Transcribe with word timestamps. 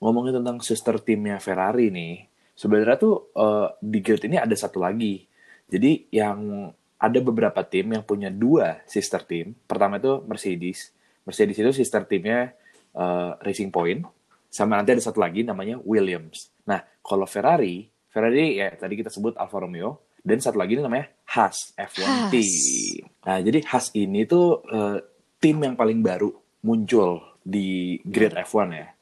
ngomongin 0.00 0.40
tentang 0.40 0.58
sister 0.64 0.96
timnya 0.98 1.36
Ferrari 1.38 1.92
nih, 1.92 2.26
sebenarnya 2.56 2.96
tuh 2.96 3.30
uh, 3.36 3.76
di 3.78 4.00
grid 4.00 4.24
ini 4.24 4.40
ada 4.40 4.56
satu 4.56 4.80
lagi. 4.80 5.28
Jadi 5.70 6.10
yang 6.10 6.68
ada 7.00 7.18
beberapa 7.24 7.64
tim 7.64 7.96
yang 7.96 8.04
punya 8.04 8.28
dua 8.28 8.84
sister 8.84 9.24
team. 9.24 9.56
Pertama 9.64 9.96
itu 9.96 10.20
Mercedes. 10.28 10.92
Mercedes 11.24 11.56
itu 11.56 11.70
sister 11.72 12.04
timnya 12.04 12.52
uh, 12.92 13.40
Racing 13.40 13.72
Point. 13.72 14.04
Sama 14.52 14.76
nanti 14.76 14.92
ada 14.92 15.00
satu 15.00 15.22
lagi 15.22 15.40
namanya 15.40 15.80
Williams. 15.80 16.52
Nah, 16.68 16.84
kalau 17.00 17.24
Ferrari, 17.24 17.88
Ferrari 18.12 18.60
ya 18.60 18.68
tadi 18.76 19.00
kita 19.00 19.08
sebut 19.08 19.38
Alfa 19.40 19.62
Romeo. 19.64 20.10
Dan 20.20 20.36
satu 20.36 20.60
lagi 20.60 20.76
ini 20.76 20.84
namanya 20.84 21.08
Haas 21.32 21.72
F1 21.72 22.04
Haas. 22.04 22.28
Team. 22.28 23.08
Nah, 23.24 23.40
jadi 23.40 23.64
Haas 23.64 23.88
ini 23.96 24.28
tuh 24.28 24.60
uh, 24.68 25.00
tim 25.40 25.56
yang 25.64 25.80
paling 25.80 26.04
baru 26.04 26.28
muncul 26.60 27.40
di 27.40 27.96
grid 28.04 28.36
F1 28.36 28.68
ya. 28.76 28.92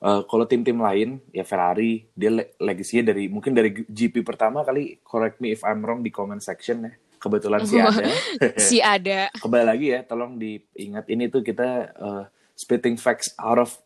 Uh, 0.00 0.24
kalau 0.24 0.48
tim-tim 0.48 0.74
lain 0.74 1.20
ya 1.28 1.44
Ferrari 1.44 2.08
dia 2.16 2.32
le 2.32 2.56
legasinya 2.56 3.12
dari 3.12 3.28
mungkin 3.28 3.52
dari 3.52 3.68
GP 3.84 4.24
pertama 4.24 4.64
kali 4.64 4.96
correct 5.00 5.38
me 5.38 5.52
if 5.52 5.60
I'm 5.60 5.84
wrong 5.84 6.00
di 6.00 6.08
comment 6.08 6.40
section 6.40 6.88
ya 6.88 6.92
kebetulan 7.14 7.60
sih 7.62 7.76
ada 7.84 8.08
si 8.56 8.80
ada. 8.80 9.28
kembali 9.44 9.60
lagi 9.62 9.92
ya 9.92 10.00
tolong 10.00 10.40
diingat 10.40 11.04
ini 11.04 11.28
tuh 11.28 11.44
kita 11.44 11.68
uh, 11.92 12.24
spitting 12.56 12.96
facts 12.96 13.36
out 13.36 13.60
of 13.60 13.76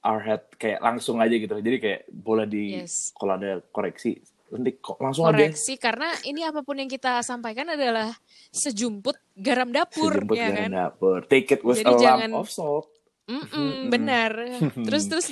our 0.00 0.18
head 0.18 0.42
kayak 0.54 0.82
langsung 0.82 1.22
aja 1.22 1.30
gitu 1.30 1.54
jadi 1.54 1.78
kayak 1.78 2.00
boleh 2.10 2.42
di 2.42 2.82
Yes. 2.82 3.14
kalau 3.14 3.38
ada 3.38 3.62
koreksi 3.70 4.18
nanti 4.48 4.74
kok 4.74 4.98
langsung 4.98 5.22
aja 5.22 5.38
Koreksi 5.38 5.78
karena 5.78 6.10
ini 6.24 6.42
apa 6.42 6.66
pun 6.66 6.74
yang 6.74 6.88
kita 6.88 7.22
sampaikan 7.22 7.68
adalah 7.68 8.10
sejumput 8.50 9.14
garam 9.36 9.70
dapur 9.70 10.18
sejemput 10.18 10.34
ya 10.34 10.50
dari 10.50 10.66
kan. 10.66 10.70
dapur 10.74 11.18
take 11.28 11.52
it 11.52 11.62
with 11.62 11.78
Jadi 11.78 11.86
a 11.86 11.94
lump 11.94 12.02
jangan- 12.02 12.34
of 12.34 12.50
salt 12.50 12.90
Mm-mm, 13.28 13.92
benar. 13.92 14.32
terus 14.88 15.04
terus. 15.04 15.28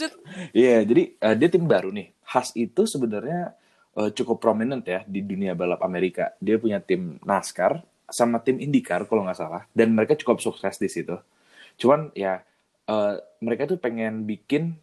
Iya, 0.53 0.85
jadi 0.85 1.03
uh, 1.17 1.35
dia 1.35 1.49
tim 1.49 1.65
baru 1.65 1.89
nih. 1.89 2.13
Haas 2.29 2.53
itu 2.53 2.85
sebenarnya 2.85 3.57
uh, 3.97 4.13
cukup 4.13 4.37
prominent 4.37 4.85
ya 4.85 5.01
di 5.09 5.25
dunia 5.25 5.57
balap 5.57 5.81
Amerika. 5.81 6.37
Dia 6.37 6.61
punya 6.61 6.79
tim 6.85 7.17
NASCAR 7.25 7.81
sama 8.13 8.45
tim 8.45 8.61
IndyCar 8.61 9.09
kalau 9.09 9.25
nggak 9.25 9.41
salah. 9.41 9.65
Dan 9.73 9.97
mereka 9.97 10.13
cukup 10.13 10.45
sukses 10.45 10.77
di 10.77 10.93
situ. 10.93 11.17
Cuman 11.81 12.13
ya 12.13 12.45
uh, 12.93 13.17
mereka 13.41 13.65
tuh 13.65 13.81
pengen 13.81 14.29
bikin 14.29 14.77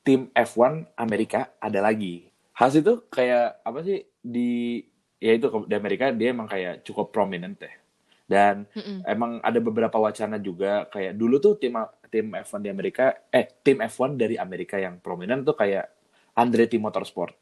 tim 0.00 0.32
F1 0.32 0.96
Amerika 0.96 1.52
ada 1.60 1.84
lagi. 1.84 2.28
Haas 2.56 2.80
itu 2.80 3.04
kayak 3.12 3.60
apa 3.60 3.84
sih 3.84 4.00
di 4.24 4.80
ya 5.20 5.36
itu 5.36 5.48
di 5.68 5.74
Amerika 5.76 6.08
dia 6.08 6.32
emang 6.32 6.48
kayak 6.48 6.88
cukup 6.88 7.12
prominent 7.12 7.60
ya. 7.60 7.83
Dan 8.24 8.64
Mm-mm. 8.72 9.04
emang 9.04 9.36
ada 9.44 9.60
beberapa 9.60 10.00
wacana 10.00 10.40
juga 10.40 10.88
kayak 10.88 11.12
dulu 11.12 11.36
tuh 11.36 11.60
tim 11.60 11.76
tim 12.08 12.32
F1 12.32 12.64
di 12.64 12.70
Amerika 12.72 13.12
eh 13.28 13.44
tim 13.60 13.84
F1 13.84 14.16
dari 14.16 14.40
Amerika 14.40 14.80
yang 14.80 14.96
prominent 14.96 15.44
tuh 15.44 15.52
kayak 15.52 15.92
Andretti 16.32 16.80
Motorsport. 16.80 17.36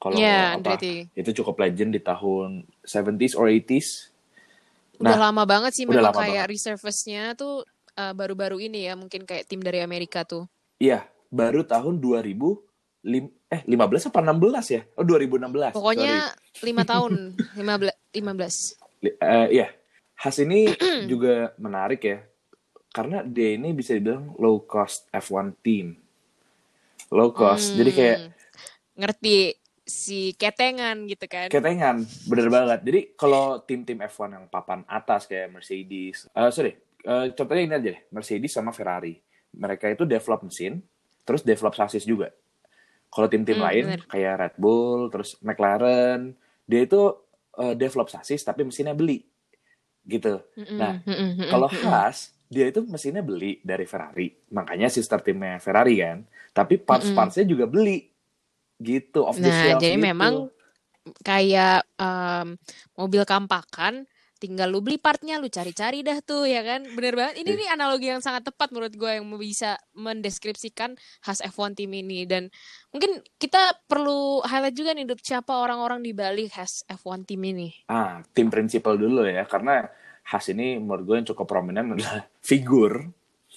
Kalau 0.00 0.16
Ya, 0.16 0.56
apa 0.56 0.80
Andretti. 0.80 1.06
itu 1.12 1.30
cukup 1.44 1.60
legend 1.60 1.92
di 1.94 2.00
tahun 2.00 2.64
70s 2.82 3.36
or 3.36 3.46
80s. 3.46 4.10
Udah 4.98 5.16
Nah, 5.16 5.30
lama 5.30 5.44
banget 5.44 5.72
sih 5.76 5.84
udah 5.84 6.08
memang 6.08 6.16
kayak 6.24 6.46
reservice-nya 6.50 7.36
tuh 7.36 7.62
uh, 7.94 8.12
baru-baru 8.12 8.64
ini 8.64 8.88
ya 8.88 8.96
mungkin 8.96 9.22
kayak 9.28 9.46
tim 9.46 9.60
dari 9.60 9.80
Amerika 9.80 10.24
tuh. 10.24 10.48
Iya, 10.80 11.04
baru 11.28 11.62
tahun 11.62 12.00
2000 12.00 12.32
lim, 13.00 13.28
eh 13.48 13.60
15 13.64 14.08
apa 14.12 14.20
16 14.24 14.76
ya? 14.76 14.82
Oh 14.96 15.04
2016. 15.04 15.76
Pokoknya 15.76 16.32
lima 16.64 16.82
tahun, 16.84 17.12
15 17.60 17.92
15. 18.16 18.79
Li- 19.00 19.16
eh, 19.16 19.48
iya. 19.50 19.68
Haas 20.16 20.36
ini 20.38 20.68
juga 21.10 21.52
menarik 21.56 22.00
ya. 22.02 22.18
Karena 22.90 23.22
dia 23.22 23.54
ini 23.54 23.70
bisa 23.70 23.94
dibilang 23.94 24.34
low 24.36 24.62
cost 24.62 25.06
F1 25.10 25.54
team. 25.62 25.94
Low 27.10 27.30
cost. 27.30 27.74
Jadi 27.74 27.90
kayak 27.90 28.18
Hmm, 28.20 28.30
ngerti 28.96 29.54
si 29.82 30.36
ketengan 30.38 31.02
gitu 31.10 31.26
kan. 31.26 31.50
ketengan 31.50 31.96
bener 32.30 32.46
banget 32.46 32.78
jadi 32.86 33.00
kalau 33.18 33.58
tim-tim 33.58 33.98
F1 34.06 34.30
yang 34.30 34.46
papan 34.46 34.86
atas 34.86 35.26
kayak 35.26 35.50
Mercedes 35.50 36.30
eh 36.30 36.50
sorry 36.54 36.78
eh, 37.02 37.26
contohnya 37.34 37.62
ini 37.66 37.74
aja 37.74 37.88
deh 37.90 38.00
Mercedes 38.14 38.54
sama 38.54 38.70
Ferrari 38.70 39.18
mereka 39.50 39.90
itu 39.90 40.06
develop 40.06 40.46
mesin 40.46 40.78
terus 41.26 41.42
develop 41.42 41.74
sasis 41.74 42.06
juga 42.06 42.30
kalau 43.10 43.26
tim-tim 43.26 43.58
Hmm, 43.58 43.66
lain 43.66 43.84
bener. 43.90 44.00
kayak 44.06 44.34
Red 44.38 44.54
Bull 44.62 45.10
terus 45.10 45.34
McLaren 45.42 46.38
dia 46.70 46.86
itu 46.86 47.18
eh, 47.58 47.74
develop 47.74 48.06
sasis 48.12 48.44
tapi 48.44 48.62
mesinnya 48.62 48.94
beli. 48.94 49.24
Gitu. 50.06 50.38
Nah 50.76 51.02
kalau. 51.50 51.68
Haas 51.70 52.34
dia 52.50 52.66
itu 52.66 52.82
mesinnya 52.82 53.22
beli 53.22 53.62
dari 53.62 53.86
Ferrari. 53.86 54.26
Makanya 54.50 54.90
sister 54.90 55.22
timnya 55.22 55.62
Ferrari 55.62 56.02
kan? 56.02 56.26
Tapi 56.50 56.82
parts-partsnya 56.82 57.46
juga 57.46 57.70
beli. 57.70 58.10
Gitu 58.74 59.22
off 59.22 59.38
the 59.38 59.46
Nah, 59.46 59.54
shelf 59.54 59.78
jadi 59.78 59.94
gitu. 59.94 60.06
memang 60.10 60.34
kayak 61.22 61.86
em, 61.94 62.58
mobil 62.98 63.22
kampakan 63.22 64.02
tinggal 64.40 64.66
lu 64.66 64.80
beli 64.80 64.96
partnya 64.96 65.36
lu 65.36 65.46
cari-cari 65.46 66.00
dah 66.00 66.18
tuh 66.18 66.42
ya 66.42 66.60
kan 66.60 66.80
bener 66.88 67.12
banget 67.12 67.34
ini 67.38 67.50
Iya. 67.50 67.58
nih 67.58 67.68
analogi 67.70 68.06
yang 68.08 68.18
sangat 68.18 68.42
tepat 68.42 68.68
menurut 68.70 68.90
gue 68.90 69.10
yang 69.12 69.28
bisa 69.36 69.76
mendeskripsikan 69.92 70.92
khas 71.20 71.44
F1 71.44 71.76
tim 71.76 71.92
ini 71.92 72.24
dan 72.24 72.48
mungkin 72.88 73.10
kita 73.36 73.60
perlu 73.84 74.40
highlight 74.40 74.72
juga 74.72 74.90
nih 74.90 75.04
Dut, 75.04 75.20
siapa 75.20 75.52
orang-orang 75.54 76.00
di 76.00 76.10
balik 76.10 76.50
khas 76.50 76.82
F1 76.86 77.22
tim 77.24 77.38
ini 77.38 77.68
Ah, 77.84 78.24
tim 78.28 78.48
principal 78.48 78.96
dulu 78.96 79.22
ya, 79.22 79.44
karena 79.44 79.84
Haas 80.22 80.46
ini 80.48 80.76
menurut 80.76 81.02
gue 81.02 81.16
yang 81.16 81.28
cukup 81.28 81.46
prominent 81.46 81.92
adalah 81.92 82.22
figur 82.40 83.08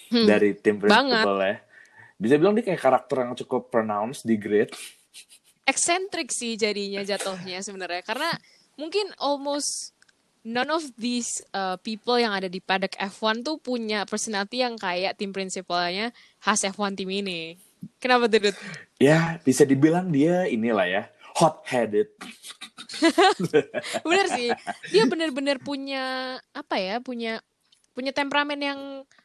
Hmm, 0.10 0.26
dari 0.26 0.54
tim 0.54 0.78
banget. 0.78 1.22
principal 1.22 1.38
ya. 1.40 1.56
Bisa 2.16 2.34
bilang 2.36 2.54
dia 2.54 2.64
kayak 2.64 2.82
karakter 2.82 3.18
yang 3.20 3.34
cukup 3.36 3.62
pronounced 3.68 4.24
di 4.24 4.36
grid. 4.36 4.74
eksentrik 5.64 6.28
sih 6.28 6.54
jadinya 6.54 7.00
jatuhnya 7.02 7.62
sebenarnya 7.62 8.02
karena 8.02 8.30
mungkin 8.76 9.08
almost 9.18 9.93
none 10.44 10.70
of 10.70 10.84
these 11.00 11.40
uh, 11.56 11.80
people 11.80 12.20
yang 12.20 12.36
ada 12.36 12.52
di 12.52 12.60
paddock 12.60 12.96
F1 13.00 13.44
tuh 13.44 13.58
punya 13.60 14.04
personality 14.04 14.62
yang 14.62 14.76
kayak 14.76 15.16
tim 15.16 15.32
prinsipalnya 15.32 16.12
khas 16.44 16.68
F1 16.68 17.00
tim 17.00 17.10
ini. 17.10 17.56
Kenapa 18.00 18.32
tuh? 18.32 18.40
Dut? 18.40 18.56
Ya, 19.00 19.40
bisa 19.44 19.68
dibilang 19.68 20.12
dia 20.12 20.48
inilah 20.48 20.88
ya, 20.88 21.04
hot-headed. 21.36 22.12
Bener 24.08 24.28
sih. 24.32 24.52
Dia 24.92 25.04
bener-bener 25.08 25.60
punya 25.60 26.38
apa 26.56 26.80
ya? 26.80 27.04
Punya 27.04 27.44
punya 27.94 28.16
temperamen 28.16 28.60
yang 28.60 28.80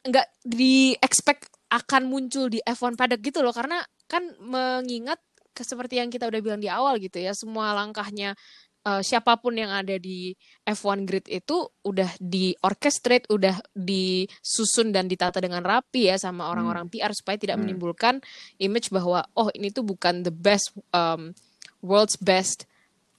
nggak 0.05 0.27
di 0.45 0.93
expect 1.01 1.49
akan 1.69 2.05
muncul 2.09 2.49
di 2.49 2.61
F1 2.61 2.97
paddock 2.97 3.21
gitu 3.21 3.41
loh 3.41 3.53
karena 3.53 3.81
kan 4.09 4.25
mengingat 4.41 5.17
seperti 5.57 5.99
yang 5.99 6.07
kita 6.13 6.29
udah 6.29 6.41
bilang 6.41 6.61
di 6.61 6.69
awal 6.71 7.01
gitu 7.01 7.19
ya 7.19 7.35
semua 7.35 7.75
langkahnya 7.75 8.37
eh, 8.81 9.01
siapa 9.01 9.35
pun 9.37 9.55
yang 9.55 9.69
ada 9.69 9.95
di 9.95 10.31
F1 10.63 11.03
grid 11.03 11.25
itu 11.27 11.67
udah 11.83 12.09
di 12.17 12.55
orchestrate, 12.61 13.27
udah 13.27 13.59
disusun 13.73 14.91
dan 14.91 15.07
ditata 15.07 15.39
dengan 15.39 15.61
rapi 15.61 16.07
ya 16.07 16.15
sama 16.15 16.47
orang-orang 16.47 16.87
PR 16.87 17.11
supaya 17.11 17.35
tidak 17.35 17.59
Hmm. 17.59 17.67
menimbulkan 17.67 18.21
image 18.57 18.89
bahwa 18.89 19.25
oh 19.35 19.49
ini 19.51 19.69
tuh 19.69 19.83
bukan 19.83 20.23
the 20.23 20.31
best 20.31 20.71
um, 20.91 21.33
world's 21.79 22.15
best 22.19 22.63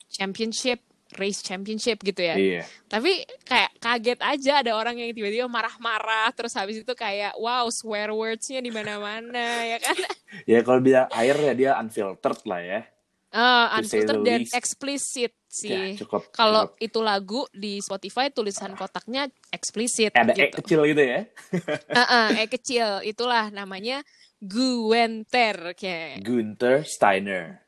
championship 0.08 0.80
race 1.18 1.42
championship 1.42 1.98
gitu 2.06 2.22
ya. 2.22 2.38
Iya. 2.38 2.62
Tapi 2.86 3.26
kayak 3.42 3.82
kaget 3.82 4.20
aja 4.22 4.52
ada 4.62 4.78
orang 4.78 4.94
yang 4.94 5.10
tiba-tiba 5.10 5.50
marah-marah 5.50 6.30
terus 6.30 6.54
habis 6.54 6.86
itu 6.86 6.92
kayak 6.94 7.34
wow 7.34 7.66
swear 7.66 8.14
words-nya 8.14 8.62
di 8.62 8.70
mana-mana 8.70 9.66
ya 9.66 9.82
kan. 9.82 9.96
Ya 10.46 10.62
kalau 10.62 10.78
dia 10.78 11.10
air 11.10 11.34
ya 11.34 11.52
dia 11.58 11.70
unfiltered 11.74 12.46
lah 12.46 12.62
ya. 12.62 12.80
Eh, 13.30 13.38
the 13.38 13.78
unfiltered 13.78 14.26
dan 14.26 14.42
explicit 14.50 15.30
Ya, 15.30 15.94
sih. 15.94 15.98
cukup. 15.98 16.30
Kalau 16.30 16.74
itu 16.78 16.98
lagu 16.98 17.46
di 17.50 17.78
Spotify 17.78 18.30
tulisan 18.30 18.74
kotaknya 18.74 19.26
explicit 19.50 20.10
ada 20.12 20.30
E 20.30 20.46
gitu. 20.46 20.58
kecil 20.58 20.80
gitu 20.86 20.98
ya. 20.98 21.26
Heeh, 21.98 22.26
eh 22.42 22.48
kecil 22.48 23.02
itulah 23.02 23.50
namanya 23.50 24.02
Guenter 24.38 25.74
kayak 25.74 26.22
Gunther 26.22 26.82
Steiner. 26.82 27.62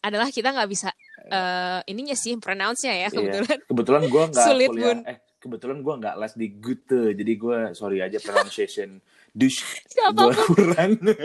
adalah 0.00 0.28
kita 0.28 0.52
nggak 0.52 0.68
bisa 0.68 0.92
eh 1.24 1.80
ininya 1.88 2.12
sih 2.12 2.36
pronounce-nya 2.36 2.92
ya 2.92 3.00
Iya. 3.00 3.10
kebetulan. 3.10 3.58
Kebetulan 3.64 4.02
gue 4.04 4.22
nggak 4.28 4.44
Sulit, 4.52 4.68
kuliah. 4.68 4.84
Bun. 4.92 4.98
Eh, 5.04 5.18
kebetulan 5.40 5.78
gue 5.80 5.94
nggak 5.96 6.16
les 6.20 6.32
di 6.34 6.46
Goethe, 6.56 7.02
jadi 7.12 7.32
gue 7.34 7.58
sorry 7.72 7.98
aja 8.00 8.18
pronunciation 8.18 9.00
gue 9.34 9.50
Siapa 9.90 10.30
pun. 10.30 10.56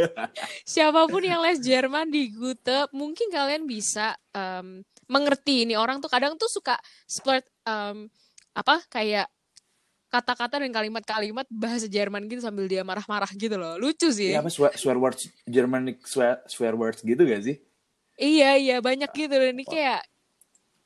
Siapa 0.73 1.01
pun 1.05 1.21
yang 1.21 1.45
les 1.45 1.61
Jerman 1.61 2.09
di 2.09 2.33
Goethe 2.33 2.89
mungkin 2.89 3.29
kalian 3.29 3.69
bisa 3.69 4.17
em, 4.33 4.81
mengerti 5.05 5.69
ini. 5.69 5.77
Orang 5.77 6.01
tuh 6.01 6.09
kadang 6.09 6.33
tuh 6.33 6.49
suka 6.49 6.73
splurt 7.05 7.45
em, 7.69 8.09
apa 8.57 8.81
kayak 8.89 9.29
kata-kata 10.09 10.57
dan 10.65 10.73
kalimat-kalimat 10.73 11.45
bahasa 11.53 11.85
Jerman 11.85 12.25
gitu 12.25 12.41
sambil 12.41 12.65
dia 12.65 12.81
marah-marah 12.81 13.29
gitu 13.37 13.53
loh. 13.61 13.77
Lucu 13.77 14.09
sih. 14.09 14.33
Iya 14.33 14.41
apa 14.41 14.49
swear, 14.49 14.73
swear 14.73 14.97
words 14.97 15.29
Germanic 15.45 16.01
swear, 16.09 16.41
swear 16.49 16.73
words 16.73 17.05
gitu 17.05 17.21
gak 17.29 17.45
sih? 17.45 17.61
iya 18.19 18.59
iya 18.59 18.77
banyak 18.83 19.07
gitu 19.15 19.31
dan 19.31 19.55
ini 19.55 19.63
kayak 19.63 20.03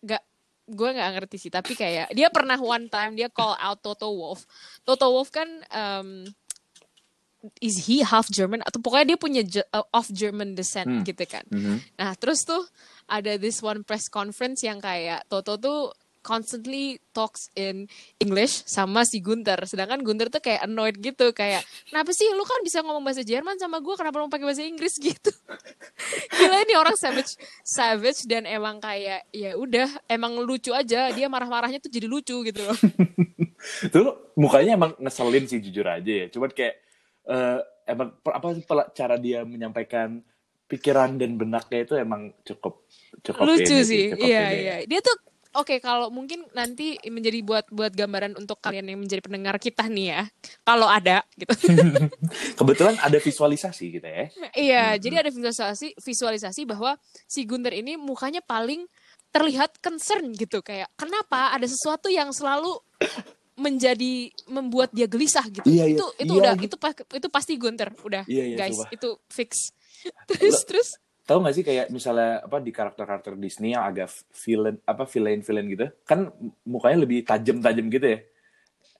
nggak 0.05 0.23
gue 0.69 0.89
nggak 0.95 1.11
ngerti 1.19 1.37
sih. 1.41 1.51
Tapi 1.51 1.73
kayak 1.73 2.13
dia 2.13 2.29
pernah 2.29 2.55
one 2.61 2.87
time 2.87 3.17
dia 3.17 3.27
call 3.27 3.57
out 3.57 3.81
Toto 3.81 4.07
Wolff. 4.13 4.45
Toto 4.85 5.09
Wolff 5.11 5.33
kan 5.33 5.49
em, 5.67 6.23
is 7.59 7.85
he 7.85 7.99
half 8.01 8.27
German 8.27 8.63
atau 8.63 8.79
pokoknya 8.79 9.13
dia 9.13 9.19
punya 9.19 9.41
uh, 9.69 9.83
of 9.91 10.07
German 10.09 10.55
descent 10.55 10.87
Hmm. 10.87 11.03
gitu 11.03 11.23
kan. 11.25 11.43
Mhm. 11.51 11.77
Nah, 11.99 12.11
terus 12.15 12.43
tuh 12.43 12.63
ada 13.05 13.35
this 13.35 13.59
one 13.59 13.83
press 13.83 14.07
conference 14.07 14.63
yang 14.63 14.79
kayak 14.79 15.27
Toto 15.27 15.59
tuh 15.59 15.91
constantly 16.23 17.03
talks 17.11 17.51
in 17.51 17.83
English 18.15 18.63
sama 18.63 19.03
si 19.03 19.19
Gunter. 19.19 19.59
Sedangkan 19.67 19.99
Gunter 19.99 20.31
tuh 20.31 20.39
kayak 20.39 20.63
annoyed 20.63 20.95
gitu, 20.95 21.35
kayak 21.35 21.67
kenapa 21.83 22.15
sih 22.15 22.31
lu 22.31 22.47
kan 22.47 22.63
bisa 22.63 22.79
ngomong 22.79 23.03
bahasa 23.03 23.27
Jerman 23.27 23.59
sama 23.59 23.83
gue, 23.83 23.91
kenapa 23.93 24.23
lu 24.23 24.31
pakai 24.31 24.47
bahasa 24.47 24.63
Inggris 24.63 24.95
gitu? 25.03 25.31
Gila 26.31 26.63
ini 26.63 26.79
orang 26.79 26.95
savage, 26.95 27.35
savage 27.61 28.23
dan 28.23 28.47
emang 28.47 28.79
kayak 28.79 29.27
ya 29.35 29.59
udah, 29.59 29.91
emang 30.07 30.39
lucu 30.39 30.71
aja. 30.71 31.11
Dia 31.11 31.27
marah-marahnya 31.27 31.83
tuh 31.83 31.91
jadi 31.91 32.07
lucu 32.07 32.39
gitu 32.39 32.61
loh. 32.63 32.77
Tuh 33.91 34.31
mukanya 34.35 34.75
emang 34.75 34.91
ngeselin 34.99 35.47
sih 35.47 35.59
jujur 35.59 35.87
aja 35.87 36.03
ya. 36.03 36.27
Cuman 36.27 36.51
kayak 36.51 36.79
eh, 37.27 37.59
emang 37.87 38.15
apa 38.25 38.47
sih 38.55 38.63
cara 38.95 39.15
dia 39.19 39.43
menyampaikan 39.43 40.23
pikiran 40.67 41.19
dan 41.19 41.35
benaknya 41.37 41.79
itu 41.85 41.93
emang 41.99 42.31
cukup 42.41 42.87
cukup 43.21 43.43
lucu 43.45 43.75
ini 43.75 43.83
sih, 43.85 44.03
cukup 44.15 44.25
iya 44.25 44.43
ini. 44.49 44.59
iya. 44.63 44.75
Dia 44.87 44.99
tuh 45.03 45.17
Oke, 45.53 45.77
kalau 45.77 46.09
mungkin 46.09 46.49
nanti 46.57 46.97
menjadi 47.05 47.45
buat 47.45 47.69
buat 47.69 47.93
gambaran 47.93 48.41
untuk 48.41 48.57
kalian 48.57 48.89
yang 48.89 48.97
menjadi 49.05 49.21
pendengar 49.21 49.61
kita 49.61 49.85
nih 49.85 50.09
ya, 50.09 50.23
kalau 50.65 50.89
ada 50.89 51.21
gitu. 51.37 51.53
Kebetulan 52.57 52.97
ada 52.97 53.21
visualisasi 53.21 54.01
gitu 54.01 54.07
ya. 54.09 54.33
Iya, 54.57 54.83
Hmm. 54.97 54.97
jadi 54.97 55.15
ada 55.21 55.29
visualisasi 55.29 55.93
visualisasi 56.01 56.65
bahwa 56.65 56.97
si 57.29 57.45
Gunter 57.45 57.69
ini 57.69 58.01
mukanya 58.01 58.41
paling 58.41 58.89
terlihat 59.29 59.77
concern 59.77 60.33
gitu 60.33 60.65
kayak 60.65 60.89
kenapa 60.97 61.53
ada 61.53 61.69
sesuatu 61.69 62.09
yang 62.09 62.33
selalu 62.33 62.73
menjadi 63.53 64.13
membuat 64.47 64.89
dia 64.89 65.05
gelisah 65.05 65.45
gitu. 65.47 65.65
Iya, 65.65 65.85
iya. 65.85 65.95
Itu 65.95 66.05
itu 66.17 66.33
Iya, 66.33 66.41
udah 66.41 66.53
gitu. 66.57 66.75
itu 66.75 66.89
itu 67.13 67.27
pasti 67.29 67.53
Gunter, 67.55 67.89
udah 67.93 68.23
Iya, 68.25 68.43
iya, 68.49 68.57
guys, 68.57 68.75
sumpah. 68.75 68.89
itu 68.91 69.09
fix. 69.29 69.51
terus 70.29 70.59
terus 70.65 70.89
Tahu 71.23 71.39
gak 71.39 71.55
sih 71.55 71.63
kayak 71.63 71.87
misalnya 71.87 72.43
apa 72.43 72.59
di 72.59 72.67
karakter-karakter 72.69 73.39
Disney 73.39 73.71
yang 73.71 73.87
agak 73.87 74.11
villain 74.35 74.75
apa 74.83 75.07
villain-villain 75.07 75.67
gitu, 75.71 75.87
kan 76.03 76.27
mukanya 76.61 76.99
lebih 76.99 77.23
tajam-tajam 77.23 77.87
gitu 77.87 78.07
ya. 78.11 78.19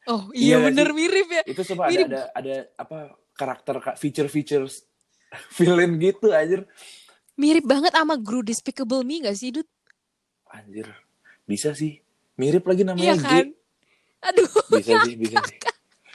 oh 0.07 0.31
Iya 0.31 0.39
iya 0.39 0.57
bener 0.63 0.87
sih? 0.87 0.95
mirip 0.95 1.27
ya. 1.27 1.43
Itu 1.43 1.61
coba 1.67 1.81
ada 1.83 1.91
Mirip. 1.91 2.07
ada 2.07 2.21
ada 2.31 2.55
apa 2.79 2.97
karakter 3.35 3.75
feature 3.99 4.31
features 4.31 4.87
villain 5.59 5.99
gitu 5.99 6.31
anjir. 6.31 6.63
Mirip 7.35 7.67
banget 7.67 7.91
sama 7.91 8.15
Gru 8.15 8.39
Despicable 8.39 9.03
Me 9.03 9.19
gak 9.19 9.35
sih, 9.35 9.51
Dut? 9.51 9.67
Anjir. 10.47 10.87
Bisa 11.43 11.75
sih. 11.75 11.99
Mirip 12.33 12.63
lagi 12.63 12.87
Iya 12.87 13.19
namanya 13.19 13.19
G. 13.19 13.51
Aduh. 14.31 14.49
Bisa 14.71 15.03
sih, 15.03 15.15
bisa 15.21 15.37
sih. 15.43 15.57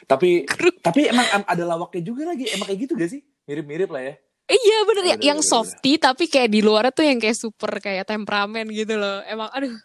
Tapi 0.09 0.49
Gru. 0.49 0.73
tapi 0.81 1.05
emang 1.13 1.27
ada 1.45 1.65
lawaknya 1.69 2.01
juga 2.01 2.25
lagi. 2.25 2.49
Emang 2.49 2.65
kayak 2.65 2.81
gitu 2.89 2.93
gak 2.97 3.11
sih? 3.13 3.21
Mirip-mirip 3.45 3.91
lah 3.93 4.03
ya. 4.03 4.15
Iya 4.49 4.79
bener 4.89 5.05
ya, 5.05 5.17
yang 5.21 5.45
softy 5.45 6.01
tapi 6.01 6.25
kayak 6.25 6.49
di 6.49 6.65
luar 6.65 6.89
tuh 6.89 7.05
yang 7.05 7.21
kayak 7.21 7.37
super 7.37 7.69
kayak 7.85 8.09
temperamen 8.09 8.65
gitu 8.73 8.97
loh. 8.97 9.21
Emang 9.29 9.53
aduh. 9.53 9.77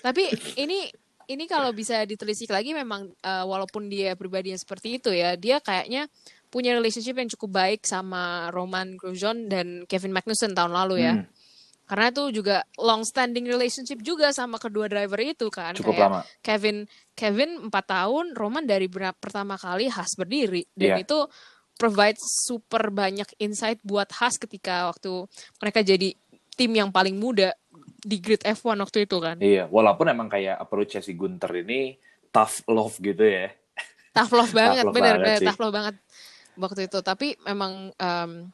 Tapi 0.00 0.32
ini 0.56 0.88
ini 1.28 1.44
kalau 1.44 1.76
bisa 1.76 2.00
ditelisik 2.08 2.48
lagi 2.48 2.72
memang 2.72 3.12
eh, 3.12 3.44
walaupun 3.44 3.92
dia 3.92 4.16
pribadi 4.16 4.56
yang 4.56 4.60
seperti 4.60 4.96
itu 4.96 5.12
ya, 5.12 5.36
dia 5.36 5.60
kayaknya 5.60 6.08
punya 6.52 6.76
relationship 6.76 7.16
yang 7.16 7.28
cukup 7.32 7.64
baik 7.64 7.80
sama 7.88 8.52
Roman 8.52 8.96
Grosjean 8.96 9.48
dan 9.48 9.88
Kevin 9.88 10.12
Magnussen 10.12 10.52
tahun 10.52 10.72
lalu 10.72 11.00
ya. 11.00 11.12
Hmm, 11.16 11.28
Karena 11.92 12.08
itu 12.08 12.24
juga 12.32 12.64
long 12.80 13.04
standing 13.04 13.44
relationship 13.44 14.00
juga 14.00 14.32
sama 14.32 14.56
kedua 14.56 14.88
driver 14.88 15.20
itu 15.20 15.52
kan. 15.52 15.76
cukup 15.76 15.92
kayak 15.92 16.08
lama. 16.08 16.20
Kevin 16.40 16.76
Kevin 17.12 17.68
4 17.68 17.84
tahun, 17.84 18.32
Roman 18.32 18.64
dari 18.64 18.88
ber- 18.88 19.12
pertama 19.12 19.60
kali 19.60 19.92
Haas 19.92 20.16
berdiri 20.16 20.64
dan 20.72 20.96
Iya. 20.96 21.04
itu 21.04 21.18
provide 21.76 22.16
super 22.16 22.88
banyak 22.88 23.28
insight 23.36 23.76
buat 23.84 24.08
Haas 24.08 24.40
ketika 24.40 24.88
waktu 24.88 25.28
mereka 25.60 25.84
jadi 25.84 26.16
tim 26.56 26.72
yang 26.72 26.88
paling 26.88 27.20
muda 27.20 27.52
di 28.00 28.16
grid 28.16 28.40
F1 28.40 28.80
waktu 28.80 29.04
itu 29.04 29.20
kan. 29.20 29.36
Iya, 29.36 29.68
walaupun 29.68 30.08
emang 30.08 30.32
kayak 30.32 30.56
approach 30.56 30.96
si 30.96 31.12
Gunter 31.12 31.52
ini 31.60 32.00
tough 32.32 32.64
love 32.72 32.96
gitu 32.98 33.20
ya. 33.20 33.52
Tough 34.16 34.32
love 34.32 34.52
banget, 34.52 34.84
love 34.88 34.96
bener, 34.96 35.20
banget 35.20 35.28
bener 35.28 35.44
tough 35.44 35.60
love 35.60 35.74
banget 35.76 35.94
waktu 36.56 36.80
itu. 36.88 36.98
Tapi 37.00 37.36
memang 37.44 37.92
em, 37.92 38.48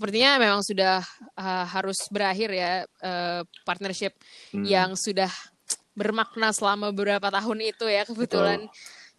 sepertinya 0.00 0.40
memang 0.40 0.64
sudah 0.64 1.04
uh, 1.36 1.64
harus 1.68 2.08
berakhir 2.08 2.48
ya 2.48 2.72
uh, 3.04 3.44
partnership 3.62 4.16
Hmm. 4.48 4.64
yang 4.64 4.96
sudah 4.96 5.28
bermakna 5.92 6.50
selama 6.50 6.88
beberapa 6.88 7.28
tahun 7.28 7.60
itu 7.62 7.84
ya 7.84 8.08
kebetulan. 8.08 8.64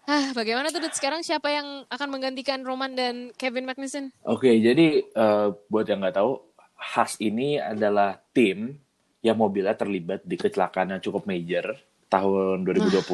Ah, 0.04 0.34
bagaimana 0.34 0.74
tuh 0.74 0.82
Dut? 0.82 0.98
sekarang 0.98 1.22
siapa 1.22 1.54
yang 1.54 1.86
akan 1.86 2.08
menggantikan 2.10 2.66
Roman 2.66 2.98
dan 2.98 3.30
Kevin 3.38 3.70
Magnussen? 3.70 4.10
Oke, 4.26 4.50
jadi 4.58 5.06
eh, 5.06 5.48
buat 5.70 5.86
yang 5.86 6.02
nggak 6.02 6.18
tahu, 6.18 6.42
Haas 6.74 7.22
ini 7.22 7.62
adalah 7.62 8.18
tim 8.34 8.74
yang 9.22 9.38
mobilnya 9.38 9.78
terlibat 9.78 10.26
di 10.26 10.34
kecelakaan 10.34 10.90
yang 10.90 11.00
cukup 11.00 11.30
major 11.30 11.78
tahun 12.10 12.66
2020 12.66 13.06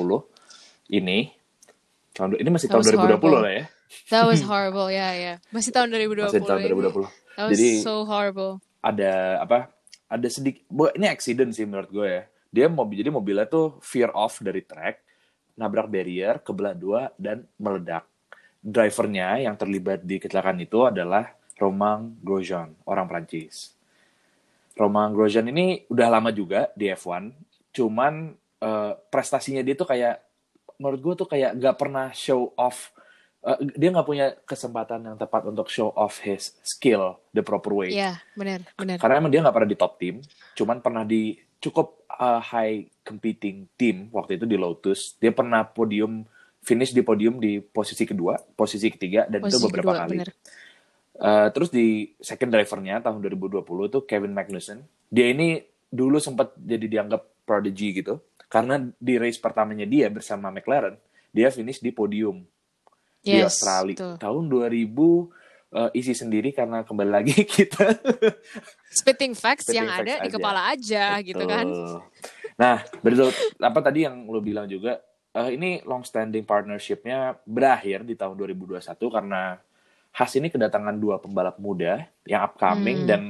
ini. 0.95 1.27
Tahun 2.15 2.33
ini 2.33 2.47
masih 2.47 2.71
That 2.71 2.79
tahun 2.79 2.83
was 2.87 2.95
2020 2.95 3.03
horrible. 3.19 3.31
lah 3.35 3.51
ya. 3.51 3.63
That 4.07 4.23
was 4.23 4.41
horrible, 4.49 4.87
ya 4.87 5.09
ya. 5.11 5.33
Masih 5.51 5.75
tahun 5.75 5.91
2020. 5.91 6.31
Masih 6.31 6.41
tahun 6.41 6.59
ini. 6.63 7.26
2020. 7.37 7.39
That 7.39 7.45
was 7.45 7.53
Jadi 7.53 7.69
so 7.85 8.01
horrible. 8.03 8.57
ada 8.81 9.13
apa? 9.45 9.69
Ada 10.09 10.27
sedikit, 10.31 10.63
ini 10.95 11.05
accident 11.05 11.51
sih 11.53 11.67
menurut 11.67 11.91
gue 11.91 12.07
ya. 12.07 12.23
Dia 12.47 12.65
mobil 12.71 13.03
jadi 13.03 13.11
mobilnya 13.11 13.45
tuh 13.45 13.77
veer 13.83 14.09
off 14.15 14.39
dari 14.39 14.63
track, 14.63 15.03
nabrak 15.59 15.91
barrier, 15.91 16.39
kebelah 16.39 16.73
dua 16.73 17.11
dan 17.19 17.43
meledak. 17.59 18.07
Drivernya 18.63 19.43
yang 19.43 19.59
terlibat 19.59 20.01
di 20.01 20.17
kecelakaan 20.17 20.57
itu 20.63 20.87
adalah 20.87 21.35
Romain 21.59 22.15
Grosjean, 22.23 22.71
orang 22.87 23.05
Prancis. 23.05 23.75
Romain 24.79 25.11
Grosjean 25.11 25.49
ini 25.51 25.83
udah 25.91 26.07
lama 26.07 26.31
juga 26.31 26.71
di 26.71 26.87
F1, 26.87 27.33
cuman 27.75 28.31
eh, 28.63 28.93
prestasinya 29.11 29.59
dia 29.59 29.75
tuh 29.75 29.89
kayak 29.89 30.23
menurut 30.77 30.99
gue 31.01 31.13
tuh 31.25 31.27
kayak 31.27 31.57
nggak 31.57 31.75
pernah 31.75 32.13
show 32.13 32.53
off. 32.55 32.93
Eh, 33.47 33.59
dia 33.79 33.89
nggak 33.95 34.07
punya 34.07 34.35
kesempatan 34.43 35.07
yang 35.07 35.15
tepat 35.15 35.47
untuk 35.47 35.71
show 35.71 35.95
off 35.95 36.19
his 36.19 36.51
skill 36.67 37.15
the 37.31 37.39
proper 37.39 37.71
way. 37.71 37.95
Iya, 37.95 38.19
benar, 38.35 38.67
benar. 38.75 38.97
Karena 38.99 39.15
emang 39.23 39.31
dia 39.31 39.39
nggak 39.39 39.55
pernah 39.55 39.69
di 39.71 39.77
top 39.79 39.93
team, 39.95 40.15
cuman 40.59 40.77
pernah 40.83 41.03
di 41.07 41.39
cukup 41.57 42.05
uh, 42.11 42.43
high 42.43 42.85
competing 43.01 43.65
team 43.79 44.11
waktu 44.11 44.37
itu 44.37 44.45
di 44.45 44.59
Lotus. 44.59 45.15
Dia 45.17 45.31
pernah 45.31 45.65
podium 45.65 46.27
finish 46.61 46.91
di 46.91 47.01
podium 47.01 47.39
di 47.39 47.63
posisi 47.63 48.03
kedua, 48.03 48.35
posisi 48.53 48.91
ketiga, 48.91 49.23
dan 49.31 49.39
itu 49.47 49.55
Posisi 49.55 49.65
beberapa 49.71 49.91
kedua, 49.95 50.03
kali. 50.03 50.17
Uh, 51.17 51.49
terus 51.49 51.73
di 51.73 52.13
second 52.21 52.53
drivernya 52.53 53.01
tahun 53.01 53.23
2020 53.23 53.63
itu 53.63 53.99
Kevin 54.05 54.35
Magnussen. 54.35 54.85
Dia 55.07 55.31
ini 55.31 55.63
dulu 55.87 56.19
sempat 56.19 56.51
jadi 56.59 56.83
dianggap 56.85 57.47
prodigy 57.47 58.03
gitu, 58.03 58.19
karena 58.51 58.83
di 58.99 59.15
race 59.15 59.39
pertamanya 59.39 59.87
dia 59.87 60.11
bersama 60.11 60.51
McLaren, 60.51 60.99
dia 61.31 61.47
finish 61.47 61.79
di 61.79 61.95
podium 61.95 62.43
di 63.27 63.37
Yes, 63.37 63.47
Australia 63.53 63.93
betul. 63.93 64.13
tahun 64.17 64.43
2000 64.47 64.87
uh, 65.69 65.89
isi 65.91 66.13
sendiri 66.13 66.49
karena 66.49 66.81
kembali 66.81 67.11
lagi 67.11 67.35
kita 67.59 67.91
Spitting 68.89 69.33
facts 69.33 69.67
Spitting 69.67 69.77
yang 69.77 69.87
facts 69.87 70.01
ada 70.01 70.13
di 70.17 70.21
aja. 70.23 70.33
kepala 70.33 70.61
aja 70.67 71.05
gitu 71.21 71.43
kan. 71.43 71.65
Betul. 71.65 71.95
Nah, 72.55 72.77
betul. 72.97 73.29
Apa 73.59 73.79
tadi 73.81 73.99
yang 74.01 74.25
lo 74.25 74.39
bilang 74.39 74.65
juga, 74.65 74.97
eh, 75.31 75.49
ini 75.51 75.83
long 75.83 76.01
standing 76.01 76.41
partnershipnya 76.41 77.37
berakhir 77.43 78.01
di 78.01 78.15
tahun 78.15 78.33
2021 78.33 78.81
karena 79.07 79.59
Haas 80.09 80.33
ini 80.33 80.49
kedatangan 80.49 80.97
dua 80.97 81.21
pembalap 81.21 81.61
muda 81.61 82.01
yang 82.25 82.41
upcoming 82.41 83.05
Hmm. 83.05 83.07
dan 83.07 83.21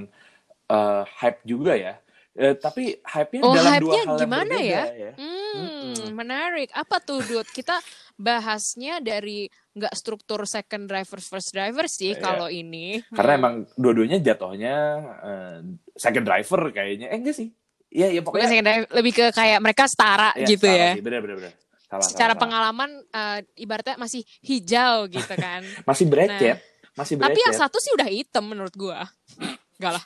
eh, 0.68 1.04
hype 1.18 1.44
juga 1.44 1.76
ya. 1.76 2.00
Eh, 2.32 2.54
tapi 2.54 3.02
hype-nya 3.02 3.42
Oh, 3.42 3.52
dalam 3.52 3.72
dua 3.76 3.92
hype-nya 3.92 3.98
hal 3.98 4.06
yang 4.06 4.22
gimana 4.22 4.54
berbeda 4.54 4.84
ya? 4.96 5.12
Hmm, 5.18 6.14
menarik. 6.14 6.70
Apa 6.72 7.02
tuh, 7.02 7.20
Dut? 7.20 7.50
Kita 7.50 7.76
bahasnya 8.18 8.98
dari 8.98 9.46
nggak 9.72 9.94
struktur 9.94 10.42
second 10.44 10.86
driver 10.86 11.18
first 11.18 11.50
driver 11.50 11.86
sih 11.86 12.12
Iya. 12.12 12.20
kalau 12.20 12.50
ini. 12.50 13.00
Karena 13.08 13.32
Hmm. 13.32 13.40
emang 13.40 13.54
dua-duanya 13.74 14.18
jatohnya 14.20 14.76
eh, 15.20 15.58
second 15.94 16.26
driver 16.26 16.62
kayaknya. 16.72 17.08
Eh 17.08 17.18
enggak 17.18 17.36
sih. 17.36 17.54
Iya, 17.88 18.12
ya 18.12 18.20
Bukan 18.20 18.26
pokoknya 18.36 18.48
second 18.52 18.68
driver, 18.68 18.88
lebih 18.92 19.12
ke 19.14 19.26
kayak 19.32 19.60
mereka 19.62 19.84
setara 19.86 20.30
Iya, 20.34 20.48
gitu 20.48 20.66
salah 20.66 20.82
ya. 20.82 20.92
sih. 20.92 21.02
Bener, 21.02 21.20
bener, 21.22 21.36
bener. 21.38 21.54
Salah, 21.88 22.04
Secara 22.04 22.04
salah, 22.04 22.28
salah. 22.28 22.42
pengalaman 22.42 22.90
eh, 23.08 23.40
ibaratnya 23.56 23.96
masih 23.96 24.22
hijau 24.42 25.08
gitu 25.08 25.34
kan. 25.34 25.62
Masih 25.90 26.06
bracket. 26.06 26.58
Masih 26.94 27.16
bracket. 27.16 27.32
Tapi 27.32 27.40
yang 27.40 27.56
satu 27.56 27.78
sih 27.78 27.94
udah 27.94 28.10
hitam 28.10 28.44
menurut 28.44 28.74
gua. 28.74 29.06
Enggak 29.78 29.92
lah. 29.94 30.04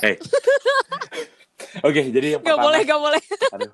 Hey. 0.00 0.16
Oke, 1.82 2.08
jadi 2.08 2.38
yang 2.38 2.40
Gak 2.40 2.56
pertama. 2.56 2.64
boleh, 2.64 2.80
gak 2.82 3.00
boleh. 3.00 3.22
Aduh. 3.52 3.72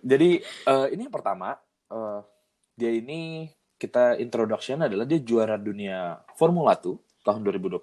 Jadi 0.00 0.28
eh, 0.40 0.86
ini 0.94 1.00
yang 1.02 1.12
pertama. 1.12 1.58
eh, 1.86 2.20
dia 2.76 2.92
ini 2.92 3.48
kita 3.76 4.20
introduction 4.20 4.84
adalah 4.84 5.08
dia 5.08 5.16
juara 5.18 5.56
dunia 5.56 6.20
Formula 6.36 6.76
2 6.76 7.24
tahun 7.24 7.40
2020. 7.42 7.80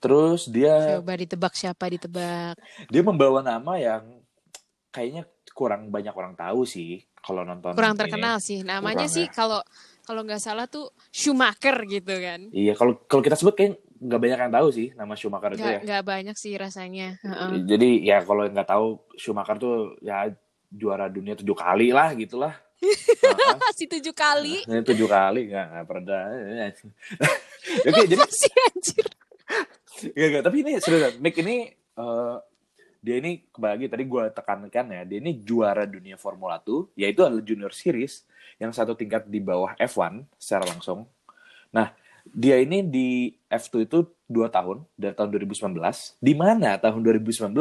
Terus 0.00 0.48
dia 0.48 1.00
Coba 1.00 1.14
ditebak 1.14 1.52
siapa 1.52 1.84
ditebak. 1.88 2.56
dia 2.88 3.02
membawa 3.02 3.40
nama 3.40 3.76
yang 3.76 4.20
kayaknya 4.88 5.24
kurang 5.52 5.88
banyak 5.88 6.12
orang 6.12 6.34
tahu 6.34 6.64
sih 6.64 7.04
kalau 7.16 7.40
nonton 7.40 7.72
Kurang 7.72 7.96
ini. 7.96 8.00
terkenal 8.00 8.36
sih. 8.40 8.60
Namanya 8.60 9.04
Kurang 9.04 9.12
sih 9.12 9.24
ya. 9.24 9.32
kalau 9.32 9.60
kalau 10.04 10.20
nggak 10.20 10.40
salah 10.40 10.64
tuh 10.64 10.92
Schumacher 11.08 11.76
gitu 11.84 12.12
kan. 12.16 12.48
Iya, 12.52 12.72
kalau 12.74 13.00
kalau 13.04 13.20
kita 13.20 13.36
sebut 13.36 13.54
kayak 13.54 13.72
nggak 13.96 14.20
banyak 14.20 14.38
yang 14.38 14.52
tahu 14.52 14.68
sih 14.70 14.88
nama 14.92 15.12
Schumacher 15.14 15.52
itu 15.52 15.60
Nggak 15.60 15.72
ya. 15.72 15.80
nggak 15.84 16.04
banyak 16.04 16.36
sih 16.36 16.52
rasanya. 16.56 17.08
Jadi 17.62 18.04
ya 18.04 18.20
kalau 18.20 18.44
yang 18.44 18.52
nggak 18.52 18.68
tahu 18.70 18.86
Schumacher 19.14 19.56
tuh 19.56 19.76
ya 20.00 20.28
juara 20.66 21.08
dunia 21.08 21.32
tujuh 21.34 21.54
kali 21.54 21.92
lah 21.92 22.12
gitulah. 22.12 22.56
Si 23.78 23.90
tujuh 23.90 24.14
kali 24.14 24.62
Ini 24.66 24.82
tujuh 24.86 25.08
kali 25.08 25.50
nggak 25.50 25.86
pernah. 25.86 26.30
Oke, 27.88 28.00
jadi 28.06 28.16
masih 28.16 28.52
anjir. 28.70 29.06
Gak, 30.14 30.28
gak, 30.36 30.42
tapi 30.44 30.56
ini 30.66 30.70
serius, 30.82 31.16
Mick 31.22 31.38
ini 31.40 31.70
eh, 31.72 32.36
dia 33.04 33.20
ini 33.20 33.44
kembali 33.52 33.72
lagi 33.76 33.86
tadi 33.92 34.04
gue 34.08 34.24
tekankan 34.32 34.86
ya, 34.88 35.02
dia 35.04 35.18
ini 35.20 35.44
juara 35.44 35.84
dunia 35.84 36.16
Formula 36.16 36.56
2, 36.56 36.96
yaitu 36.96 37.20
adalah 37.20 37.44
Junior 37.44 37.72
Series 37.72 38.24
yang 38.56 38.72
satu 38.72 38.96
tingkat 38.96 39.28
di 39.28 39.44
bawah 39.44 39.76
F1 39.76 40.24
secara 40.40 40.64
langsung. 40.68 41.04
Nah, 41.68 41.92
dia 42.24 42.56
ini 42.56 42.80
di 42.80 43.36
F2 43.52 43.84
itu 43.84 43.98
dua 44.24 44.48
tahun 44.48 44.88
dari 44.96 45.12
tahun 45.12 45.28
2019, 45.36 45.76
di 46.16 46.32
mana 46.32 46.80
tahun 46.80 47.00
2019 47.04 47.52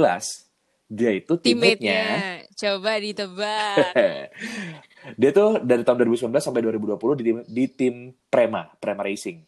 dia 0.94 1.12
itu 1.16 1.34
teammate-nya 1.42 2.46
Coba 2.54 3.02
ditebak. 3.02 3.92
dia 5.20 5.32
tuh 5.36 5.60
dari 5.60 5.84
tahun 5.84 6.06
2019 6.08 6.32
sampai 6.40 6.62
2020 6.64 7.20
di 7.20 7.24
tim, 7.24 7.38
di 7.46 7.66
tim 7.70 7.96
Prema, 8.32 8.72
Prema 8.80 9.04
Racing. 9.04 9.44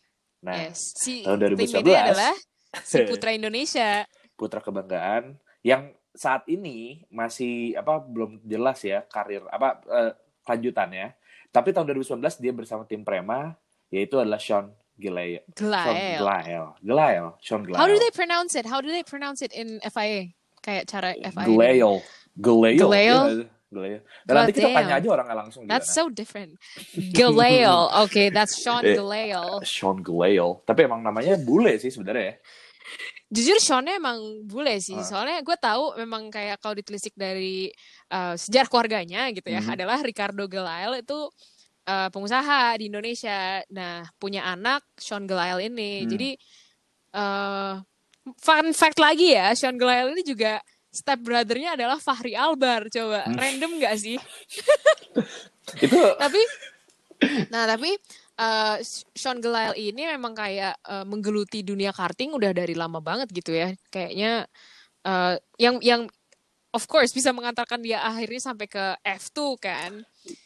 Nah, 0.46 0.70
yes. 0.70 0.94
Si 1.00 1.26
tahun 1.26 1.56
2019 1.58 1.82
teammate-nya 1.82 2.02
adalah 2.12 2.34
si 2.90 2.98
Putra 3.08 3.32
Indonesia. 3.34 4.04
putra 4.36 4.60
kebanggaan 4.60 5.40
yang 5.64 5.96
saat 6.12 6.44
ini 6.52 7.08
masih 7.08 7.72
apa 7.80 8.04
belum 8.04 8.44
jelas 8.44 8.84
ya 8.84 9.08
karir 9.08 9.48
apa 9.48 9.80
eh, 9.88 10.12
lanjutannya. 10.44 11.16
Tapi 11.56 11.72
tahun 11.72 11.88
2019 11.96 12.44
dia 12.44 12.52
bersama 12.52 12.84
tim 12.84 13.08
Prema 13.08 13.56
yaitu 13.88 14.20
adalah 14.20 14.40
Sean 14.40 14.76
Glael. 14.96 15.44
Gelael. 15.56 16.76
Gelael. 16.84 17.26
Sean 17.40 17.64
Gelael. 17.64 17.80
How 17.80 17.88
do 17.88 17.96
they 18.00 18.12
pronounce 18.12 18.56
it? 18.56 18.68
How 18.68 18.80
do 18.80 18.92
they 18.92 19.04
pronounce 19.04 19.40
it 19.44 19.52
in 19.56 19.80
FIA? 19.84 20.36
Kayak 20.64 20.84
cara 20.88 21.16
FIA. 21.16 21.48
Gelael. 21.48 21.94
Gelael. 22.36 22.80
Gelael? 22.80 23.24
Iya, 23.76 24.00
Gelael. 24.00 24.02
Dan 24.24 24.34
nanti 24.34 24.52
kita 24.54 24.70
tanya 24.72 24.94
aja 24.96 25.08
orangnya 25.12 25.36
langsung 25.36 25.62
That's 25.68 25.92
gimana. 25.92 26.00
so 26.00 26.04
different. 26.10 26.52
Galael. 27.12 27.80
Okay, 28.08 28.28
that's 28.30 28.56
Sean 28.56 28.82
Eh. 28.82 28.96
Galael. 28.96 29.60
Sean 29.62 30.00
Gelael. 30.00 30.64
Tapi 30.64 30.88
emang 30.88 31.04
namanya 31.04 31.36
bule 31.36 31.76
sih 31.76 31.92
sebenarnya 31.92 32.32
ya. 32.32 32.36
Jujur 33.26 33.58
Seannya 33.58 33.98
emang 33.98 34.18
bule 34.46 34.78
sih. 34.78 34.96
Ah. 34.96 35.04
Soalnya 35.04 35.42
gue 35.42 35.58
tahu 35.58 35.98
memang 35.98 36.30
kayak 36.30 36.62
kalau 36.62 36.78
ditelisik 36.78 37.12
dari 37.14 37.68
uh, 38.14 38.38
sejarah 38.38 38.70
keluarganya 38.70 39.28
gitu 39.34 39.50
ya, 39.50 39.60
Mhm. 39.60 39.74
adalah 39.74 39.98
Ricardo 40.00 40.46
Galael 40.46 41.02
itu 41.02 41.20
uh, 41.90 42.08
pengusaha 42.14 42.78
di 42.78 42.88
Indonesia. 42.88 43.66
Nah, 43.74 44.06
punya 44.16 44.46
anak 44.46 44.86
Sean 44.96 45.26
Galael 45.26 45.68
ini. 45.68 46.06
Hmm. 46.06 46.10
Jadi 46.14 46.30
uh, 47.18 47.74
fun 48.38 48.70
fact 48.72 49.02
lagi 49.02 49.34
ya, 49.34 49.52
Sean 49.58 49.76
Galael 49.76 50.14
ini 50.14 50.22
juga 50.22 50.62
step 50.96 51.20
brothernya 51.22 51.76
adalah 51.76 52.00
Fahri 52.00 52.34
Albar. 52.34 52.88
Coba 52.90 53.28
Hmm. 53.28 53.36
random 53.36 53.84
gak 53.84 53.96
sih? 54.00 54.18
Itu 55.86 56.00
tapi 56.16 56.42
nah 57.50 57.66
tapi 57.66 57.96
uh, 58.38 58.78
Sean 59.16 59.40
Gelael 59.42 59.74
ini 59.78 60.06
memang 60.08 60.36
kayak 60.36 60.78
uh, 60.86 61.06
menggeluti 61.08 61.64
dunia 61.66 61.92
karting 61.96 62.36
udah 62.36 62.52
dari 62.54 62.76
lama 62.76 63.00
banget 63.02 63.32
gitu 63.32 63.56
ya 63.56 63.74
kayaknya 63.90 64.46
uh, 65.08 65.36
yang 65.58 65.80
yang 65.82 66.02
of 66.72 66.84
course 66.86 67.16
bisa 67.16 67.32
mengantarkan 67.32 67.80
dia 67.82 68.04
akhirnya 68.04 68.42
sampai 68.52 68.68
ke 68.68 68.86
F2 69.02 69.38
kan 69.60 69.92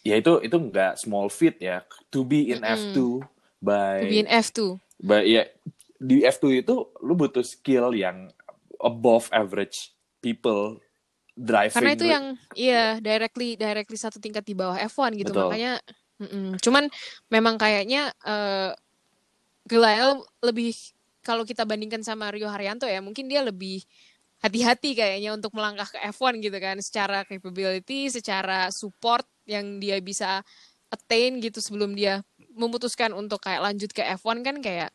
ya 0.04 0.16
itu 0.20 0.40
itu 0.44 0.56
nggak 0.56 1.00
small 1.00 1.28
feat 1.32 1.60
ya. 1.60 1.84
To 2.12 2.24
be 2.26 2.52
in 2.52 2.62
Mm-mm. 2.62 2.96
F2 2.96 3.26
by 3.62 4.00
to 4.00 4.06
be 4.08 4.20
in 4.20 4.28
F2 4.30 4.80
Ba- 5.00 5.26
ya 5.26 5.48
di 6.00 6.24
F2 6.24 6.64
itu 6.64 6.76
lu 7.04 7.14
butuh 7.16 7.44
skill 7.44 7.92
yang 7.96 8.32
above 8.80 9.28
average 9.32 9.92
people 10.20 10.80
driving. 11.36 11.76
karena 11.76 11.92
itu 11.96 12.06
yang 12.06 12.26
iya 12.56 12.86
directly 13.00 13.56
directly 13.56 13.96
satu 13.96 14.20
tingkat 14.20 14.44
di 14.44 14.54
bawah 14.56 14.76
F1 14.76 15.16
gitu 15.16 15.32
Betul. 15.32 15.48
makanya 15.48 15.74
mm-mm. 16.20 16.60
cuman 16.60 16.92
memang 17.32 17.56
kayaknya 17.56 18.12
uh, 18.28 18.76
Gelael 19.70 20.20
lebih 20.44 20.76
kalau 21.24 21.46
kita 21.48 21.64
bandingkan 21.64 22.04
sama 22.04 22.32
Rio 22.34 22.50
Haryanto 22.52 22.90
ya 22.90 23.00
mungkin 23.00 23.32
dia 23.32 23.40
lebih 23.46 23.86
hati-hati 24.40 24.96
kayaknya 24.96 25.36
untuk 25.36 25.52
melangkah 25.52 25.88
ke 25.88 26.00
F1 26.16 26.40
gitu 26.40 26.58
kan 26.60 26.80
secara 26.80 27.28
capability 27.28 28.08
secara 28.08 28.72
support 28.72 29.28
yang 29.44 29.80
dia 29.84 30.00
bisa 30.00 30.44
attain 30.90 31.38
gitu 31.44 31.60
sebelum 31.62 31.94
dia 31.94 32.24
memutuskan 32.56 33.14
untuk 33.14 33.44
kayak 33.44 33.62
lanjut 33.62 33.92
ke 33.94 34.04
F1 34.20 34.44
kan 34.44 34.58
kayak 34.60 34.92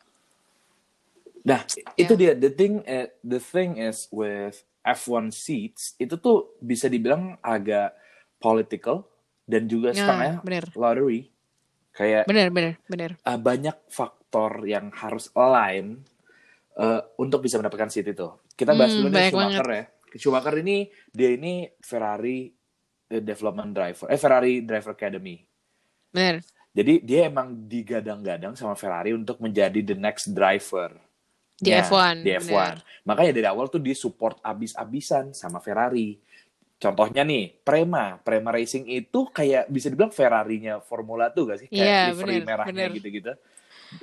Nah, 1.45 1.61
itu 1.93 2.17
Ya. 2.17 2.17
dia 2.17 2.31
the 2.33 2.49
thing 2.49 2.81
eh, 2.89 3.05
the 3.21 3.37
thing 3.37 3.77
is 3.77 4.09
with 4.09 4.65
F1 4.85 5.33
seats 5.33 5.97
itu 5.97 6.15
tuh 6.21 6.53
bisa 6.61 6.85
dibilang 6.85 7.41
agak 7.41 7.97
political 8.37 9.09
dan 9.43 9.65
juga 9.65 9.89
ya 9.91 10.05
setengahnya 10.05 10.39
bener 10.45 10.65
lottery. 10.77 11.33
Kayak 11.95 12.27
bener 12.29 12.47
bener 12.53 12.73
bener 12.85 13.11
uh, 13.23 13.39
banyak 13.39 13.77
faktor 13.89 14.67
yang 14.67 14.91
harus 14.93 15.31
align 15.33 16.03
uh, 16.75 17.01
untuk 17.17 17.41
bisa 17.41 17.57
mendapatkan 17.57 17.89
seat 17.89 18.05
itu. 18.11 18.27
Kita 18.53 18.75
bahas 18.75 18.93
Hmm, 18.93 19.07
dulu 19.07 19.15
nih 19.15 19.31
Schumacher 19.31 19.67
ya. 19.67 19.83
Schumacher 20.15 20.55
ini 20.59 20.77
dia 21.11 21.29
ini 21.35 21.67
Ferrari 21.79 22.51
eh, 23.07 23.23
development 23.23 23.71
driver, 23.71 24.05
eh 24.07 24.19
Ferrari 24.19 24.63
Driver 24.63 24.91
Academy. 24.93 25.39
bener 26.11 26.39
Jadi 26.75 26.99
dia 27.07 27.31
emang 27.31 27.55
digadang-gadang 27.67 28.59
sama 28.59 28.75
Ferrari 28.75 29.15
untuk 29.15 29.39
menjadi 29.39 29.79
the 29.79 29.95
next 29.95 30.35
driver. 30.35 30.91
Di 31.55 31.71
Ya, 31.71 31.81
F1 31.81 32.15
Di 32.19 32.31
F1. 32.35 32.51
bener. 32.51 32.75
Makanya 33.07 33.31
dari 33.31 33.47
awal 33.47 33.65
tuh 33.67 33.79
dia 33.79 33.95
support 33.95 34.39
abis-abisan 34.41 35.31
sama 35.31 35.57
Ferrari. 35.57 36.19
Contohnya 36.75 37.23
nih, 37.23 37.55
Prema. 37.63 38.19
Prema 38.19 38.51
Racing 38.51 38.83
itu 38.85 39.31
kayak 39.31 39.71
bisa 39.71 39.87
dibilang 39.87 40.11
Ferrari-nya 40.11 40.83
Formula 40.83 41.31
2 41.31 41.47
gak 41.47 41.59
sih? 41.63 41.67
Kayak 41.71 41.87
Iya, 41.87 42.01
livery 42.11 42.35
bener, 42.35 42.45
merahnya 42.45 42.85
gitu-gitu. 42.91 43.31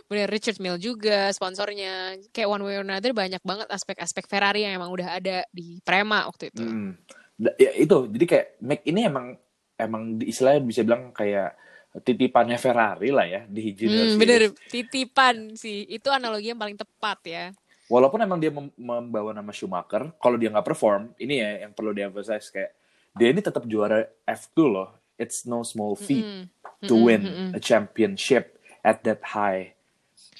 Bener 0.09 0.29
Richard 0.31 0.57
Mille 0.57 0.81
juga 0.81 1.29
sponsornya 1.29 2.17
kayak 2.33 2.49
one 2.49 2.65
way 2.65 2.81
or 2.81 2.85
another 2.87 3.13
banyak 3.13 3.43
banget 3.45 3.69
aspek-aspek 3.69 4.25
Ferrari 4.25 4.65
yang 4.65 4.81
emang 4.81 4.89
udah 4.89 5.21
ada 5.21 5.45
di 5.53 5.77
Prema 5.85 6.25
waktu 6.25 6.49
itu. 6.49 6.65
Mm. 6.65 6.91
Da- 7.37 7.57
Ya, 7.59 7.77
itu, 7.77 8.09
jadi 8.09 8.25
kayak 8.25 8.47
Mac 8.63 8.81
ini 8.83 9.01
emang 9.05 9.27
emang 9.75 10.03
di 10.17 10.31
istilahnya 10.31 10.63
bisa 10.63 10.81
bilang 10.81 11.13
kayak 11.13 11.53
titipannya 12.01 12.57
Ferrari 12.57 13.11
lah 13.13 13.27
ya 13.29 13.41
di 13.49 13.73
Junior 13.77 14.07
Hmm, 14.07 14.09
Series. 14.09 14.19
bener 14.21 14.55
titipan 14.71 15.37
sih 15.59 15.83
itu 15.91 16.09
analogi 16.11 16.51
yang 16.55 16.61
paling 16.63 16.79
tepat 16.79 17.19
ya. 17.27 17.45
Walaupun 17.91 18.25
emang 18.25 18.41
dia 18.41 18.49
mem- 18.49 18.73
membawa 18.79 19.37
nama 19.37 19.53
Schumacher, 19.53 20.09
kalau 20.17 20.41
dia 20.41 20.49
nggak 20.49 20.65
perform, 20.65 21.13
ini 21.21 21.45
ya 21.45 21.69
yang 21.69 21.73
perlu 21.77 21.93
di-emphasize 21.93 22.49
kayak 22.49 22.73
dia 23.13 23.29
ini 23.29 23.41
tetap 23.45 23.69
juara 23.69 24.09
F2 24.25 24.57
loh. 24.65 24.89
It's 25.21 25.45
no 25.45 25.61
small 25.63 25.93
feat 25.95 26.25
Mm-mm. 26.25 26.49
to 26.89 26.97
Mm-mm, 26.97 27.05
win 27.05 27.23
mm-mm. 27.23 27.51
a 27.53 27.61
championship 27.61 28.57
at 28.81 29.05
that 29.05 29.21
high 29.23 29.77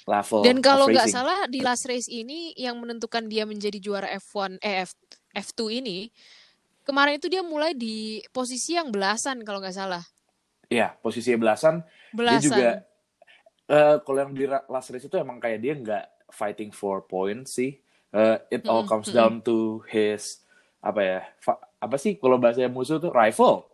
level 0.09 0.43
Dan 0.43 0.59
kalau 0.65 0.91
nggak 0.91 1.07
salah 1.13 1.47
di 1.47 1.61
last 1.63 1.87
race 1.87 2.09
ini 2.11 2.51
yang 2.59 2.81
menentukan 2.83 3.29
dia 3.31 3.45
menjadi 3.47 3.79
juara 3.79 4.09
F1 4.19 4.59
eh 4.59 4.83
F, 4.89 4.97
F2 5.37 5.71
ini 5.79 6.11
kemarin 6.83 7.21
itu 7.21 7.29
dia 7.31 7.43
mulai 7.47 7.73
di 7.77 8.21
posisi 8.35 8.75
yang 8.75 8.91
belasan 8.91 9.45
kalau 9.47 9.63
nggak 9.63 9.77
salah. 9.77 10.03
Iya, 10.73 10.89
posisi 10.97 11.37
belasan. 11.37 11.85
Belasan. 12.11 12.33
Dia 12.33 12.39
juga 12.41 12.69
eh 13.69 13.97
kalau 14.03 14.19
yang 14.19 14.33
di 14.33 14.45
last 14.49 14.89
race 14.91 15.07
itu 15.07 15.17
emang 15.17 15.39
kayak 15.39 15.61
dia 15.61 15.75
nggak 15.77 16.05
fighting 16.33 16.73
for 16.73 17.05
points 17.05 17.61
sih. 17.61 17.77
Eh, 18.13 18.37
it 18.51 18.65
all 18.69 18.85
Mm-mm, 18.85 18.89
comes 18.89 19.09
mm-mm. 19.09 19.17
down 19.17 19.35
to 19.41 19.81
his 19.89 20.41
apa 20.81 21.01
ya? 21.01 21.21
apa 21.83 21.97
sih 21.99 22.15
kalau 22.17 22.37
bahasa 22.39 22.65
musuh 22.69 22.97
tuh 22.97 23.11
rival. 23.11 23.65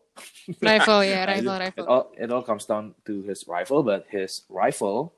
Rival 0.58 0.98
ya, 1.04 1.20
Nah, 1.26 1.34
rival 1.34 1.56
itu- 1.56 1.62
rival. 1.66 1.78
It 1.78 1.86
all, 1.86 2.04
it 2.14 2.28
all 2.30 2.44
comes 2.44 2.64
down 2.64 2.84
to 3.04 3.22
his 3.26 3.44
rival, 3.46 3.82
but 3.82 4.06
his 4.08 4.42
rival, 4.48 5.12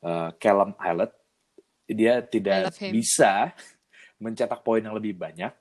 uh, 0.00 0.32
Callum 0.36 0.72
Islet, 0.76 1.12
dia 1.86 2.20
tidak 2.20 2.72
bisa 2.88 3.52
mencetak 4.16 4.60
poin 4.60 4.80
yang 4.80 4.96
lebih 4.96 5.14
banyak. 5.14 5.52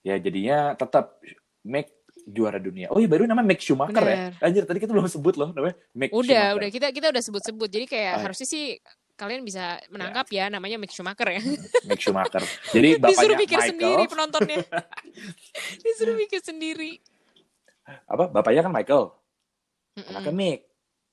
Ya 0.00 0.14
jadinya 0.16 0.72
tetap 0.74 1.18
make 1.60 1.92
juara 2.28 2.56
dunia. 2.56 2.92
Oh 2.92 3.00
iya 3.00 3.08
baru 3.08 3.24
nama 3.24 3.40
Mick 3.40 3.58
Schumacher 3.58 3.96
Bener. 3.98 4.36
ya. 4.36 4.44
Anjir 4.44 4.62
tadi 4.62 4.78
kita 4.78 4.92
belum 4.92 5.08
sebut 5.08 5.34
loh 5.34 5.48
namanya 5.50 5.76
Mick 5.92 6.12
Udah, 6.12 6.28
Schumacher. 6.28 6.56
udah 6.56 6.68
kita 6.68 6.86
kita 6.92 7.06
udah 7.08 7.22
sebut-sebut. 7.24 7.68
Jadi 7.68 7.86
kayak 7.86 8.04
Oh, 8.06 8.16
iya. 8.16 8.24
harusnya 8.24 8.46
sih 8.46 8.64
kalian 9.14 9.42
bisa 9.42 9.62
menangkap 9.88 10.28
ya 10.28 10.46
namanya 10.46 10.76
Mick 10.76 10.92
Schumacher 10.92 11.26
ya. 11.26 11.40
Mick 11.84 11.98
Schumacher. 11.98 12.44
Jadi 12.70 12.88
bapaknya 13.00 13.10
Disuruh 13.10 13.36
pikir 13.36 13.58
Michael, 13.58 13.70
sendiri 13.72 14.02
penontonnya. 14.06 14.58
Disuruh 15.84 16.14
pikir 16.18 16.40
sendiri. 16.40 16.92
apa? 18.04 18.28
Bapaknya 18.28 18.62
kan 18.62 18.72
Michael, 18.72 19.04
anaknya 20.06 20.32
Mick. 20.32 20.60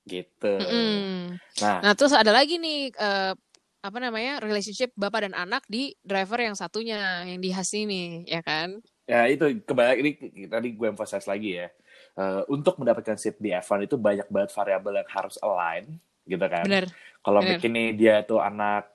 Gitu. 0.06 0.52
Mm-mm. 0.54 1.34
Nah, 1.58 1.76
Nah, 1.82 1.92
terus 1.96 2.12
ada 2.12 2.30
lagi 2.30 2.60
nih 2.60 2.92
eh, 2.92 3.32
apa 3.80 3.98
namanya 3.98 4.38
relationship 4.38 4.94
bapak 4.94 5.26
dan 5.26 5.34
anak 5.34 5.66
di 5.66 5.96
driver 6.00 6.38
yang 6.38 6.54
satunya 6.54 7.24
yang 7.24 7.40
di 7.40 7.50
Haas 7.50 7.72
ini, 7.72 8.22
ya 8.22 8.38
kan? 8.38 8.78
Ya 9.06 9.30
itu 9.30 9.62
kembali 9.62 9.94
ini 10.02 10.10
tadi 10.46 10.74
gue 10.74 10.86
emphasize 10.86 11.24
lagi 11.24 11.56
ya. 11.56 11.70
Eh, 12.16 12.42
untuk 12.48 12.76
mendapatkan 12.76 13.14
seat 13.14 13.38
di 13.38 13.52
F1 13.52 13.86
itu 13.86 13.94
banyak 13.94 14.26
banget 14.26 14.50
variabel 14.50 15.00
yang 15.00 15.10
harus 15.10 15.38
align. 15.40 15.98
gitu 16.26 16.42
kan. 16.42 16.66
Bener. 16.66 16.90
Kalau 17.22 17.38
bener. 17.38 17.62
Mick 17.62 17.70
ini 17.70 17.94
dia 17.94 18.26
tuh 18.26 18.42
anak 18.42 18.90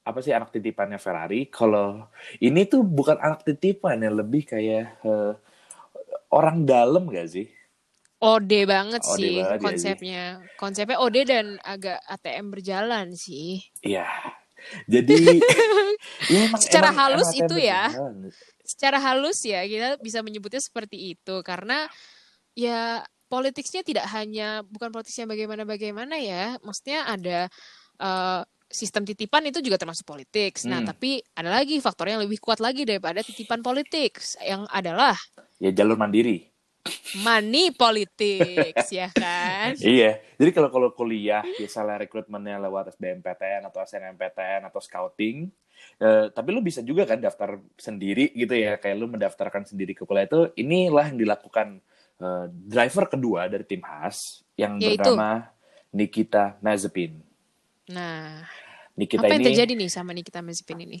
apa 0.00 0.24
sih 0.24 0.32
anak 0.32 0.48
titipannya 0.48 0.96
Ferrari. 0.96 1.44
Kalau 1.46 2.08
ini 2.40 2.64
tuh 2.64 2.80
bukan 2.80 3.20
anak 3.20 3.44
titipan 3.44 4.00
ya, 4.00 4.08
lebih 4.08 4.48
kayak 4.48 4.96
eh, 5.04 5.32
orang 6.32 6.64
dalam 6.64 7.12
gak 7.12 7.28
sih? 7.28 7.52
Ode 8.16 8.64
banget 8.64 9.04
Ode 9.04 9.16
sih 9.16 9.32
banget 9.36 9.44
ya, 9.44 9.56
Ji. 9.56 9.64
konsepnya. 9.64 10.24
Konsepnya 10.56 10.96
ode 10.96 11.20
dan 11.24 11.60
agak 11.60 12.00
ATM 12.06 12.48
berjalan 12.48 13.12
sih. 13.12 13.60
Iya. 13.80 14.08
Jadi 14.88 15.40
ya 16.32 16.48
emang, 16.48 16.60
Secara 16.60 16.92
emang- 16.92 16.98
halus 17.12 17.28
emang 17.28 17.40
itu 17.44 17.56
ya. 17.60 17.82
beneran. 17.92 18.16
Secara 18.70 19.02
halus 19.02 19.42
ya 19.42 19.66
kita 19.66 19.98
bisa 19.98 20.22
menyebutnya 20.22 20.62
seperti 20.62 21.18
itu 21.18 21.42
karena 21.42 21.90
ya 22.54 23.02
politiknya 23.26 23.82
tidak 23.82 24.06
hanya 24.14 24.62
bukan 24.66 24.94
politisnya 24.94 25.26
bagaimana-bagaimana 25.26 26.18
ya. 26.22 26.54
Maksudnya 26.62 27.10
ada 27.10 27.38
eh, 28.00 28.42
sistem 28.70 29.02
titipan 29.02 29.42
itu 29.50 29.58
juga 29.60 29.76
termasuk 29.76 30.06
politik. 30.06 30.56
Nah, 30.70 30.80
Hmm. 30.80 30.88
tapi 30.94 31.18
ada 31.34 31.50
lagi 31.50 31.76
faktor 31.82 32.06
yang 32.08 32.22
lebih 32.22 32.38
kuat 32.38 32.62
lagi 32.62 32.86
daripada 32.86 33.20
titipan 33.20 33.60
politik 33.60 34.22
yang 34.46 34.64
adalah 34.70 35.18
Ya 35.60 35.68
jalur 35.74 35.98
mandiri. 35.98 36.48
Money 37.20 37.70
politics 37.74 38.88
ya 38.90 39.08
kan? 39.12 39.76
Iya, 39.76 40.20
jadi 40.40 40.50
kalau 40.54 40.70
kalau 40.72 40.88
kuliah 40.96 41.44
misalnya 41.60 42.00
rekrutmennya 42.06 42.56
lewat 42.62 42.96
SBMPTN 42.96 43.68
atau 43.68 43.80
SNMPTN 43.84 44.66
atau 44.68 44.80
scouting, 44.80 45.50
eh, 46.00 46.26
tapi 46.32 46.48
lu 46.50 46.64
bisa 46.64 46.80
juga 46.80 47.04
kan 47.04 47.20
daftar 47.20 47.60
sendiri 47.76 48.32
gitu 48.32 48.54
ya, 48.56 48.80
kayak 48.80 48.96
lu 48.96 49.06
mendaftarkan 49.12 49.68
sendiri 49.68 49.92
ke 49.92 50.08
kuliah 50.08 50.26
itu, 50.26 50.50
inilah 50.56 51.12
yang 51.12 51.18
dilakukan 51.20 51.68
eh, 52.20 52.46
driver 52.48 53.04
kedua 53.08 53.46
dari 53.46 53.64
tim 53.68 53.84
Haas 53.84 54.44
yang 54.56 54.80
Yaitu? 54.80 55.04
bernama 55.04 55.52
Nikita 55.90 56.56
Mazepin. 56.62 57.20
Nah, 57.90 58.46
Nikita 58.94 59.26
apa 59.26 59.34
yang 59.34 59.42
ini, 59.42 59.48
terjadi 59.52 59.72
nih 59.74 59.90
sama 59.90 60.14
Nikita 60.14 60.40
Mazepin 60.40 60.78
ini? 60.86 61.00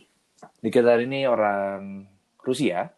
Nikita 0.64 0.98
ini 0.98 1.24
orang 1.28 2.04
Rusia, 2.42 2.90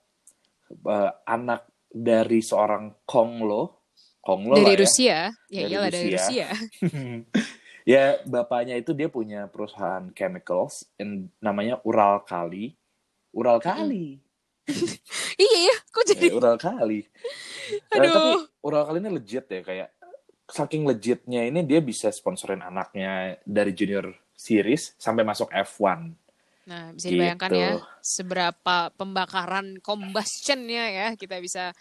eh, 0.72 1.10
anak 1.26 1.71
dari 1.92 2.40
seorang 2.40 3.04
Konglo, 3.04 3.92
Konglo 4.24 4.56
Dari 4.56 4.64
lah 4.64 4.72
ya. 4.72 4.80
Rusia, 4.80 5.18
ya 5.52 5.60
Dari 5.60 5.68
iyalah 5.68 5.90
dari 5.92 6.08
Rusia. 6.16 6.46
Rusia. 6.48 6.48
ya 7.92 8.02
bapaknya 8.24 8.74
itu 8.80 8.96
dia 8.96 9.12
punya 9.12 9.44
perusahaan 9.52 10.08
chemicals 10.16 10.88
yang 10.96 11.28
namanya 11.38 11.78
Ural 11.84 12.24
Kali. 12.24 12.72
Ural 13.36 13.60
Kali. 13.60 14.16
iya 15.42 15.58
ya, 15.68 15.76
kok 15.90 16.04
jadi 16.06 16.26
Eh, 16.30 16.32
Ural 16.32 16.56
Kali. 16.56 17.00
Eh, 17.02 17.96
Aduh. 17.98 18.08
tapi 18.08 18.30
Ural 18.62 18.82
Kali 18.88 18.98
ini 19.02 19.10
legit 19.10 19.44
ya 19.50 19.60
kayak 19.60 19.90
saking 20.48 20.84
legitnya 20.86 21.42
ini 21.48 21.64
dia 21.64 21.80
bisa 21.80 22.12
sponsorin 22.12 22.60
anaknya 22.62 23.40
dari 23.42 23.72
junior 23.74 24.12
series 24.32 24.94
sampai 24.96 25.26
masuk 25.26 25.50
F1. 25.50 26.14
Nah, 26.62 26.94
bisa 26.94 27.10
Gitu. 27.10 27.18
dibayangkan 27.18 27.50
ya 27.52 27.70
seberapa 27.98 28.76
pembakaran 28.94 29.82
combustionnya 29.82 30.84
ya 30.88 31.06
kita 31.14 31.42
bisa 31.42 31.74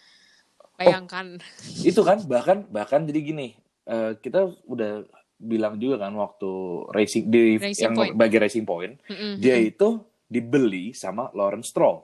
bayangkan. 0.74 1.38
Itu 1.80 2.02
kan 2.02 2.18
bahkan 2.26 2.66
bahkan 2.66 3.06
jadi 3.06 3.20
gini, 3.22 3.54
eh, 3.84 4.18
kita 4.18 4.42
udah 4.66 5.06
bilang 5.36 5.74
juga 5.76 6.02
kan 6.02 6.14
waktu 6.14 6.50
racing 6.90 7.24
di 7.26 7.58
Racing 7.58 7.78
yang 7.80 7.94
Point. 7.94 8.14
bagi 8.14 8.36
Racing 8.38 8.66
Point, 8.66 8.94
Mm-mm. 9.06 9.38
dia 9.38 9.54
itu 9.56 10.02
dibeli 10.26 10.90
sama 10.92 11.30
Lawrence 11.30 11.70
Stroll. 11.70 12.02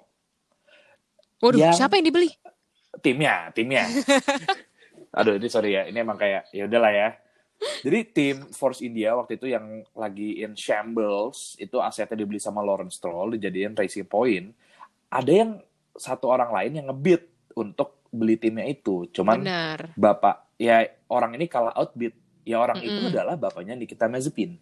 Waduh, 1.38 1.58
yang- 1.60 1.74
siapa 1.74 1.98
yang 1.98 2.06
dibeli? 2.06 2.30
timnya 2.98 3.54
timnya 3.54 3.86
aduh 5.18 5.38
ini 5.38 5.46
sorry 5.46 5.70
ya 5.70 5.86
ini 5.86 6.02
emang 6.02 6.18
kayak 6.18 6.50
ya 6.50 6.66
udahlah 6.66 6.90
ya 6.90 7.08
jadi 7.86 7.98
tim 8.06 8.36
Force 8.54 8.80
India 8.82 9.14
waktu 9.18 9.38
itu 9.38 9.50
yang 9.50 9.82
lagi 9.94 10.42
in 10.42 10.54
shambles 10.54 11.58
itu 11.58 11.78
asetnya 11.82 12.22
dibeli 12.22 12.38
sama 12.38 12.62
Lawrence 12.62 12.98
Stroll 12.98 13.34
dijadiin 13.34 13.74
Racing 13.74 14.06
Point 14.06 14.54
ada 15.10 15.32
yang 15.32 15.58
satu 15.98 16.30
orang 16.30 16.54
lain 16.54 16.72
yang 16.78 16.86
ngebid 16.90 17.26
untuk 17.58 17.98
beli 18.08 18.38
timnya 18.38 18.64
itu 18.64 19.10
cuman 19.10 19.42
Benar. 19.42 19.78
bapak 19.98 20.56
ya 20.56 20.86
orang 21.10 21.34
ini 21.34 21.50
kalah 21.50 21.74
outbid 21.76 22.14
ya 22.46 22.56
orang 22.62 22.80
itu 22.80 22.94
Mm-mm. 22.94 23.12
adalah 23.12 23.36
bapaknya 23.36 23.76
Nikita 23.76 24.08
Mazepin 24.08 24.56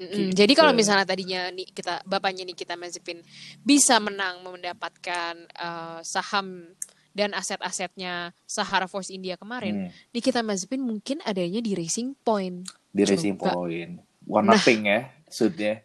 Mm-mm. 0.00 0.32
Gitu. 0.32 0.32
Jadi 0.32 0.52
kalau 0.56 0.72
misalnya 0.72 1.04
tadinya 1.04 1.52
nih 1.52 1.68
kita 1.76 2.00
bapaknya 2.08 2.48
Nikita 2.48 2.74
Mazepin 2.74 3.20
bisa 3.60 4.00
menang 4.00 4.40
mendapatkan 4.40 5.34
eh, 5.44 6.00
saham 6.00 6.72
dan 7.12 7.32
aset-asetnya 7.32 8.14
Sahara 8.44 8.84
Force 8.84 9.08
India 9.08 9.34
kemarin, 9.34 9.86
Hmm, 9.86 9.90
Nikita 10.10 10.40
Mazepin 10.40 10.78
mungkin 10.78 11.18
adanya 11.20 11.58
di 11.58 11.72
Racing 11.72 12.14
Point. 12.16 12.66
di 12.88 13.02
Racing 13.02 13.34
Coba. 13.34 13.54
Point 13.56 13.98
warna 14.24 14.52
Nah. 14.52 14.60
pink 14.60 14.82
ya 14.84 15.00
suitnya 15.26 15.82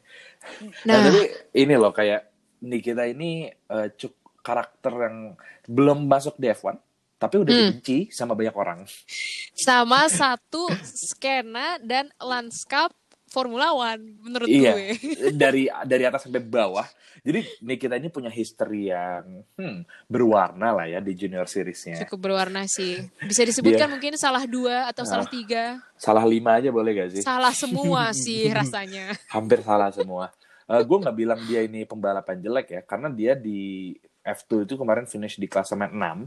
Nah, 0.84 0.94
Nah, 0.96 1.02
tapi 1.08 1.22
ini 1.56 1.74
loh 1.74 1.90
kayak 1.90 2.22
Nikita 2.60 3.06
ini 3.06 3.46
eh, 3.48 3.88
cuk 3.92 4.14
karakter 4.40 4.94
yang 4.96 5.18
belum 5.66 6.06
masuk 6.06 6.36
di 6.36 6.48
F1 6.48 6.78
tapi 7.16 7.36
udah 7.38 7.48
Hmm. 7.48 7.62
dibenci 7.72 8.10
sama 8.10 8.34
banyak 8.34 8.54
orang. 8.54 8.86
sama 9.54 10.06
satu 10.08 10.68
skena 10.84 11.78
dan 11.80 12.12
lanskap 12.20 12.94
Formula 13.36 13.76
One 13.76 14.16
menurut 14.24 14.48
Iya. 14.48 14.72
gue. 14.72 14.88
dari 15.36 15.68
dari 15.84 16.04
atas 16.04 16.24
sampai 16.24 16.40
bawah. 16.40 16.88
Jadi 17.20 17.42
Nikita 17.60 17.98
ini 17.98 18.08
punya 18.08 18.30
history 18.30 18.88
yang 18.88 19.44
hmm, 19.54 19.84
berwarna 20.06 20.72
lah 20.72 20.86
ya 20.86 21.02
di 21.02 21.12
junior 21.12 21.44
seriesnya. 21.46 22.00
Cukup 22.06 22.24
berwarna 22.24 22.64
sih. 22.66 23.02
Bisa 23.20 23.42
disebutkan 23.42 23.90
Dia- 23.90 23.92
mungkin 23.92 24.14
salah 24.16 24.46
dua 24.46 24.88
atau 24.88 25.04
salah 25.04 25.26
Ah. 25.26 25.34
tiga. 25.34 25.64
Salah 25.96 26.24
lima 26.24 26.56
aja 26.56 26.70
boleh 26.70 26.96
gak 26.96 27.10
sih? 27.12 27.22
Salah 27.22 27.52
semua 27.52 28.14
sih 28.16 28.48
rasanya. 28.48 29.12
Hampir 29.36 29.60
salah 29.60 29.92
semua. 29.92 30.32
gue 30.66 30.98
nggak 30.98 31.14
bilang 31.14 31.38
dia 31.46 31.62
ini 31.62 31.86
pembalap 31.86 32.26
yang 32.26 32.42
jelek 32.42 32.68
ya, 32.72 32.82
karena 32.82 33.06
dia 33.06 33.38
di 33.38 33.94
F2 34.22 34.66
itu 34.66 34.74
kemarin 34.74 35.06
finish 35.06 35.38
di 35.38 35.46
klasemen 35.46 35.94
6. 35.94 36.26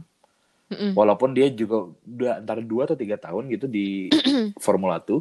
Mm-mm. 0.69 0.93
walaupun 0.93 1.33
dia 1.33 1.49
juga 1.49 1.89
udah 2.05 2.39
antara 2.39 2.61
dua 2.61 2.85
atau 2.85 2.93
tiga 2.93 3.17
tahun 3.17 3.49
gitu 3.49 3.65
di 3.65 4.13
Formula 4.61 5.01
2 5.01 5.17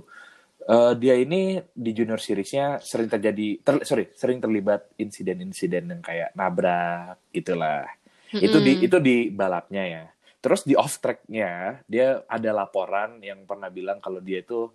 eh, 0.68 0.94
dia 1.00 1.16
ini 1.16 1.64
di 1.72 1.92
junior 1.96 2.20
seriesnya 2.20 2.84
sering 2.84 3.08
terjadi 3.08 3.64
ter, 3.64 3.76
sorry 3.88 4.12
sering 4.14 4.44
terlibat 4.44 4.92
insiden-insiden 5.00 5.90
yang 5.96 6.02
kayak 6.04 6.36
nabrak 6.36 7.18
gitulah. 7.32 7.88
Itu 8.28 8.60
di 8.60 8.84
itu 8.84 8.98
di 9.00 9.32
balapnya 9.32 9.84
ya. 9.88 10.04
Terus 10.44 10.68
di 10.68 10.76
off 10.76 11.00
tracknya 11.00 11.82
dia 11.88 12.22
ada 12.28 12.52
laporan 12.52 13.24
yang 13.24 13.48
pernah 13.48 13.72
bilang 13.72 14.04
kalau 14.04 14.20
dia 14.20 14.44
itu 14.44 14.68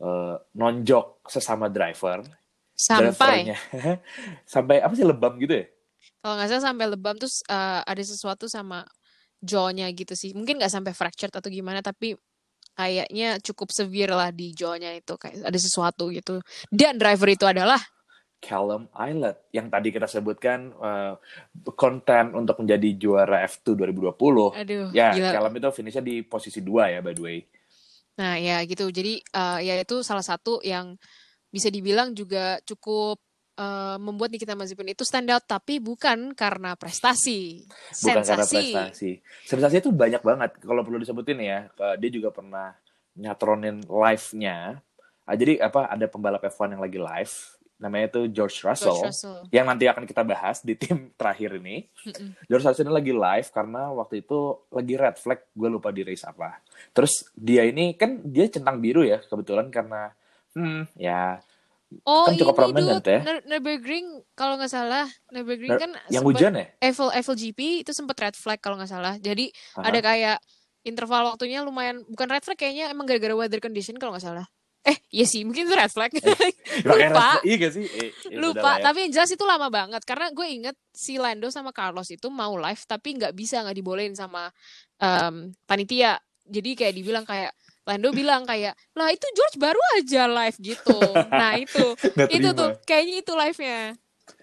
eh, 0.00 0.36
nonjok 0.54 1.24
sesama 1.26 1.72
driver. 1.72 2.22
Sampai? 2.78 3.10
Drivernya. 3.50 3.58
Sampai 4.54 4.78
apa 4.78 4.94
sih 4.94 5.02
lebam 5.02 5.34
gitu 5.40 5.64
ya? 5.64 5.66
Kalau 6.22 6.34
nggak 6.38 6.48
salah 6.50 6.64
sampai 6.70 6.86
lebam 6.86 7.14
terus 7.18 7.42
eh, 7.46 7.80
ada 7.82 8.02
sesuatu 8.02 8.46
sama 8.46 8.86
jaw-nya 9.42 9.90
gitu 9.94 10.14
sih. 10.14 10.34
Mungkin 10.34 10.62
nggak 10.62 10.70
sampai 10.70 10.92
fractured 10.94 11.34
atau 11.34 11.50
gimana 11.50 11.82
tapi 11.82 12.14
kayaknya 12.78 13.42
cukup 13.42 13.74
severe 13.74 14.14
lah 14.14 14.30
di 14.30 14.54
jaw-nya 14.54 14.94
itu 14.94 15.18
kayak 15.18 15.42
ada 15.42 15.58
sesuatu 15.58 16.14
gitu. 16.14 16.38
Dan 16.70 16.94
driver 16.94 17.26
itu 17.26 17.42
adalah 17.42 17.82
Callum 18.38 18.86
Islet 18.94 19.50
yang 19.50 19.66
tadi 19.66 19.90
kita 19.90 20.06
sebutkan 20.06 20.70
eh, 20.70 21.14
konten 21.74 22.38
untuk 22.38 22.62
menjadi 22.62 22.94
juara 22.94 23.42
F2 23.50 23.74
2020. 23.74 24.54
aduh 24.54 24.94
Ya, 24.94 25.10
gila. 25.10 25.34
Callum 25.34 25.58
itu 25.58 25.68
finishnya 25.74 26.04
di 26.06 26.22
posisi 26.22 26.62
2 26.62 26.94
ya 26.94 27.02
by 27.02 27.18
the 27.18 27.22
way. 27.22 27.38
Nah, 28.14 28.38
ya 28.38 28.62
gitu. 28.62 28.86
Jadi 28.94 29.18
eh, 29.18 29.58
ya 29.66 29.74
itu 29.82 30.06
salah 30.06 30.22
satu 30.22 30.62
yang 30.62 30.94
bisa 31.50 31.66
dibilang 31.66 32.14
juga 32.14 32.62
cukup 32.62 33.18
eh, 33.58 33.96
membuat 33.98 34.30
Nikita 34.30 34.54
Mazepin 34.54 34.94
itu 34.94 35.02
stand 35.02 35.28
out 35.34 35.42
tapi 35.44 35.82
bukan 35.82 36.32
karena 36.38 36.78
prestasi. 36.78 37.66
Bukan 37.98 38.22
karena 38.22 38.46
Sensasi. 38.46 38.56
prestasi. 38.70 39.10
Sensasi 39.44 39.74
itu 39.82 39.90
banyak 39.90 40.22
banget. 40.22 40.50
Kalau 40.62 40.86
perlu 40.86 41.02
disebutin 41.02 41.42
ya, 41.42 41.66
eh, 41.66 41.96
dia 41.98 42.10
juga 42.14 42.30
pernah 42.30 42.78
nyatronin 43.18 43.82
live-nya. 43.84 44.78
Ah, 45.28 45.36
jadi 45.36 45.60
apa 45.60 45.90
ada 45.90 46.06
pembalap 46.08 46.40
F1 46.46 46.78
yang 46.78 46.82
lagi 46.86 46.96
live 46.96 47.34
namanya 47.78 48.10
itu 48.10 48.20
George 48.34 48.58
Russell, 48.66 48.90
George 48.90 49.14
Russell. 49.14 49.38
yang 49.54 49.70
nanti 49.70 49.86
akan 49.86 50.02
kita 50.02 50.26
bahas 50.26 50.66
di 50.66 50.74
tim 50.74 51.08
terakhir 51.20 51.62
ini. 51.62 51.86
Mm-mm. 52.10 52.34
George 52.50 52.66
Russell 52.66 52.90
ini 52.90 52.94
lagi 52.94 53.12
live 53.14 53.48
karena 53.54 53.82
waktu 53.94 54.26
itu 54.26 54.66
lagi 54.74 54.94
red 54.98 55.16
flag, 55.16 55.40
gue 55.54 55.68
lupa 55.70 55.94
di 55.94 56.02
race 56.02 56.26
apa. 56.26 56.58
Terus 56.90 57.30
dia 57.38 57.62
ini 57.62 57.94
kan 57.94 58.18
dia 58.26 58.50
centang 58.50 58.82
biru 58.82 59.06
ya 59.06 59.22
kebetulan 59.22 59.70
karena 59.70 60.10
hmm 60.58 60.90
ya 60.98 61.38
Oh, 62.04 62.28
Kan 62.28 62.36
cukup 62.36 62.52
ini 62.52 62.60
prominent 62.60 63.00
dude, 63.00 63.08
ya. 63.10 63.20
Nür- 63.24 63.44
Nürburgring 63.48 64.06
kalau 64.34 64.60
nggak 64.60 64.68
salah, 64.68 65.08
Nürburgring 65.32 65.72
Nur- 65.72 65.80
kan 65.80 65.90
yang 66.08 66.20
hujan 66.20 66.52
ya? 66.52 66.66
Eiffel 66.78 67.08
Eiffel 67.10 67.32
GP 67.34 67.80
itu 67.80 67.96
sempat 67.96 68.16
red 68.20 68.36
flag 68.36 68.60
kalau 68.60 68.76
nggak 68.76 68.88
salah. 68.88 69.16
Jadi 69.16 69.48
Aha. 69.74 69.88
ada 69.88 69.98
kayak 69.98 70.36
interval 70.84 71.32
waktunya 71.32 71.64
lumayan 71.64 72.04
bukan 72.04 72.28
red 72.28 72.44
flag 72.44 72.56
kayaknya 72.56 72.92
emang 72.92 73.08
gara-gara 73.08 73.32
weather 73.32 73.56
condition 73.58 73.96
kalau 73.96 74.12
nggak 74.12 74.24
salah. 74.24 74.44
Eh, 74.84 74.94
iya 75.10 75.24
sih, 75.24 75.42
mungkin 75.42 75.64
itu 75.64 75.74
red 75.74 75.90
flag. 75.90 76.12
Red 76.86 77.12
Lupa. 77.12 77.40
Iya 77.42 77.56
gak 77.58 77.72
sih? 77.72 77.84
Eh, 77.84 78.08
ya 78.30 78.38
Lupa, 78.38 78.78
ya. 78.78 78.88
tapi 78.88 79.04
yang 79.04 79.12
jelas 79.12 79.28
itu 79.28 79.44
lama 79.44 79.68
banget 79.68 80.00
karena 80.04 80.30
gue 80.30 80.46
inget 80.46 80.76
si 80.92 81.18
Lando 81.18 81.50
sama 81.50 81.72
Carlos 81.72 82.08
itu 82.08 82.28
mau 82.28 82.54
live 82.54 82.78
tapi 82.84 83.18
nggak 83.18 83.32
bisa 83.32 83.60
nggak 83.60 83.74
dibolehin 83.74 84.12
sama 84.12 84.48
em, 84.96 85.52
panitia. 85.64 86.16
Jadi 86.44 86.72
kayak 86.72 86.94
dibilang 86.94 87.24
kayak 87.24 87.52
Lando 87.88 88.12
bilang 88.12 88.44
kayak 88.44 88.76
lah 88.92 89.08
itu 89.08 89.24
George 89.32 89.56
baru 89.56 89.80
aja 89.96 90.28
live 90.28 90.56
gitu 90.60 91.00
nah 91.32 91.56
itu 91.56 91.96
itu 92.36 92.48
tuh 92.52 92.76
kayaknya 92.84 93.24
itu 93.24 93.32
live 93.32 93.58
nya 93.58 93.80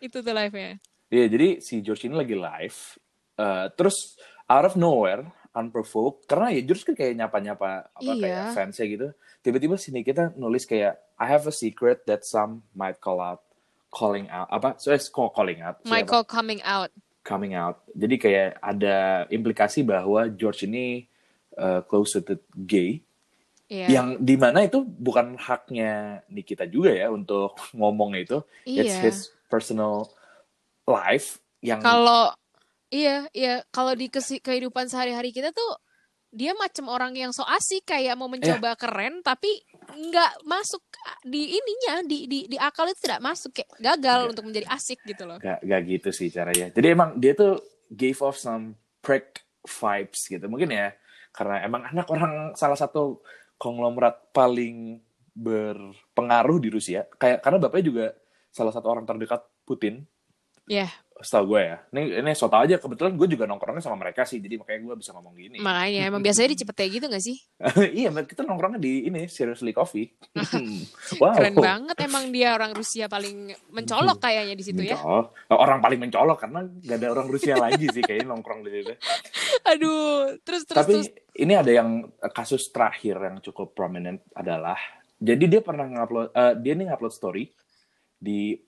itu 0.02 0.18
tuh 0.20 0.34
live 0.34 0.56
nya 0.56 0.72
Iya, 1.06 1.30
jadi 1.30 1.48
si 1.62 1.86
George 1.86 2.10
ini 2.10 2.18
lagi 2.18 2.34
live. 2.34 2.98
eh, 3.38 3.68
terus 3.78 4.18
out 4.50 4.66
of 4.66 4.74
nowhere, 4.74 5.22
unprovoked, 5.54 6.26
karena 6.26 6.50
ya 6.50 6.66
George 6.66 6.82
kan 6.82 6.98
kayak 6.98 7.14
nyapa-nyapa 7.14 7.70
apa 7.94 8.02
Iya. 8.02 8.20
kayak 8.20 8.42
fansnya 8.58 8.86
gitu. 8.90 9.08
Tiba-tiba 9.40 9.78
sini 9.78 10.02
kita 10.02 10.34
nulis 10.34 10.66
kayak 10.66 10.98
I 11.22 11.30
have 11.30 11.46
a 11.46 11.54
secret 11.54 12.10
that 12.10 12.26
some 12.26 12.66
might 12.74 12.98
call 12.98 13.22
out, 13.22 13.46
calling 13.94 14.26
out 14.34 14.50
apa? 14.50 14.82
So 14.82 14.90
it's 14.90 15.06
call 15.06 15.30
calling 15.30 15.62
out. 15.62 15.78
siapa? 15.86 15.94
Michael 15.94 16.26
coming 16.26 16.60
out 16.66 16.90
coming 17.22 17.54
out. 17.54 17.86
Jadi 17.94 18.16
kayak 18.18 18.50
ada 18.62 19.26
implikasi 19.30 19.86
bahwa 19.86 20.26
George 20.30 20.66
ini 20.66 21.06
uh, 21.54 21.86
closeted 21.86 22.42
gay, 22.66 23.05
Iya. 23.66 23.88
yang 23.90 24.08
di 24.22 24.38
mana 24.38 24.62
itu 24.62 24.86
bukan 24.86 25.42
haknya 25.42 26.22
Nikita 26.30 26.70
juga 26.70 26.94
ya 26.94 27.10
untuk 27.10 27.58
ngomong 27.80 28.14
itu. 28.14 28.46
It's 28.62 28.94
iya 28.94 29.10
his 29.10 29.18
personal 29.50 30.10
life 30.86 31.42
yang 31.66 31.82
kalau 31.82 32.30
iya 32.94 33.26
iya 33.34 33.66
kalau 33.74 33.98
di 33.98 34.06
kehidupan 34.14 34.86
sehari-hari 34.86 35.34
kita 35.34 35.50
tuh 35.50 35.82
dia 36.36 36.52
macam 36.52 36.92
orang 36.92 37.16
yang 37.16 37.32
so 37.32 37.48
asik 37.48 37.88
kayak 37.88 38.20
mau 38.20 38.28
mencoba 38.28 38.76
keren 38.76 39.24
tapi 39.24 39.64
nggak 39.88 40.44
masuk 40.44 40.84
di 41.24 41.56
ininya 41.56 42.04
di 42.04 42.28
di 42.28 42.40
di 42.52 42.58
akal 42.60 42.92
itu 42.92 43.08
tidak 43.08 43.24
masuk 43.24 43.56
kayak 43.56 43.72
gagal 43.80 44.20
Nggak. 44.20 44.32
untuk 44.36 44.44
menjadi 44.44 44.68
asik 44.68 45.00
gitu 45.08 45.24
loh 45.24 45.40
Gak, 45.40 45.64
gak 45.64 45.82
gitu 45.88 46.10
sih 46.12 46.28
caranya. 46.30 46.68
Jadi 46.76 46.88
emang 46.92 47.16
dia 47.18 47.34
tuh 47.34 47.64
gave 47.88 48.20
off 48.20 48.36
some 48.36 48.76
prick 49.00 49.48
vibes 49.64 50.28
gitu. 50.28 50.46
Mungkin 50.46 50.70
ya 50.76 50.92
karena 51.32 51.64
emang 51.64 51.88
anak 51.88 52.08
orang 52.12 52.34
salah 52.60 52.76
satu 52.76 53.24
konglomerat 53.56 54.32
paling 54.36 55.00
berpengaruh 55.36 56.58
di 56.64 56.70
Rusia. 56.72 57.04
Kayak 57.20 57.44
karena 57.44 57.58
bapaknya 57.60 57.86
juga 57.86 58.06
salah 58.50 58.72
satu 58.72 58.88
orang 58.88 59.04
terdekat 59.04 59.44
Putin. 59.68 60.08
Ya 60.66 60.90
Setahu 61.16 61.56
gue 61.56 61.62
ya. 61.64 61.78
Ini 61.96 62.20
ini 62.20 62.32
so 62.36 62.52
tau 62.52 62.68
aja 62.68 62.76
kebetulan 62.76 63.16
gue 63.16 63.28
juga 63.32 63.48
nongkrongnya 63.48 63.80
sama 63.80 63.96
mereka 63.96 64.28
sih. 64.28 64.44
Jadi 64.44 64.60
makanya 64.60 64.84
gue 64.84 64.96
bisa 65.00 65.16
ngomong 65.16 65.32
gini. 65.40 65.64
makanya 65.64 66.02
emang 66.12 66.20
biasanya 66.20 66.52
di 66.52 66.58
Cipete 66.60 66.84
gitu 66.92 67.08
gak 67.08 67.24
sih 67.24 67.40
iya, 68.04 68.12
kita 68.12 68.44
nongkrongnya 68.44 68.84
di 68.84 69.08
ini 69.08 69.32
Seriously 69.32 69.72
Coffee. 69.72 70.12
wow. 71.24 71.40
keren 71.40 71.56
banget 71.56 71.96
emang 72.04 72.36
dia 72.36 72.52
orang 72.52 72.76
Rusia 72.76 73.08
paling 73.08 73.56
mencolok 73.72 74.20
kayaknya 74.20 74.56
di 74.60 74.64
situ 74.68 74.82
ya 74.84 75.00
Mencolok. 75.00 75.56
Orang 75.56 75.80
paling 75.80 76.00
mencolok 76.04 76.38
karena 76.44 76.60
gak 76.68 76.98
ada 77.00 77.08
orang 77.08 77.28
Rusia 77.32 77.56
lagi 77.56 77.86
sih 77.88 78.04
kayaknya 78.04 78.36
nongkrong 78.36 78.60
di 78.68 78.72
situ. 78.76 78.94
aduh 79.64 80.36
terus 80.44 80.68
terus 80.68 80.78
Tapi 80.84 80.94
terus 81.00 81.10
ini 81.40 81.54
ada 81.56 81.72
yang 81.72 82.12
eh, 82.12 82.32
kasus 82.36 82.68
terakhir 82.76 83.16
yang 83.24 83.40
cukup 83.40 83.72
prominent 83.72 84.20
adalah 84.36 84.76
jadi 85.16 85.48
dia 85.48 85.62
pernah 85.64 85.88
ngupload 85.88 86.36
eh, 86.36 86.54
dia 86.60 86.76
nih 86.76 86.92
ngupload 86.92 87.14
story 87.16 87.56
di 88.20 88.60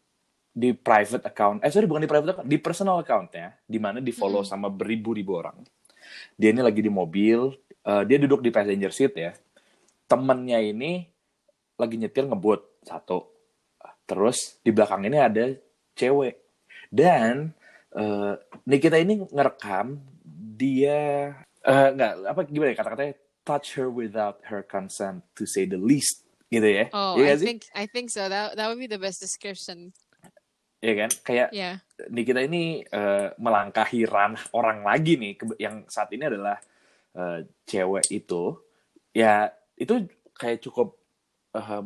di 0.57 0.73
private 0.73 1.21
account. 1.29 1.61
Eh 1.61 1.69
sorry 1.69 1.85
bukan 1.85 2.01
di 2.01 2.09
private 2.09 2.31
account 2.33 2.49
di 2.49 2.57
personal 2.57 2.97
accountnya 3.05 3.53
di 3.61 3.77
mana 3.77 4.01
di 4.01 4.09
follow 4.09 4.41
Mm-mm. 4.41 4.49
sama 4.49 4.73
beribu-ribu 4.73 5.37
orang. 5.37 5.61
Dia 6.33 6.49
ini 6.49 6.65
lagi 6.65 6.81
di 6.81 6.89
mobil 6.89 7.53
eh, 7.85 8.03
dia 8.09 8.17
duduk 8.17 8.41
di 8.41 8.49
passenger 8.49 8.89
seat 8.89 9.13
ya. 9.13 9.31
Temennya 10.09 10.57
ini 10.57 11.05
lagi 11.77 12.01
nyetir 12.01 12.25
ngebut 12.25 12.81
satu. 12.89 13.29
Terus 14.09 14.57
di 14.65 14.73
belakang 14.73 15.05
ini 15.05 15.21
ada 15.21 15.53
cewek. 15.93 16.41
Dan 16.89 17.53
eh, 17.93 18.33
Nikita 18.65 18.97
ini 18.97 19.29
ngerekam 19.29 20.01
dia 20.57 21.37
eh, 21.61 21.87
nggak 21.93 22.33
apa 22.33 22.41
gimana 22.49 22.73
ya 22.73 22.77
kata-katanya? 22.81 23.13
Touch 23.45 23.79
her 23.79 23.87
without 23.87 24.43
her 24.49 24.59
consent 24.65 25.23
to 25.37 25.47
say 25.47 25.63
the 25.69 25.79
least 25.79 26.25
gitu 26.49 26.65
ya. 26.65 26.89
Oh 26.91 27.15
Iya 27.15 27.35
I 27.35 27.37
think 27.37 27.59
I 27.77 27.85
think 27.85 28.09
so. 28.09 28.25
That 28.25 28.57
that 28.57 28.67
would 28.67 28.81
be 28.81 28.89
the 28.89 28.99
best 28.99 29.21
description 29.21 29.93
Iya 30.81 30.93
kan? 31.05 31.09
Kayak 31.25 31.49
ya 31.53 31.71
Nikita 32.13 32.45
ini 32.45 32.85
eh, 32.85 33.27
melangkahi 33.41 34.05
ranah 34.05 34.43
orang 34.53 34.85
lagi 34.85 35.17
nih. 35.17 35.33
Yang 35.57 35.89
saat 35.89 36.13
ini 36.13 36.29
adalah 36.29 36.61
eh, 37.17 37.49
cewek 37.65 38.05
itu. 38.13 38.53
Ya 39.17 39.49
itu 39.73 40.05
kayak 40.37 40.61
cukup 40.61 40.93
eh, 41.57 41.81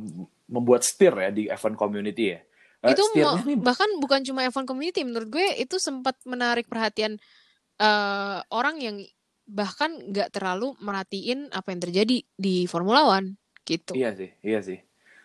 membuat 0.51 0.83
stir 0.83 1.15
ya 1.15 1.31
di 1.31 1.47
event 1.47 1.79
community 1.79 2.35
ya. 2.35 2.39
Eh, 2.83 2.91
itu 2.91 3.03
mau- 3.15 3.39
nih 3.39 3.55
bahkan 3.55 3.87
bukan 4.03 4.19
cuma 4.27 4.43
F1 4.43 4.67
community. 4.67 5.07
Menurut 5.07 5.31
gue 5.31 5.47
itu 5.55 5.79
sempat 5.79 6.19
menarik 6.27 6.67
perhatian 6.67 7.15
eh, 7.79 8.37
orang 8.51 8.83
yang 8.83 8.99
bahkan 9.47 9.95
nggak 10.11 10.31
terlalu 10.35 10.75
merhatiin 10.83 11.51
apa 11.55 11.71
yang 11.71 11.81
terjadi 11.83 12.17
di 12.35 12.55
Formula 12.67 13.07
One 13.07 13.39
gitu. 13.63 13.95
Iya 13.95 14.11
sih, 14.15 14.29
iya 14.43 14.59
sih. 14.59 14.79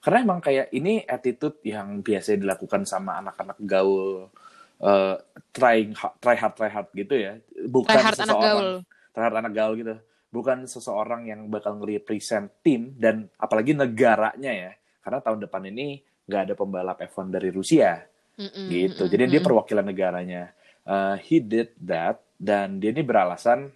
Karena 0.07 0.19
emang 0.23 0.39
kayak 0.39 0.71
ini 0.71 1.03
attitude 1.03 1.59
yang 1.67 1.99
biasa 1.99 2.39
dilakukan 2.39 2.87
sama 2.87 3.19
anak-anak 3.19 3.59
gaul, 3.67 4.31
eh, 4.79 5.17
trying 5.51 5.99
try 6.23 6.39
hard 6.39 6.55
try 6.55 6.71
hard 6.71 6.89
gitu 6.95 7.15
ya. 7.19 7.43
Bukan 7.67 7.91
Try 7.91 8.07
hard 8.07 8.19
anak 8.23 8.39
seseorang 8.39 8.47
gaul. 8.47 8.69
try 9.11 9.23
hard 9.27 9.37
anak 9.43 9.53
gaul 9.59 9.75
gitu. 9.75 9.95
Bukan 10.31 10.59
seseorang 10.71 11.27
yang 11.27 11.51
bakal 11.51 11.83
nge-represent 11.83 12.63
tim 12.63 12.95
dan 12.95 13.27
apalagi 13.35 13.75
negaranya 13.75 14.53
ya. 14.55 14.73
Karena 15.03 15.19
tahun 15.19 15.43
depan 15.43 15.67
ini 15.75 15.99
nggak 16.23 16.43
ada 16.51 16.55
pembalap 16.55 16.99
F1 17.03 17.27
dari 17.35 17.51
Rusia 17.51 17.99
Mm-mm, 18.39 18.67
gitu. 18.71 19.03
mm-mm, 19.03 19.11
Jadi 19.11 19.23
dia 19.27 19.41
mm-mm. 19.41 19.43
perwakilan 19.43 19.87
negaranya. 19.87 20.55
Eh, 20.87 21.15
he 21.27 21.43
did 21.43 21.75
that 21.83 22.23
dan 22.39 22.79
dia 22.79 22.95
ini 22.95 23.03
beralasan 23.03 23.75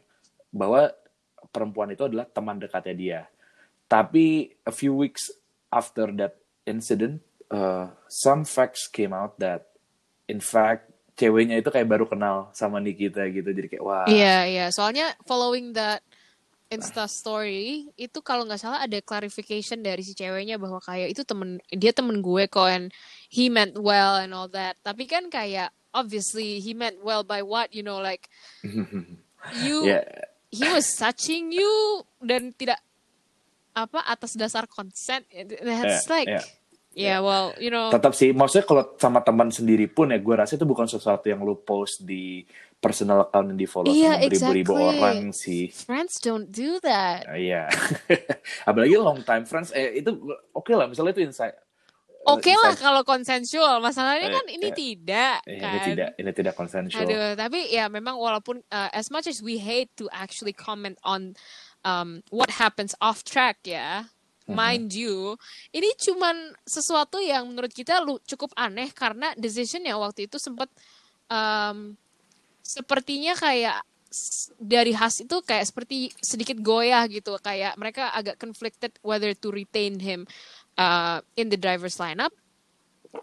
bahwa 0.54 0.94
perempuan 1.50 1.90
itu 1.90 2.06
adalah 2.06 2.26
teman 2.30 2.62
dekatnya 2.62 2.94
dia. 2.94 3.20
Tapi 3.90 4.54
a 4.62 4.70
few 4.70 4.94
weeks 4.94 5.34
after 5.70 6.11
that 6.18 6.38
incident, 6.66 7.22
uh, 7.50 7.90
some 8.06 8.44
facts 8.46 8.87
came 8.90 9.14
out 9.14 9.38
that 9.38 9.70
in 10.30 10.38
fact 10.38 10.90
ceweknya 11.18 11.61
itu 11.61 11.68
kayak 11.68 11.88
baru 11.90 12.06
kenal 12.06 12.50
sama 12.54 12.78
Nikita 12.78 13.26
gitu. 13.30 13.50
Jadi 13.50 13.66
kayak 13.66 13.85
wah. 13.85 14.06
Iya 14.06 14.46
iya. 14.46 14.66
Soalnya 14.70 15.14
following 15.26 15.74
that 15.74 16.00
Insta 16.70 17.11
story 17.11 17.90
itu 17.98 18.22
kalau 18.22 18.46
nggak 18.46 18.62
salah 18.62 18.87
ada 18.87 19.02
clarification 19.02 19.83
dari 19.83 20.06
si 20.06 20.14
ceweknya 20.14 20.54
bahwa 20.54 20.78
kayak 20.78 21.11
itu 21.11 21.26
temen 21.26 21.59
dia 21.66 21.90
temen 21.90 22.22
gue 22.22 22.46
kok 22.46 22.70
and 22.70 22.94
he 23.26 23.50
meant 23.50 23.74
well 23.74 24.22
and 24.22 24.30
all 24.30 24.46
that. 24.46 24.78
Tapi 24.87 25.11
kan 25.11 25.26
kayak 25.26 25.74
obviously 25.90 26.62
he 26.62 26.70
meant 26.70 27.02
well 27.02 27.26
by 27.26 27.42
what 27.42 27.74
you 27.74 27.83
know 27.83 27.98
like 27.98 28.30
you 29.66 29.83
Ya, 29.83 30.06
he 30.54 30.62
was 30.70 30.87
touching 30.94 31.50
you 31.50 32.06
dan 32.22 32.54
tidak 32.54 32.78
apa 33.72 34.02
atas 34.02 34.35
dasar 34.35 34.66
consent 34.66 35.22
that's 35.28 36.02
Ya, 36.02 36.11
like 36.11 36.28
ya. 36.28 36.42
yeah 36.92 37.18
well 37.18 37.54
you 37.56 37.68
know 37.68 37.88
tetap 37.88 38.12
sih 38.12 38.30
maksudnya 38.30 38.64
kalau 38.64 38.83
sama 38.94 39.20
teman 39.20 39.48
sendiri 39.48 39.87
pun 39.87 40.09
ya 40.09 40.18
gue 40.18 40.35
rasa 40.35 40.54
itu 40.54 40.64
bukan 40.64 40.85
sesuatu 40.85 41.22
yang 41.24 41.38
lu 41.38 41.54
post 41.56 42.02
di 42.02 42.42
personal 42.76 43.22
account 43.22 43.46
yang 43.46 43.56
di 43.56 43.64
follow 43.64 43.88
Iya, 43.88 44.16
sama 44.16 44.24
beribu-ribu 44.26 44.72
exactly. 44.72 44.96
orang 44.96 45.18
sih. 45.30 45.62
friends 45.70 46.14
don't 46.18 46.48
do 46.48 46.80
that 46.80 47.24
Uh, 47.26 47.37
Iya. 47.37 47.68
Apalagi 48.64 48.94
long 48.96 49.20
time 49.20 49.44
friends 49.44 49.70
eh 49.70 49.96
itu 49.96 50.11
oke 50.50 50.70
lah 50.70 50.87
misalnya 50.87 51.12
itu 51.12 51.22
insight. 51.22 51.54
Oke 52.22 52.52
lah 52.52 52.72
inside- 52.72 52.83
kalau 52.83 53.00
konsensual, 53.02 53.80
masalahnya 53.80 54.28
Eh, 54.28 54.35
kan 54.35 54.44
ini 54.46 54.66
eh, 54.66 54.74
tidak 54.74 55.37
eh, 55.42 55.56
kan. 55.56 55.72
ini 55.72 55.78
tidak 55.87 56.09
ini 56.14 56.30
tidak 56.35 56.54
consensual. 56.54 57.00
Aduh, 57.02 57.33
tapi 57.35 57.64
ya 57.66 57.88
memang 57.88 58.12
walaupun 58.14 58.61
uh, 58.66 58.90
as 58.90 59.09
much 59.09 59.24
as 59.24 59.40
we 59.40 59.56
hate 59.56 59.88
to 59.94 60.04
actually 60.11 60.52
comment 60.52 61.00
on 61.02 61.33
um, 61.84 62.20
what 62.30 62.50
happens 62.52 62.92
off 63.00 63.24
track 63.24 63.62
ya, 63.64 64.08
Mhm. 64.50 64.56
mind 64.56 64.90
you, 64.90 65.38
ini 65.70 65.94
cuman 65.94 66.34
sesuatu 66.66 67.22
yang 67.22 67.46
menurut 67.46 67.70
kita 67.70 68.02
lu 68.02 68.18
cukup 68.26 68.50
aneh 68.58 68.90
karena 68.90 69.30
decision 69.38 69.86
yang 69.86 70.02
waktu 70.02 70.26
itu 70.26 70.42
sempat 70.42 70.66
um, 71.30 71.94
sepertinya 72.66 73.38
kayak 73.38 73.78
dari 74.58 74.90
khas 74.90 75.22
itu 75.22 75.38
kayak 75.46 75.70
seperti 75.70 76.10
sedikit 76.18 76.58
goyah 76.58 77.06
gitu. 77.06 77.38
Kayak 77.38 77.78
mereka 77.78 78.10
agak 78.10 78.42
conflicted 78.42 78.90
whether 79.06 79.30
to 79.38 79.54
retain 79.54 80.02
him 80.02 80.26
uh, 80.74 81.22
in 81.38 81.46
the 81.46 81.58
driver's 81.58 81.94
lineup 82.02 82.34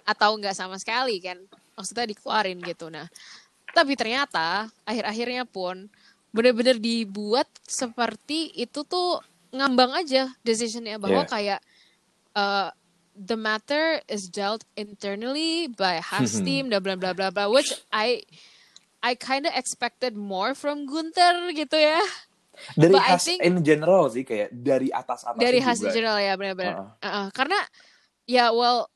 atau 0.07 0.39
enggak 0.39 0.55
sama 0.55 0.79
sekali 0.79 1.19
kan? 1.19 1.35
Maksudnya 1.75 2.07
dikeluarin 2.07 2.63
gitu. 2.63 2.87
Nah 2.87 3.11
tapi 3.75 3.93
ternyata 3.99 4.71
akhir-akhirnya 4.87 5.43
pun 5.43 5.91
benar-benar 6.29 6.77
dibuat 6.77 7.47
seperti 7.63 8.51
itu 8.53 8.83
tuh 8.83 9.19
ngambang 9.49 9.95
aja 9.95 10.29
decisionnya 10.41 10.97
bahwa 10.97 11.23
Yeah. 11.23 11.29
kayak 11.29 11.59
uh, 12.33 12.69
the 13.13 13.33
matter 13.33 13.97
is 14.05 14.27
dealt 14.27 14.61
internally 14.75 15.65
by 15.67 15.97
Haas 15.97 16.37
team 16.39 16.69
bla 16.69 16.77
bla 16.77 16.93
bla 16.93 17.11
bla 17.11 17.29
bla 17.29 17.47
which 17.47 17.71
I 17.89 18.21
I 18.99 19.13
kind 19.13 19.45
of 19.45 19.53
expected 19.53 20.13
more 20.13 20.51
from 20.51 20.85
Gunther 20.85 21.49
gitu 21.51 21.75
ya 21.75 22.01
Dari 22.73 22.89
But 22.89 23.21
think- 23.21 23.41
in 23.41 23.61
general 23.61 24.09
sih 24.09 24.21
kayak 24.21 24.49
dari 24.49 24.89
atas 24.89 25.21
atas 25.23 25.37
dari 25.37 25.61
Haas 25.61 25.77
juga. 25.77 25.93
general 25.93 26.17
ya 26.17 26.33
benar-benar 26.33 26.75
Uh-uh. 26.75 26.89
Uh-uh. 26.99 27.27
karena 27.29 27.59
ya 28.25 28.49
well 28.49 28.89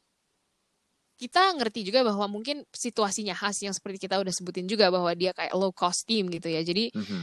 kita 1.21 1.53
ngerti 1.53 1.85
juga 1.85 2.01
bahwa 2.01 2.25
mungkin 2.25 2.65
situasinya 2.73 3.37
Haas 3.37 3.61
yang 3.61 3.71
seperti 3.71 4.09
kita 4.09 4.17
udah 4.17 4.33
sebutin 4.33 4.65
juga 4.65 4.89
bahwa 4.89 5.13
dia 5.13 5.31
kayak 5.31 5.53
low 5.53 5.69
cost 5.69 6.09
team 6.09 6.33
gitu 6.33 6.49
ya 6.49 6.65
jadi 6.65 6.89
Mhm. 6.89 7.21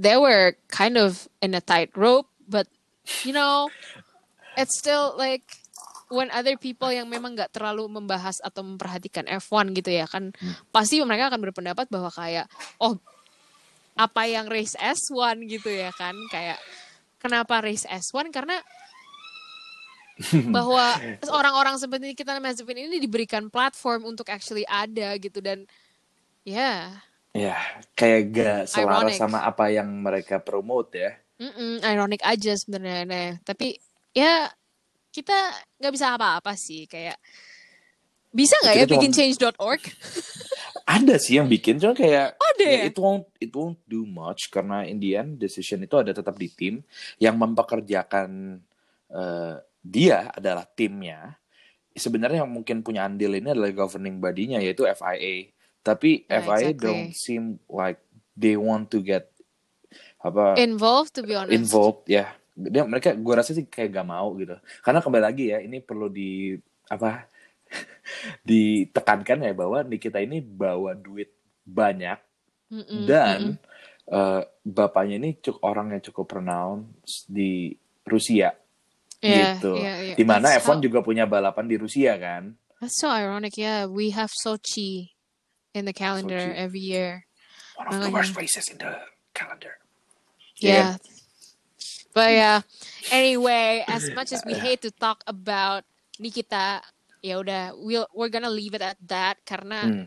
they 0.00 0.16
were 0.16 0.56
kind 0.72 0.96
of 0.96 1.28
in 1.44 1.52
a 1.52 1.60
tight 1.60 1.92
rope 1.92 2.24
but 2.48 2.64
you 3.28 3.36
know, 3.36 3.68
it's 4.56 4.72
still 4.72 5.12
like 5.14 5.44
when 6.08 6.32
other 6.32 6.56
people 6.56 6.88
yang 6.88 7.06
memang 7.06 7.36
nggak 7.36 7.52
terlalu 7.52 7.86
membahas 7.86 8.40
atau 8.40 8.64
memperhatikan 8.64 9.28
F1 9.28 9.76
gitu 9.76 9.92
ya 9.92 10.08
kan 10.08 10.32
Hmm. 10.32 10.56
pasti 10.72 10.96
mereka 11.04 11.28
akan 11.28 11.44
berpendapat 11.44 11.86
bahwa 11.86 12.08
kayak 12.08 12.48
oh 12.80 12.96
apa 13.94 14.24
yang 14.24 14.48
race 14.48 14.74
S1 14.74 15.44
gitu 15.44 15.68
ya 15.68 15.92
kan 15.92 16.16
kayak 16.32 16.56
kenapa 17.20 17.60
race 17.60 17.84
S1 17.84 18.32
karena 18.32 18.56
bahwa 20.56 20.96
orang-orang 21.32 21.76
seperti 21.80 22.12
kita 22.12 22.36
Mazepin 22.38 22.86
ini 22.88 23.00
diberikan 23.00 23.48
platform 23.48 24.04
untuk 24.04 24.28
actually 24.28 24.64
ada 24.68 25.16
gitu 25.16 25.40
dan 25.40 25.64
ya 26.44 27.00
Ya, 27.30 27.54
kayak 27.94 28.20
gak 28.34 28.60
selaras 28.66 29.14
Ironic. 29.14 29.22
sama 29.22 29.46
apa 29.46 29.70
yang 29.70 29.86
mereka 29.86 30.42
promote 30.42 30.98
ya. 30.98 31.14
mm 31.38 31.80
ironic 31.86 32.20
aja 32.26 32.52
sebenarnya 32.58 33.06
nah, 33.06 33.30
tapi 33.46 33.78
ya 34.10 34.50
kita 35.08 35.32
nggak 35.78 35.94
bisa 35.94 36.18
apa-apa 36.18 36.52
sih 36.58 36.84
kayak 36.84 37.16
bisa 38.28 38.54
nggak 38.60 38.76
ya 38.76 38.86
bikin 38.86 39.10
change.org 39.14 39.82
Ada 40.90 41.22
sih 41.22 41.38
yang 41.38 41.46
bikin, 41.46 41.78
cuma 41.78 41.94
kayak 41.94 42.34
Ada 42.34 42.64
ya, 42.66 42.74
ya? 42.82 42.82
it 42.90 42.96
won't 42.98 43.22
it 43.38 43.54
won't 43.54 43.78
do 43.86 44.02
much 44.02 44.50
karena 44.50 44.82
Indian 44.82 45.38
decision 45.38 45.86
itu 45.86 45.94
ada 45.94 46.10
tetap 46.10 46.34
di 46.34 46.50
tim 46.50 46.82
yang 47.22 47.38
mempekerjakan 47.38 48.58
eh, 49.06 49.54
dia 49.80 50.28
adalah 50.32 50.68
timnya. 50.68 51.36
Sebenarnya 51.90 52.46
yang 52.46 52.52
mungkin 52.52 52.86
punya 52.86 53.04
andil 53.04 53.34
ini 53.34 53.50
adalah 53.50 53.72
governing 53.74 54.22
body-nya 54.22 54.62
yaitu 54.62 54.86
FIA. 54.86 55.50
Tapi 55.80 56.28
Ya, 56.28 56.40
FIA 56.44 56.70
exactly. 56.72 56.84
don't 56.84 57.10
seem 57.16 57.44
like 57.66 57.98
they 58.36 58.54
want 58.54 58.92
to 58.92 59.00
get 59.02 59.32
apa 60.20 60.60
involved 60.60 61.16
to 61.16 61.24
be 61.24 61.32
honest 61.32 61.56
involved 61.56 62.04
ya. 62.06 62.36
Dia 62.54 62.84
mereka 62.84 63.16
gue 63.16 63.34
rasa 63.34 63.56
sih 63.56 63.64
kayak 63.66 63.90
gak 64.00 64.08
mau 64.08 64.36
gitu. 64.36 64.54
Karena 64.84 65.00
kembali 65.00 65.24
lagi 65.24 65.44
ya, 65.50 65.58
ini 65.64 65.80
perlu 65.80 66.12
di 66.12 66.54
apa 66.92 67.24
ditekankan 68.48 69.46
ya 69.46 69.52
bahwa 69.56 69.80
Nikita 69.86 70.20
ini 70.20 70.44
bawa 70.44 70.92
duit 70.94 71.32
banyak 71.64 72.18
Mm-mm, 72.70 73.06
dan 73.06 73.56
mm-mm. 73.56 74.14
eh, 74.14 74.42
bapaknya 74.66 75.16
ini 75.18 75.38
cukup 75.40 75.62
orang 75.64 75.86
yang 75.96 76.02
cukup 76.04 76.26
pronounce 76.26 77.26
di 77.30 77.74
Rusia 78.06 78.50
Iya, 79.20 79.60
gitu. 79.60 79.76
iya, 79.76 79.94
iya. 80.00 80.14
Di 80.16 80.24
mana 80.24 80.48
That's 80.48 80.64
F1 80.64 80.80
how- 80.80 80.84
juga 80.84 80.98
punya 81.04 81.28
balapan 81.28 81.68
di 81.68 81.76
Rusia 81.76 82.16
kan. 82.16 82.56
That's 82.80 82.96
so 82.96 83.12
ironic. 83.12 83.60
Yeah, 83.60 83.84
we 83.84 84.16
have 84.16 84.32
Sochi 84.32 85.12
in 85.76 85.84
the 85.84 85.92
calendar 85.92 86.40
Sochi. 86.40 86.56
every 86.56 86.80
year. 86.80 87.28
One 87.76 87.92
of 87.92 88.00
the 88.00 88.08
worst 88.08 88.32
races 88.32 88.72
in 88.72 88.80
the 88.80 88.96
calendar. 89.36 89.76
Yeah. 90.56 90.96
But 92.16 92.32
yeah. 92.32 92.58
Anyway, 93.12 93.84
as 93.84 94.08
much 94.16 94.32
as 94.32 94.40
we 94.48 94.56
hate 94.56 94.80
to 94.82 94.90
talk 94.90 95.20
about 95.28 95.84
Nikita, 96.16 96.80
ya 97.20 97.40
udah, 97.40 97.76
we'll 97.76 98.08
we're 98.16 98.32
gonna 98.32 98.52
leave 98.52 98.72
it 98.72 98.80
at 98.84 98.96
that 99.08 99.40
karena 99.44 99.80
Hmm. 99.84 100.04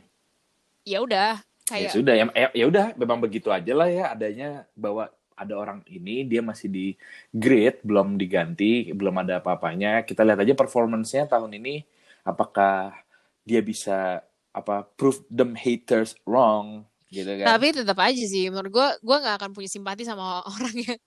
ya 0.86 1.02
udah 1.02 1.42
Ya 1.64 1.88
kayak 1.88 1.92
sudah 1.96 2.14
ya, 2.18 2.26
ya, 2.36 2.48
ya 2.52 2.66
udah 2.68 2.86
memang 3.00 3.24
begitu 3.24 3.48
aja 3.48 3.72
lah 3.72 3.88
ya 3.88 4.12
adanya 4.12 4.68
bahwa 4.76 5.08
ada 5.36 5.54
orang 5.58 5.80
ini 5.90 6.26
dia 6.26 6.42
masih 6.42 6.70
di 6.70 6.88
grid 7.34 7.82
belum 7.82 8.16
diganti 8.16 8.90
belum 8.94 9.26
ada 9.26 9.42
apa-apanya 9.44 10.06
kita 10.06 10.24
lihat 10.24 10.40
aja 10.42 10.54
performance-nya 10.56 11.28
tahun 11.28 11.58
ini 11.58 11.84
apakah 12.24 12.96
dia 13.44 13.60
bisa 13.60 14.24
apa 14.54 14.86
prove 14.96 15.26
them 15.28 15.58
haters 15.58 16.16
wrong 16.24 16.86
gitu 17.14 17.30
kan 17.30 17.46
Tapi 17.46 17.68
tetap 17.70 17.98
aja 18.02 18.24
sih, 18.26 18.50
menurut 18.50 18.74
gue, 18.74 18.88
gue 19.06 19.18
nggak 19.22 19.36
akan 19.38 19.52
punya 19.54 19.70
simpati 19.70 20.02
sama 20.02 20.42
orang 20.58 20.74
yang 20.74 21.00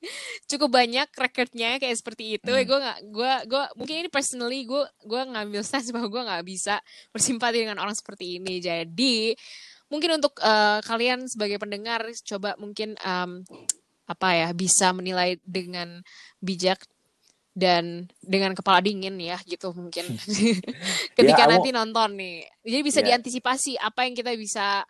cukup 0.47 0.71
banyak 0.71 1.09
recordnya 1.19 1.83
kayak 1.83 1.99
seperti 1.99 2.39
itu. 2.39 2.53
Hmm. 2.55 2.63
Gue 2.63 2.79
nggak, 2.79 2.99
gue, 3.11 3.33
gue 3.51 3.63
mungkin 3.75 3.95
ini 4.07 4.09
personally 4.09 4.63
gue, 4.63 4.87
gue 5.03 5.21
ngambil 5.27 5.67
stance 5.67 5.91
bahwa 5.91 6.07
gue 6.07 6.23
nggak 6.23 6.45
bisa 6.47 6.79
bersimpati 7.11 7.67
dengan 7.67 7.83
orang 7.83 7.99
seperti 7.99 8.39
ini. 8.39 8.63
Jadi 8.63 9.35
mungkin 9.91 10.23
untuk 10.23 10.39
eh, 10.39 10.79
kalian 10.87 11.27
sebagai 11.27 11.59
pendengar, 11.59 12.07
coba 12.23 12.55
mungkin 12.63 12.95
em, 13.03 13.43
apa 14.07 14.29
ya 14.35 14.49
bisa 14.55 14.95
menilai 14.95 15.37
dengan 15.43 16.01
bijak 16.39 16.87
dan 17.57 18.07
dengan 18.23 18.53
kepala 18.55 18.79
dingin 18.85 19.17
ya 19.19 19.41
gitu 19.49 19.73
mungkin 19.75 20.15
ketika 21.19 21.43
Ya, 21.45 21.51
nanti 21.51 21.75
nonton 21.75 22.15
nih 22.15 22.47
jadi 22.63 22.83
bisa 22.87 23.01
Ya. 23.03 23.07
diantisipasi 23.13 23.81
apa 23.83 24.07
yang 24.07 24.15
kita 24.15 24.31
bisa 24.39 24.87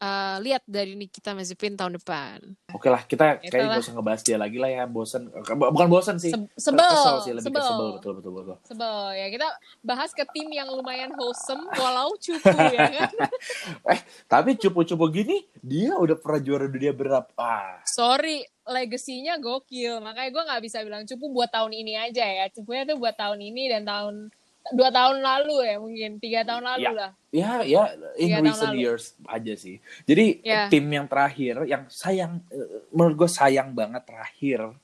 eh, 0.00 0.36
lihat 0.40 0.64
dari 0.64 0.92
Nikita 0.94 1.30
Mazepin 1.30 1.76
tahun 1.76 1.96
depan. 1.96 2.40
oke 2.70 2.86
lah 2.86 3.04
kita 3.04 3.38
kayak 3.38 3.52
Itulah. 3.52 3.74
gak 3.74 3.84
usah 3.84 3.94
ngebahas 3.94 4.22
dia 4.22 4.36
lagi 4.36 4.56
lah 4.56 4.70
ya 4.70 4.84
bosen 4.84 5.28
bukan 5.52 5.88
bosen 5.88 6.16
sih 6.16 6.30
Se- 6.30 6.50
sebel, 6.56 6.80
kesel 6.86 7.16
sih 7.20 7.32
lebih 7.32 7.46
sebel. 7.46 7.60
ke 7.60 7.68
sebel 7.68 7.88
betul 7.94 8.12
betul 8.16 8.32
betul 8.32 8.56
Sebel 8.62 8.96
ya 9.12 9.26
kita 9.28 9.48
bahas 9.80 10.10
ke 10.10 10.24
tim 10.26 10.48
yang 10.48 10.68
lumayan 10.68 11.12
wholesome 11.12 11.60
walau 11.72 12.16
cupu 12.16 12.48
ya 12.48 12.80
kan. 12.98 13.10
eh 13.92 14.00
tapi 14.26 14.56
cupu-cupu 14.56 15.04
gini 15.10 15.36
dia 15.58 15.94
udah 15.94 16.14
pernah 16.14 16.40
juara 16.40 16.64
dunia 16.64 16.90
berapa 16.90 17.28
ah 17.36 17.82
Sorry, 17.82 18.40
legasinya 18.64 19.36
gokil. 19.36 19.98
Makanya 19.98 20.30
gue 20.30 20.42
nggak 20.42 20.62
bisa 20.62 20.78
bilang 20.80 21.02
cupu 21.02 21.26
buat 21.28 21.48
tahun 21.48 21.74
ini 21.74 21.98
aja 21.98 22.22
ya. 22.22 22.46
Cupunya 22.48 22.82
tuh 22.84 22.96
buat 22.96 23.12
tahun 23.12 23.40
ini 23.42 23.66
dan 23.68 23.82
tahun 23.82 24.30
dua 24.70 24.88
tahun 24.88 25.18
lalu 25.18 25.54
ya 25.62 25.76
mungkin 25.76 26.10
tiga 26.18 26.40
tahun 26.44 26.62
lalu 26.62 26.84
Ya. 26.84 26.92
lah. 26.92 27.10
Ya, 27.30 27.50
ya, 27.62 27.82
in 28.14 28.28
Tiga 28.28 28.38
recent 28.42 28.70
lalu. 28.70 28.82
years 28.82 29.04
aja 29.24 29.54
sih. 29.54 29.76
Jadi 30.04 30.42
Ya. 30.42 30.66
tim 30.66 30.84
yang 30.84 31.06
terakhir, 31.06 31.62
yang 31.64 31.86
sayang, 31.86 32.42
eh, 32.48 32.84
menurut 32.90 33.16
gue 33.16 33.30
sayang 33.30 33.70
banget 33.70 34.02
terakhir, 34.04 34.74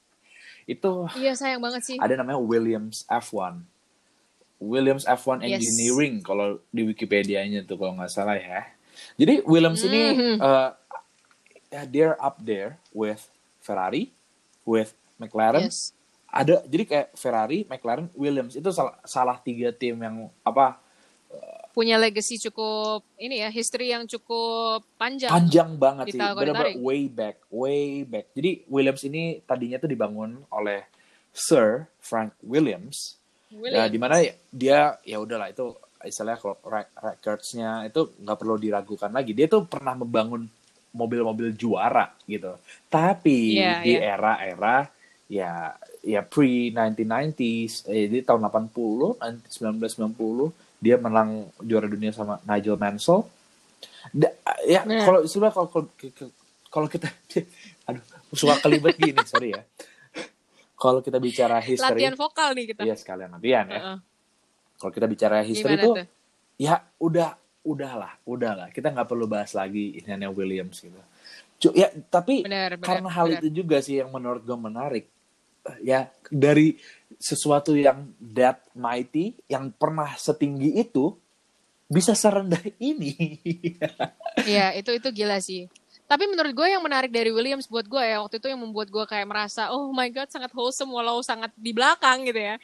itu 0.65 0.93
Iya 1.15 1.35
sayang 1.35 1.61
banget 1.61 1.83
sih. 1.85 1.97
ada 1.97 2.15
namanya 2.15 2.39
Williams 2.39 3.03
F1. 3.07 3.62
Williams 4.57 5.05
F1 5.05 5.43
Yes. 5.43 5.61
Engineering 5.61 6.21
kalau 6.21 6.59
di 6.69 6.83
Wikipedia-nya 6.83 7.61
tuh 7.62 7.77
kalau 7.77 7.93
nggak 7.95 8.09
salah 8.09 8.35
ya. 8.35 8.65
Jadi 9.15 9.45
Williams 9.45 9.83
ini 9.83 10.03
Mhm. 10.15 10.37
uh, 10.41 10.71
they're 11.85 12.17
up 12.17 12.41
there 12.41 12.81
with 12.91 13.29
Ferrari, 13.59 14.15
with 14.62 14.95
McLaren. 15.17 15.69
Yes. 15.69 15.93
Ada 16.37 16.55
jadi 16.64 16.85
kayak 16.85 17.07
Ferrari, 17.12 17.59
McLaren, 17.64 18.07
Williams 18.12 18.53
itu 18.53 18.68
salah, 18.68 18.96
salah 19.03 19.37
tiga 19.38 19.70
tim 19.70 19.96
yang 19.96 20.16
apa 20.42 20.83
Punya 21.70 22.01
legacy 22.01 22.40
cukup 22.40 23.05
ini 23.20 23.44
ya, 23.44 23.53
history 23.53 23.92
yang 23.92 24.09
cukup 24.09 24.81
panjang. 24.96 25.29
panjang 25.29 25.77
banget 25.77 26.09
sih 26.09 26.16
benar-benar 26.16 26.72
way 26.81 27.05
back 27.05 27.37
way 27.53 28.01
back 28.03 28.33
jadi 28.33 28.64
Williams 28.66 29.05
ini 29.05 29.44
tadinya 29.44 29.77
tuh 29.77 29.85
dibangun 29.85 30.40
oleh 30.49 30.88
Sir 31.31 31.85
Frank 32.01 32.33
Williams 32.40 33.20
ya 33.53 33.61
Williams. 33.61 33.92
di 33.92 33.99
mana 34.01 34.14
dia 34.49 34.96
ya 35.05 35.16
udahlah 35.20 35.53
itu 35.53 35.77
istilahnya 36.01 36.40
kalau 36.40 36.57
re- 36.64 36.88
recordsnya 36.96 37.85
itu 37.85 38.16
nggak 38.16 38.38
perlu 38.40 38.57
diragukan 38.57 39.12
lagi 39.12 39.37
dia 39.37 39.44
tuh 39.44 39.68
pernah 39.68 39.92
membangun 39.92 40.49
mobil-mobil 40.90 41.53
juara 41.53 42.09
gitu 42.25 42.57
tapi 42.88 43.61
Iya, 43.61 43.85
di 43.85 43.92
iya. 43.92 44.16
era-era 44.16 44.88
ya 45.29 45.77
ya 46.07 46.23
pre 46.23 46.71
1990s 46.71 47.90
eh, 47.90 48.07
di 48.07 48.23
tahun 48.23 48.47
80 48.47 49.19
1990 49.19 50.79
dia 50.79 50.97
menang 51.03 51.51
juara 51.59 51.90
dunia 51.90 52.14
sama 52.14 52.38
Nigel 52.47 52.79
Mansell 52.79 53.27
Da- 54.14 54.31
ya 54.62 54.87
Benar. 54.87 55.03
kalau 55.03 55.21
sebenarnya 55.27 55.55
kalau 55.59 55.69
kalau- 56.71 56.90
kita 56.90 57.11
aduh 57.90 58.05
suka 58.31 58.55
kelibet 58.62 58.95
gini 58.95 59.19
sorry 59.31 59.51
ya 59.59 59.62
kalau 60.79 61.03
kita 61.03 61.19
bicara 61.19 61.59
history 61.59 61.99
Latihan 62.07 62.14
vokal 62.14 62.55
nih 62.55 62.64
kita. 62.71 62.83
iya 62.87 62.95
sekalian 62.95 63.35
latihan 63.35 63.66
ya 63.66 63.81
Heeh. 63.83 63.99
kalau 64.79 64.92
kita 64.95 65.07
bicara 65.11 65.42
history 65.42 65.75
Gimana 65.75 65.83
itu 65.83 65.90
tuh? 65.90 66.07
ya 66.62 66.75
udah 67.03 67.31
udahlah 67.66 68.12
udahlah 68.23 68.69
kita 68.71 68.95
nggak 68.95 69.09
perlu 69.11 69.27
bahas 69.27 69.51
lagi 69.59 69.99
ini 69.99 70.27
Williams 70.31 70.79
gitu 70.79 71.01
ya 71.75 71.90
tapi 72.12 72.45
Benar, 72.47 72.79
benar, 72.79 72.87
karena 72.87 73.09
hal 73.11 73.27
benar. 73.27 73.40
itu 73.42 73.49
juga 73.64 73.83
sih 73.83 73.99
yang 73.99 74.12
menurut 74.12 74.45
gue 74.47 74.55
menarik 74.55 75.05
ya 75.83 76.11
dari 76.29 76.79
sesuatu 77.16 77.72
yang 77.72 78.12
that 78.20 78.61
mighty 78.76 79.37
yang 79.48 79.72
pernah 79.72 80.12
setinggi 80.18 80.76
itu 80.76 81.16
bisa 81.87 82.12
serendah 82.18 82.61
ini 82.83 83.14
Iya, 84.44 84.76
itu 84.76 84.92
itu 84.92 85.09
gila 85.16 85.40
sih. 85.40 85.64
Tapi 86.07 86.29
menurut 86.29 86.52
gue 86.52 86.68
yang 86.70 86.85
menarik 86.85 87.11
dari 87.11 87.33
Williams 87.33 87.66
buat 87.66 87.88
gue 87.88 87.98
ya 87.98 88.22
waktu 88.22 88.38
itu 88.38 88.46
yang 88.52 88.61
membuat 88.62 88.92
gue 88.92 89.05
kayak 89.09 89.26
merasa 89.26 89.72
oh 89.72 89.90
my 89.90 90.07
god 90.12 90.31
sangat 90.31 90.52
wholesome 90.52 90.92
walau 90.92 91.18
sangat 91.24 91.50
di 91.57 91.72
belakang 91.72 92.29
gitu 92.29 92.38
ya. 92.38 92.61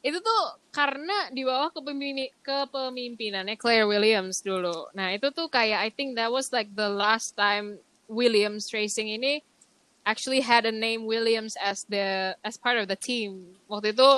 Itu 0.00 0.22
tuh 0.22 0.42
karena 0.70 1.28
di 1.34 1.42
bawah 1.42 1.74
kepemimpi- 1.74 2.32
kepemimpinannya 2.40 3.58
Claire 3.58 3.90
Williams 3.90 4.40
dulu. 4.40 4.88
Nah 4.94 5.12
itu 5.12 5.28
tuh 5.34 5.50
kayak 5.50 5.82
I 5.82 5.90
think 5.90 6.14
that 6.14 6.30
was 6.30 6.54
like 6.54 6.70
the 6.72 6.88
last 6.88 7.34
time 7.34 7.82
Williams 8.06 8.70
Racing 8.70 9.12
ini 9.12 9.42
actually 10.06 10.40
had 10.40 10.64
a 10.64 10.72
name 10.72 11.04
Williams 11.04 11.58
as 11.58 11.82
the 11.90 12.38
as 12.46 12.54
part 12.54 12.78
of 12.78 12.86
the 12.86 12.96
team. 12.96 13.58
Waktu 13.66 13.92
itu 13.92 14.10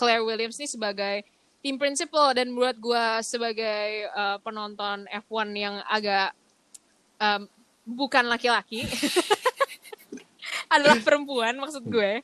Claire 0.00 0.24
Williams 0.24 0.56
ini 0.56 0.66
sebagai 0.66 1.22
tim 1.60 1.76
principal 1.76 2.32
dan 2.32 2.52
buat 2.56 2.76
gue 2.80 3.06
sebagai 3.24 4.08
uh, 4.12 4.40
penonton 4.40 5.04
F1 5.08 5.48
yang 5.52 5.80
agak 5.88 6.32
um, 7.20 7.48
bukan 7.84 8.28
laki-laki 8.28 8.84
adalah 10.72 11.00
perempuan 11.00 11.56
maksud 11.56 11.84
gue 11.88 12.20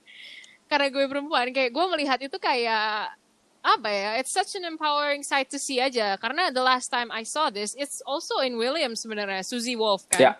karena 0.68 0.87
gue 0.92 1.04
perempuan 1.09 1.48
kayak 1.56 1.72
gue 1.72 1.85
melihat 1.88 2.18
itu 2.20 2.37
kayak 2.37 3.16
apa 3.61 3.88
ya 3.88 4.11
it's 4.16 4.33
such 4.33 4.56
an 4.56 4.64
empowering 4.64 5.20
sight 5.20 5.48
to 5.48 5.61
see 5.61 5.80
aja 5.80 6.16
karena 6.16 6.48
the 6.48 6.61
last 6.61 6.88
time 6.88 7.12
I 7.12 7.24
saw 7.24 7.52
this 7.52 7.76
it's 7.76 8.00
also 8.04 8.40
in 8.40 8.56
Williams 8.56 9.04
sebenarnya 9.04 9.44
Susie 9.44 9.76
Wolf 9.76 10.09
kan 10.09 10.20
Ya. 10.20 10.33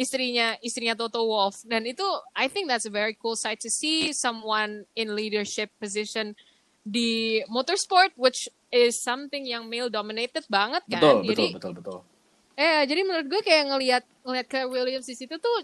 Istrinya 0.00 0.56
istrinya 0.64 0.96
Toto 0.96 1.28
Wolf 1.28 1.60
dan 1.68 1.84
itu 1.84 2.04
I 2.32 2.48
think 2.48 2.72
that's 2.72 2.88
a 2.88 2.92
very 2.92 3.12
cool 3.12 3.36
sight 3.36 3.60
to 3.60 3.68
see 3.68 4.16
someone 4.16 4.88
in 4.96 5.12
leadership 5.12 5.68
position 5.76 6.32
di 6.80 7.44
motorsport 7.52 8.16
which 8.16 8.48
is 8.72 8.96
something 9.04 9.44
yang 9.44 9.68
male 9.68 9.92
dominated 9.92 10.48
banget 10.48 10.80
kan? 10.88 11.04
Betul, 11.04 11.16
jadi 11.28 11.46
betul, 11.52 11.52
betul, 11.52 11.72
betul. 11.76 11.98
eh 12.56 12.88
jadi 12.88 13.00
menurut 13.04 13.26
gue 13.28 13.40
kayak 13.44 13.64
ngelihat 13.76 14.02
ngelihat 14.24 14.46
Claire 14.48 14.72
Williams 14.72 15.04
di 15.04 15.16
situ 15.20 15.36
tuh 15.36 15.58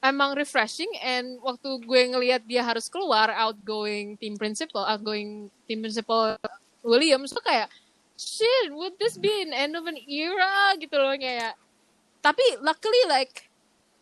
emang 0.00 0.32
refreshing 0.32 0.88
and 1.04 1.36
waktu 1.44 1.68
gue 1.84 2.00
ngelihat 2.16 2.40
dia 2.48 2.64
harus 2.64 2.88
keluar 2.88 3.28
outgoing 3.36 4.16
team 4.16 4.40
principal 4.40 4.88
outgoing 4.88 5.52
team 5.68 5.84
principal 5.84 6.40
Williams 6.80 7.36
tuh 7.36 7.44
kayak 7.44 7.68
shit 8.16 8.72
would 8.72 8.96
this 8.96 9.20
be 9.20 9.28
an 9.44 9.52
end 9.52 9.76
of 9.76 9.84
an 9.84 10.00
era? 10.08 10.72
Gitu 10.80 10.96
loh 10.96 11.12
kayak 11.20 11.52
tapi 12.26 12.42
luckily 12.58 13.02
like 13.06 13.46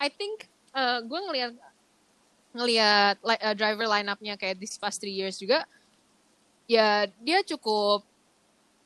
I 0.00 0.08
think 0.08 0.48
uh, 0.72 1.04
gue 1.04 1.20
ngelihat 1.28 1.52
ngelihat 2.56 3.20
like, 3.20 3.42
uh, 3.44 3.52
driver 3.52 3.84
line-up-nya 3.84 4.40
kayak 4.40 4.56
this 4.56 4.80
past 4.80 4.96
three 4.96 5.12
years 5.12 5.36
juga 5.36 5.68
ya 6.64 7.04
dia 7.20 7.44
cukup 7.44 8.00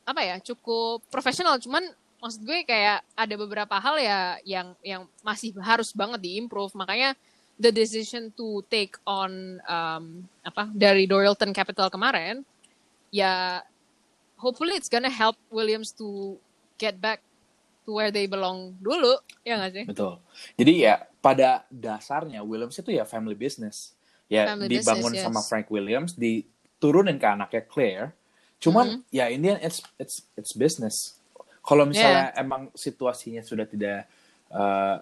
apa 0.09 0.21
ya 0.25 0.37
cukup 0.41 1.05
profesional. 1.13 1.61
Cuman 1.61 1.85
maksud 2.19 2.43
gue 2.43 2.65
kayak 2.67 3.05
ada 3.15 3.35
beberapa 3.39 3.77
hal 3.79 4.01
ya 4.01 4.41
yang 4.43 4.75
yang 4.83 5.03
masih 5.23 5.55
harus 5.63 5.95
banget 5.95 6.19
diimprove. 6.25 6.75
Makanya 6.75 7.15
the 7.61 7.71
decision 7.71 8.33
to 8.35 8.65
take 8.73 8.97
on 9.05 9.63
um, 9.69 10.25
apa 10.43 10.67
dari 10.73 11.05
Dorilton 11.05 11.53
Capital 11.53 11.93
kemarin 11.93 12.43
ya 13.13 13.63
hopefully 14.41 14.75
it's 14.79 14.89
gonna 14.89 15.13
help 15.13 15.37
Williams 15.53 15.93
to 15.93 16.39
get 16.81 16.97
back 17.03 17.21
to 17.89 17.97
where 17.97 18.13
they 18.13 18.29
belong 18.29 18.77
dulu 18.85 19.17
ya 19.41 19.57
nggak 19.57 19.73
sih 19.73 19.85
Betul. 19.89 20.21
Jadi 20.61 20.85
ya 20.85 21.09
pada 21.25 21.65
dasarnya 21.73 22.45
Williams 22.45 22.77
itu 22.77 22.93
ya 22.93 23.09
family 23.09 23.33
business. 23.33 23.97
Ya 24.29 24.45
Family 24.53 24.77
dibangun 24.77 25.17
business, 25.17 25.25
sama 25.25 25.41
yes. 25.41 25.49
Frank 25.49 25.67
Williams, 25.73 26.13
diturunin 26.13 27.17
ke 27.17 27.25
anaknya 27.25 27.65
Claire. 27.65 28.13
Cuman 28.61 29.01
Mm-hmm. 29.01 29.09
ya 29.09 29.25
ini 29.33 29.57
it's 29.65 29.81
it's 29.97 30.21
it's 30.37 30.53
business. 30.53 31.17
Kalau 31.65 31.89
misalnya 31.89 32.37
emang 32.37 32.69
situasinya 32.77 33.41
sudah 33.41 33.65
tidak 33.65 34.05
eh, 34.53 34.97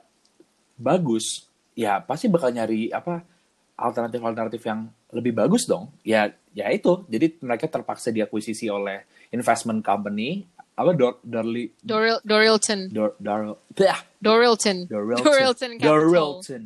bagus, 0.78 1.50
ya 1.74 1.98
pasti 1.98 2.30
bakal 2.30 2.54
nyari 2.54 2.94
apa 2.94 3.26
alternatif-alternatif 3.74 4.62
yang 4.62 4.86
lebih 5.10 5.34
bagus 5.34 5.66
dong. 5.66 5.90
Ya 6.06 6.30
ya 6.54 6.70
itu. 6.70 7.02
Jadi 7.10 7.42
mereka 7.42 7.66
terpaksa 7.66 8.14
diakuisisi 8.14 8.70
oleh 8.70 9.02
investment 9.34 9.82
company 9.82 10.46
apa 10.76 10.90
Dor 10.92 11.24
Dorli 11.24 11.72
Doril 11.80 12.20
Dorilton 12.20 12.92
Dor 12.92 13.16
Dor 13.16 13.56
Blah! 13.72 14.00
Dorilton 14.20 14.84
Dorilton. 14.84 15.24
Dorilton 15.24 15.72
Capital 15.80 16.00
Dorilton. 16.04 16.62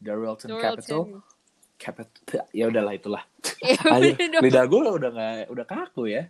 Dorilton 0.00 0.48
Capital. 0.60 1.02
Capital. 1.76 2.44
Ya 2.52 2.64
udahlah 2.68 2.94
itulah. 2.96 3.24
Ya, 3.64 3.80
Aduh, 3.96 4.12
lidah 4.44 4.68
gue 4.68 4.80
udah 5.00 5.10
nggak 5.16 5.48
udah 5.48 5.64
kaku 5.64 6.12
ya. 6.12 6.28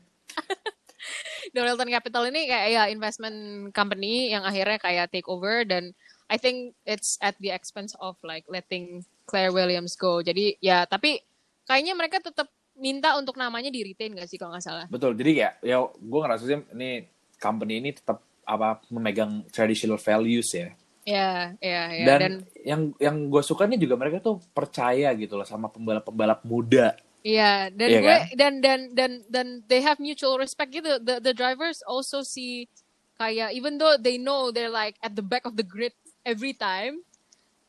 Dorilton 1.55 1.91
Capital 1.91 2.31
ini 2.31 2.47
kayak 2.47 2.69
ya 2.71 2.83
investment 2.87 3.71
company 3.75 4.31
yang 4.31 4.47
akhirnya 4.47 4.79
kayak 4.79 5.11
take 5.11 5.27
over 5.27 5.67
dan 5.67 5.91
I 6.31 6.39
think 6.39 6.79
it's 6.87 7.19
at 7.19 7.35
the 7.43 7.51
expense 7.51 7.99
of 7.99 8.15
like 8.23 8.47
letting 8.47 9.03
Claire 9.27 9.51
Williams 9.51 9.99
go. 9.99 10.23
Jadi 10.23 10.59
ya 10.63 10.87
tapi 10.87 11.19
kayaknya 11.67 11.99
mereka 11.99 12.23
tetap 12.23 12.47
minta 12.79 13.17
untuk 13.19 13.35
namanya 13.41 13.73
di 13.73 13.83
retain 13.83 14.15
gak 14.15 14.29
sih 14.31 14.39
kalau 14.39 14.55
nggak 14.55 14.67
salah? 14.67 14.87
Betul. 14.87 15.17
Jadi 15.19 15.33
ya, 15.43 15.51
ya 15.65 15.83
gue 15.83 16.21
ngerasa 16.21 16.45
sih 16.47 16.59
ini 16.77 17.09
company 17.37 17.81
ini 17.81 17.91
tetap 17.95 18.21
apa 18.47 18.81
memegang 18.89 19.43
traditional 19.51 19.99
values 19.99 20.55
ya. 20.55 20.71
Ya, 21.07 21.55
ya, 21.63 21.83
ya. 21.95 22.07
Dan, 22.07 22.19
Dan, 22.19 22.35
yang 22.67 22.83
yang 22.99 23.17
gue 23.31 23.43
suka 23.43 23.63
nih 23.71 23.79
juga 23.79 23.95
mereka 23.95 24.19
tuh 24.19 24.43
percaya 24.51 25.07
gitu 25.15 25.39
loh 25.39 25.47
sama 25.47 25.71
pembalap-pembalap 25.71 26.43
muda. 26.43 26.99
Iya, 27.23 27.71
dan 27.75 27.89
Iya 27.91 28.01
gue 28.03 28.11
kan? 28.11 28.27
dan 28.39 28.53
dan 28.63 28.81
dan 28.95 29.13
dan 29.27 29.47
they 29.67 29.83
have 29.83 29.99
mutual 30.03 30.39
respect 30.39 30.75
gitu. 30.75 30.99
The 31.03 31.23
the 31.23 31.35
drivers 31.35 31.83
also 31.87 32.23
see 32.23 32.71
kayak 33.19 33.55
even 33.55 33.79
though 33.79 33.99
they 33.99 34.19
know 34.19 34.51
they're 34.51 34.71
like 34.71 34.95
at 35.03 35.15
the 35.15 35.27
back 35.27 35.43
of 35.43 35.59
the 35.59 35.67
grid 35.67 35.95
every 36.23 36.55
time, 36.55 37.03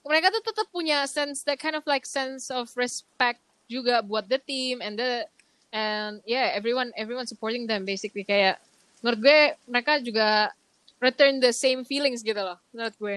mereka 0.06 0.30
tuh 0.34 0.45
tetap 0.45 0.69
punya 0.69 1.06
sense 1.10 1.41
that 1.45 1.58
kind 1.58 1.73
of 1.73 1.86
like 1.89 2.06
sense 2.06 2.53
of 2.53 2.69
respect 2.77 3.41
juga 3.65 4.06
buat 4.06 4.30
the 4.30 4.39
team 4.41 4.82
and 4.82 4.97
the 4.97 5.25
and 5.73 6.23
yeah 6.23 6.53
everyone 6.56 6.93
everyone 6.95 7.27
supporting 7.27 7.67
them 7.67 7.84
basically 7.84 8.23
kayak 8.23 8.62
menurut 8.99 9.19
gue 9.19 9.39
mereka 9.65 9.99
juga 9.99 10.51
return 10.97 11.38
the 11.38 11.51
same 11.51 11.83
feelings 11.83 12.21
gitu 12.21 12.38
loh 12.38 12.57
menurut 12.69 12.95
gue. 12.95 13.15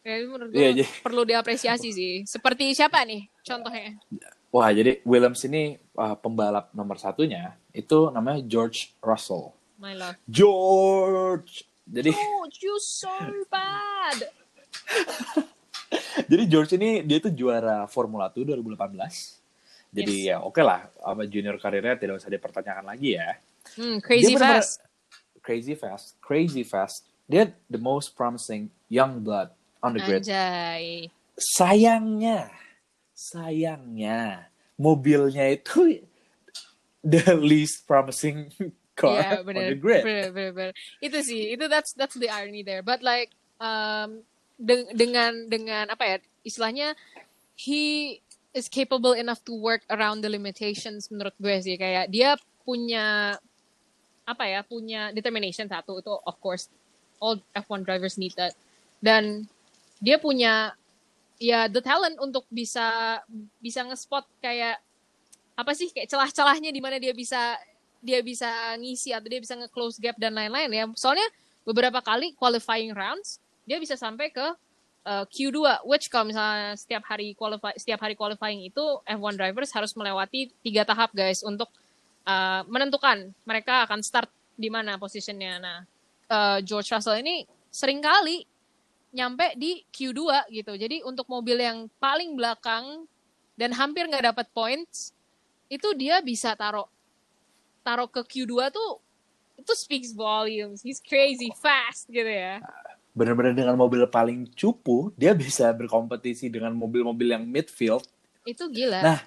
Kayak 0.00 0.16
menurut 0.26 0.48
gue 0.50 0.58
Iya, 0.58 0.70
jadi- 0.74 0.90
perlu 1.00 1.22
diapresiasi 1.22 1.88
sih. 1.90 2.12
Seperti 2.24 2.72
siapa 2.72 3.04
nih 3.04 3.28
contohnya? 3.40 3.94
Wah, 4.48 4.70
jadi 4.70 5.02
Williams 5.02 5.42
ini 5.44 5.76
uh, 5.94 6.14
pembalap 6.14 6.70
nomor 6.70 6.94
satunya 6.94 7.52
itu 7.70 8.08
namanya 8.08 8.38
George 8.44 8.94
Russell. 9.02 9.50
My 9.76 9.92
love. 9.92 10.14
George. 10.30 11.66
Jadi 11.84 12.14
Oh, 12.14 12.46
you 12.62 12.78
so 12.78 13.10
bad. 13.50 14.30
Jadi 16.30 16.42
George 16.46 16.72
ini 16.74 17.02
dia 17.02 17.18
tuh 17.18 17.30
juara 17.30 17.84
Formula 17.86 18.30
1 18.30 18.46
2018. 18.46 19.42
Jadi 19.94 20.26
ya 20.26 20.40
oke 20.40 20.58
lah, 20.58 20.90
apa 20.98 21.22
junior 21.24 21.54
karirnya 21.56 21.94
tidak 21.94 22.18
usah 22.18 22.26
dipertanyakan 22.26 22.82
lagi 22.88 23.14
ya. 23.14 23.38
Hmm, 23.72 23.98
crazy 24.04 24.36
Dia 24.36 24.38
fast. 24.38 24.80
Crazy 25.44 25.74
fast, 25.76 26.06
crazy 26.20 26.64
fast. 26.64 27.04
Dia 27.28 27.52
the 27.68 27.80
most 27.80 28.16
promising 28.16 28.68
young 28.88 29.24
blood 29.24 29.52
on 29.80 29.96
the 29.96 30.00
grid. 30.04 30.24
Anjay. 30.24 31.08
Sayangnya, 31.34 32.52
sayangnya 33.12 34.48
mobilnya 34.78 35.48
itu 35.50 36.04
the 37.04 37.34
least 37.36 37.84
promising 37.84 38.48
car 38.98 39.42
on 39.42 39.52
bener, 39.52 39.74
the 39.74 39.78
grid. 39.78 40.02
bener, 40.06 40.28
bener, 40.30 40.52
bener. 40.52 40.74
Itu 41.02 41.18
sih, 41.20 41.52
itu 41.52 41.66
that's 41.66 41.92
that's 41.92 42.16
the 42.16 42.30
irony 42.30 42.62
there. 42.62 42.80
But 42.80 43.02
like 43.02 43.34
um, 43.58 44.22
deng- 44.56 44.92
dengan 44.94 45.50
dengan 45.50 45.90
apa 45.90 46.04
ya 46.06 46.16
istilahnya 46.46 46.94
he 47.58 48.18
is 48.54 48.70
capable 48.70 49.12
enough 49.12 49.42
to 49.42 49.52
work 49.54 49.82
around 49.90 50.22
the 50.22 50.30
limitations 50.30 51.10
menurut 51.10 51.34
gue 51.42 51.56
sih 51.58 51.74
kayak 51.74 52.10
dia 52.10 52.38
punya 52.62 53.36
apa 54.24 54.44
ya 54.48 54.60
punya 54.64 55.12
determination 55.12 55.68
satu 55.68 56.00
itu 56.00 56.12
of 56.12 56.36
course 56.40 56.72
all 57.20 57.36
F1 57.52 57.84
drivers 57.84 58.16
need 58.16 58.32
that 58.36 58.56
dan 59.04 59.44
dia 60.00 60.16
punya 60.16 60.72
ya 61.40 61.68
the 61.68 61.80
talent 61.84 62.16
untuk 62.20 62.48
bisa 62.48 63.20
bisa 63.60 63.84
ngespot 63.84 64.24
kayak 64.40 64.80
apa 65.54 65.72
sih 65.76 65.90
kayak 65.90 66.10
celah-celahnya 66.10 66.70
di 66.74 66.80
mana 66.82 66.98
dia 66.98 67.14
bisa 67.14 67.58
dia 68.04 68.20
bisa 68.20 68.76
ngisi 68.76 69.16
atau 69.16 69.28
dia 69.32 69.40
bisa 69.40 69.56
nge-close 69.56 69.96
gap 69.96 70.20
dan 70.20 70.36
lain-lain 70.36 70.68
ya. 70.68 70.84
Soalnya 70.92 71.24
beberapa 71.64 72.04
kali 72.04 72.36
qualifying 72.36 72.92
rounds 72.92 73.40
dia 73.64 73.80
bisa 73.80 73.96
sampai 73.96 74.28
ke 74.28 74.44
uh, 75.08 75.24
Q2 75.24 75.88
which 75.88 76.12
kalau 76.12 76.28
misalnya 76.28 76.76
setiap 76.76 77.00
hari 77.08 77.32
qualify 77.32 77.72
setiap 77.80 78.04
hari 78.04 78.12
qualifying 78.12 78.60
itu 78.60 79.00
F1 79.08 79.40
drivers 79.40 79.72
harus 79.72 79.96
melewati 79.96 80.52
tiga 80.60 80.84
tahap 80.84 81.16
guys 81.16 81.40
untuk 81.40 81.72
uh, 82.26 82.62
menentukan 82.66 83.32
mereka 83.44 83.84
akan 83.88 84.00
start 84.00 84.28
di 84.54 84.68
mana 84.68 84.96
posisinya. 84.96 85.52
Nah, 85.60 85.78
uh, 86.30 86.58
George 86.60 86.90
Russell 86.90 87.20
ini 87.20 87.44
sering 87.68 88.00
kali 88.00 88.44
nyampe 89.14 89.54
di 89.54 89.86
Q2 89.94 90.50
gitu. 90.50 90.72
Jadi 90.74 91.06
untuk 91.06 91.30
mobil 91.30 91.62
yang 91.62 91.86
paling 92.02 92.34
belakang 92.34 93.06
dan 93.54 93.70
hampir 93.70 94.10
nggak 94.10 94.34
dapat 94.34 94.46
points 94.50 95.14
itu 95.70 95.94
dia 95.94 96.18
bisa 96.18 96.58
taruh 96.58 96.90
taruh 97.86 98.10
ke 98.10 98.20
Q2 98.26 98.74
tuh 98.74 98.98
itu 99.54 99.72
speaks 99.78 100.10
volumes. 100.10 100.82
He's 100.82 100.98
crazy 100.98 101.54
fast 101.54 102.10
gitu 102.10 102.26
ya. 102.26 102.58
Bener-bener 103.14 103.54
dengan 103.54 103.78
mobil 103.78 104.02
paling 104.10 104.50
cupu, 104.58 105.14
dia 105.14 105.30
bisa 105.30 105.70
berkompetisi 105.70 106.50
dengan 106.50 106.74
mobil-mobil 106.74 107.30
yang 107.30 107.46
midfield. 107.46 108.02
Itu 108.42 108.66
gila. 108.66 108.98
Nah, 108.98 109.18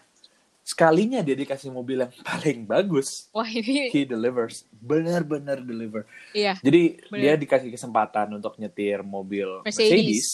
sekalinya 0.68 1.24
dia 1.24 1.32
dikasih 1.32 1.72
mobil 1.72 2.04
yang 2.04 2.12
paling 2.28 2.68
bagus, 2.68 3.32
Wah 3.32 3.48
ini 3.48 3.88
he 3.88 4.04
delivers, 4.04 4.68
benar-benar 4.74 5.64
deliver. 5.64 6.04
iya. 6.36 6.60
Jadi 6.60 7.00
Bener. 7.08 7.20
dia 7.24 7.34
dikasih 7.40 7.72
kesempatan 7.72 8.36
untuk 8.36 8.60
nyetir 8.60 9.00
mobil 9.00 9.64
Mercedes. 9.64 9.88
Mercedes, 9.96 10.28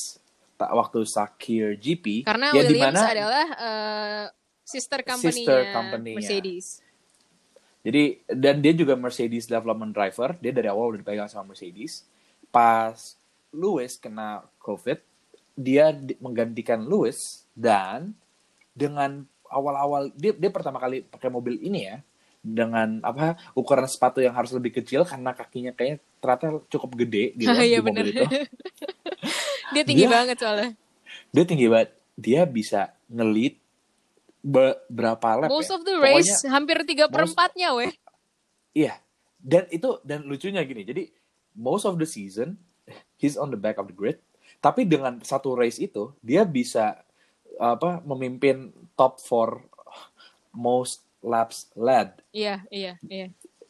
tak 0.57 0.73
waktu 0.73 0.99
Sakir 1.05 1.77
GP, 1.77 2.25
Karena 2.25 2.49
ya 2.49 2.65
di 2.65 2.73
Williams 2.73 2.97
mana 2.97 3.01
adalah 3.05 3.45
uh, 3.53 4.23
sister 4.65 5.05
company 5.05 5.45
Sister 5.45 5.59
company-nya. 5.69 6.17
Mercedes. 6.17 6.65
Jadi 7.84 8.03
dan 8.25 8.57
dia 8.57 8.73
juga 8.73 8.95
Mercedes 8.95 9.45
development 9.45 9.91
driver, 9.91 10.34
dia 10.39 10.49
dari 10.49 10.65
awal 10.65 10.95
udah 10.95 10.99
dipegang 10.99 11.29
sama 11.29 11.51
Mercedes. 11.51 12.07
Pas 12.47 13.19
Lewis 13.51 13.99
kena 13.99 14.41
COVID, 14.57 14.97
dia 15.53 15.91
di- 15.91 16.17
menggantikan 16.17 16.81
Lewis 16.81 17.43
dan 17.53 18.15
dengan 18.73 19.29
awal-awal 19.54 20.10
dia 20.14 20.34
dia 20.34 20.49
pertama 20.49 20.78
kali 20.78 21.06
pakai 21.06 21.30
mobil 21.30 21.56
ini 21.58 21.86
ya 21.86 21.97
dengan 22.39 22.99
apa 22.99 23.39
ukuran 23.54 23.86
sepatu 23.86 24.20
yang 24.20 24.34
harus 24.34 24.51
lebih 24.51 24.74
kecil 24.74 25.06
karena 25.06 25.32
kakinya 25.32 25.72
kayaknya 25.72 25.97
ternyata 26.20 26.45
cukup 26.68 26.91
gede 26.97 27.38
gitu 27.38 27.47
Iya, 27.56 27.80
di 27.80 27.84
mobil 27.84 27.93
bener. 28.04 28.06
itu. 28.10 28.24
Dia 29.74 29.84
tinggi 29.84 30.04
Dia- 30.04 30.12
banget 30.12 30.38
soalnya. 30.38 30.70
Dia 31.30 31.43
tinggi 31.43 31.68
banget. 31.68 31.89
Dia 32.14 32.41
bisa 32.43 32.82
ngelit 33.08 33.58
be- 34.38 34.80
berapa 34.86 35.28
lap 35.39 35.49
Most 35.49 35.72
ya? 35.72 35.76
of 35.76 35.82
the 35.82 35.95
Pokoknya- 35.95 36.20
race 36.20 36.45
hampir 36.45 36.78
tiga 36.84 37.06
perempatnya 37.08 37.74
weh. 37.74 37.91
Iya. 38.74 38.99
Dan 39.39 39.68
itu 39.70 39.99
dan 40.01 40.24
lucunya 40.24 40.62
gini. 40.62 40.84
Jadi 40.84 41.10
most 41.54 41.84
of 41.84 41.95
the 41.95 42.06
season 42.06 42.60
he's 43.16 43.34
on 43.34 43.49
the 43.49 43.58
back 43.58 43.78
of 43.78 43.88
the 43.88 43.95
grid. 43.95 44.20
Tapi 44.60 44.84
dengan 44.84 45.20
satu 45.20 45.51
race 45.54 45.76
itu 45.78 46.12
dia 46.20 46.43
bisa 46.43 47.01
apa 47.58 48.01
memimpin 48.04 48.70
top 48.93 49.18
4 49.18 49.62
most 50.54 51.01
laps 51.22 51.70
led 51.74 52.12
Iya, 52.34 52.62
iya, 52.70 52.93
iya. 53.08 53.28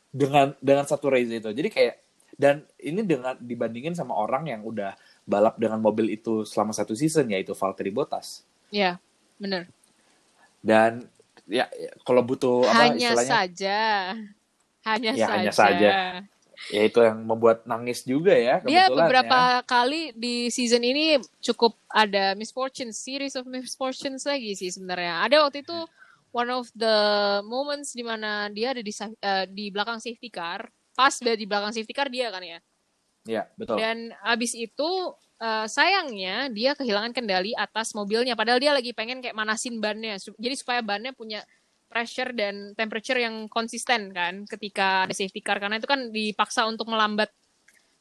dengan 0.10 0.56
dengan 0.60 0.86
satu 0.88 1.10
race 1.12 1.30
itu. 1.30 1.50
Jadi 1.50 1.70
kayak 1.70 1.96
dan 2.34 2.66
ini 2.82 3.06
dengan 3.06 3.38
dibandingin 3.38 3.94
sama 3.94 4.18
orang 4.18 4.50
yang 4.50 4.62
udah 4.66 4.98
balap 5.24 5.56
dengan 5.62 5.78
mobil 5.80 6.10
itu 6.10 6.44
selama 6.44 6.74
satu 6.74 6.98
season 6.98 7.30
yaitu 7.30 7.54
Valtteri 7.54 7.94
Bottas. 7.94 8.42
Iya, 8.74 8.98
bener. 9.38 9.70
Dan 10.60 11.06
ya 11.46 11.70
ya, 11.76 11.92
kalau 12.02 12.24
butuh 12.26 12.66
apa 12.66 12.90
Hanya 12.90 13.14
istilahnya 13.14 13.32
saja. 13.32 13.80
Hanya 14.84 15.12
Ya, 15.14 15.28
saja. 15.28 15.34
hanya 15.38 15.52
saja. 15.54 15.90
Ya 16.72 16.88
itu 16.88 17.00
yang 17.04 17.20
membuat 17.28 17.68
nangis 17.68 18.08
juga 18.08 18.32
ya 18.32 18.64
Dia 18.64 18.88
beberapa 18.88 19.60
ya. 19.60 19.66
kali 19.68 20.16
di 20.16 20.48
season 20.48 20.84
ini 20.86 21.20
cukup 21.44 21.76
ada 21.92 22.38
misfortune, 22.40 22.96
series 22.96 23.36
of 23.36 23.44
misfortunes 23.44 24.24
lagi 24.24 24.56
sih 24.56 24.72
sebenarnya. 24.72 25.28
Ada 25.28 25.44
waktu 25.44 25.66
itu 25.66 25.78
one 26.32 26.50
of 26.50 26.72
the 26.74 26.96
moments 27.44 27.92
di 27.92 28.02
mana 28.02 28.48
dia 28.50 28.72
ada 28.72 28.82
di 28.82 28.94
eh, 28.96 29.46
di 29.52 29.66
belakang 29.70 30.00
safety 30.00 30.32
car, 30.32 30.72
pas 30.96 31.14
dia 31.20 31.36
di 31.36 31.46
belakang 31.46 31.76
safety 31.76 31.94
car 31.94 32.08
dia 32.08 32.32
kan 32.32 32.44
ya. 32.44 32.60
Ya, 33.24 33.44
betul. 33.56 33.80
Dan 33.80 34.12
abis 34.24 34.56
itu 34.56 34.90
eh, 35.40 35.68
sayangnya 35.68 36.48
dia 36.52 36.76
kehilangan 36.80 37.12
kendali 37.12 37.52
atas 37.56 37.92
mobilnya. 37.92 38.40
Padahal 38.40 38.60
dia 38.60 38.72
lagi 38.72 38.96
pengen 38.96 39.20
kayak 39.20 39.36
manasin 39.36 39.84
bannya. 39.84 40.16
Jadi 40.18 40.56
supaya 40.56 40.80
bannya 40.80 41.12
punya 41.12 41.44
pressure 41.94 42.34
dan 42.34 42.74
temperature 42.74 43.22
yang 43.22 43.46
konsisten 43.46 44.10
kan 44.10 44.50
ketika 44.50 45.06
ada 45.06 45.14
safety 45.14 45.38
car. 45.40 45.62
Karena 45.62 45.78
itu 45.78 45.86
kan 45.86 46.10
dipaksa 46.10 46.66
untuk 46.66 46.90
melambat. 46.90 47.30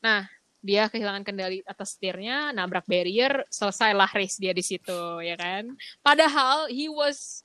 Nah, 0.00 0.24
dia 0.64 0.88
kehilangan 0.88 1.20
kendali 1.20 1.60
atas 1.68 1.92
setirnya, 1.94 2.56
nabrak 2.56 2.88
barrier, 2.88 3.44
selesailah 3.52 4.08
race 4.16 4.40
dia 4.40 4.56
di 4.56 4.64
situ, 4.64 5.20
ya 5.20 5.36
kan? 5.36 5.76
Padahal 6.00 6.72
he 6.72 6.88
was 6.88 7.44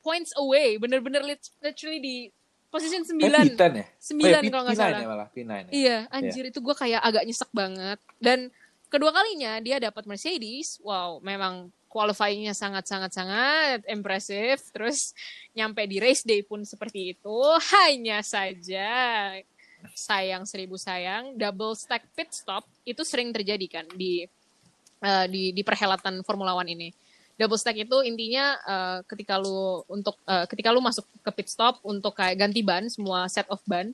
points 0.00 0.32
away, 0.34 0.80
bener-bener 0.80 1.20
lit- 1.22 1.52
literally 1.60 2.00
di 2.00 2.16
position 2.72 3.04
9. 3.04 3.20
Eh, 3.20 3.52
P10 3.52 3.72
ya? 3.76 3.86
Sembilan 4.00 4.40
Oh, 4.40 4.46
ya, 4.46 4.50
kalau 4.50 4.64
nggak 4.64 4.74
P9 4.74 4.82
salah. 4.82 5.00
ya 5.02 5.08
malah, 5.10 5.28
P9 5.28 5.52
ya. 5.68 5.70
Iya, 5.70 5.98
anjir 6.08 6.44
itu 6.48 6.58
gue 6.58 6.74
kayak 6.74 7.02
agak 7.04 7.22
nyesek 7.28 7.50
banget. 7.52 7.98
Dan 8.16 8.48
kedua 8.88 9.10
kalinya 9.12 9.58
dia 9.58 9.76
dapat 9.76 10.06
Mercedes, 10.06 10.80
wow, 10.80 11.20
memang 11.20 11.68
qualifyingnya 11.92 12.56
sangat-sangat-sangat 12.56 13.84
impressive. 13.92 14.58
Terus 14.72 15.12
nyampe 15.52 15.84
di 15.84 16.00
race 16.00 16.24
day 16.24 16.40
pun 16.40 16.64
seperti 16.64 17.12
itu. 17.12 17.36
Hanya 17.76 18.24
saja 18.24 18.88
sayang 19.92 20.48
seribu 20.48 20.80
sayang, 20.80 21.36
double 21.36 21.76
stack 21.76 22.08
pit 22.16 22.32
stop 22.32 22.64
itu 22.88 23.04
sering 23.04 23.28
terjadi 23.34 23.66
kan 23.68 23.86
di 23.92 24.24
eh, 25.04 25.26
di 25.28 25.52
di 25.52 25.60
perhelatan 25.60 26.24
Formula 26.24 26.56
One 26.56 26.72
ini. 26.72 26.88
Double 27.36 27.60
stack 27.60 27.76
itu 27.76 28.00
intinya 28.00 28.56
eh, 28.64 28.98
ketika 29.04 29.36
lu 29.36 29.84
untuk 29.92 30.16
eh, 30.24 30.48
ketika 30.48 30.72
lu 30.72 30.80
masuk 30.80 31.04
ke 31.20 31.30
pit 31.36 31.48
stop 31.52 31.76
untuk 31.84 32.16
kayak 32.16 32.40
ganti 32.40 32.64
ban 32.64 32.88
semua 32.88 33.28
set 33.28 33.44
of 33.52 33.60
ban 33.68 33.92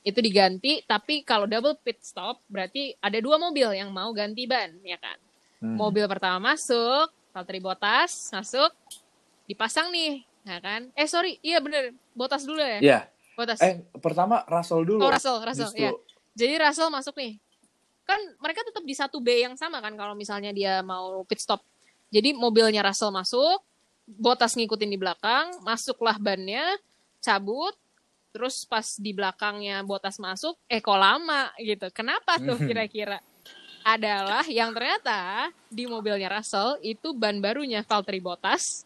itu 0.00 0.16
diganti 0.24 0.80
tapi 0.88 1.20
kalau 1.28 1.44
double 1.44 1.76
pit 1.84 2.00
stop 2.00 2.40
berarti 2.48 2.96
ada 3.04 3.20
dua 3.20 3.36
mobil 3.36 3.68
yang 3.76 3.92
mau 3.92 4.08
ganti 4.16 4.48
ban 4.48 4.72
ya 4.80 4.96
kan 4.96 5.20
Hmm. 5.60 5.76
mobil 5.76 6.08
pertama 6.08 6.56
masuk 6.56 7.12
Valtteri 7.30 7.60
Bottas 7.62 8.34
masuk 8.34 8.70
dipasang 9.46 9.90
nih 9.90 10.22
ya 10.46 10.58
kan? 10.58 10.90
Eh 10.94 11.06
sorry 11.06 11.38
iya 11.42 11.58
bener 11.62 11.94
Bottas 12.14 12.42
dulu 12.46 12.60
ya? 12.60 12.78
Ya. 12.80 13.00
Bottas. 13.38 13.62
Eh, 13.62 13.80
pertama 14.02 14.44
Russell 14.44 14.84
dulu. 14.84 15.00
oh 15.06 15.10
Russell 15.10 15.40
Russell 15.40 15.72
Justru. 15.72 15.84
ya 15.84 15.90
jadi 16.34 16.54
Russell 16.62 16.92
masuk 16.92 17.14
nih. 17.18 17.36
Kan 18.06 18.20
mereka 18.42 18.66
tetap 18.66 18.82
di 18.82 18.94
satu 18.94 19.22
B 19.22 19.44
yang 19.44 19.54
sama 19.54 19.78
kan 19.82 19.94
kalau 19.94 20.14
misalnya 20.14 20.50
dia 20.54 20.82
mau 20.82 21.22
pit 21.26 21.42
stop. 21.42 21.62
Jadi 22.10 22.34
mobilnya 22.34 22.82
Russell 22.82 23.14
masuk 23.14 23.62
Bottas 24.10 24.58
ngikutin 24.58 24.90
di 24.90 24.98
belakang 24.98 25.62
masuklah 25.62 26.18
bannya 26.18 26.64
cabut 27.22 27.78
terus 28.34 28.66
pas 28.66 28.98
di 28.98 29.14
belakangnya 29.14 29.82
Bottas 29.86 30.18
masuk 30.18 30.58
eh 30.66 30.82
kok 30.82 30.98
lama 30.98 31.50
gitu. 31.58 31.86
Kenapa 31.94 32.38
tuh 32.42 32.58
kira-kira 32.58 33.22
adalah 33.82 34.44
yang 34.46 34.70
ternyata 34.74 35.50
di 35.70 35.84
mobilnya 35.88 36.28
Russell 36.28 36.78
itu 36.84 37.16
ban 37.16 37.38
barunya 37.40 37.80
Valtteri 37.84 38.20
Bottas 38.20 38.84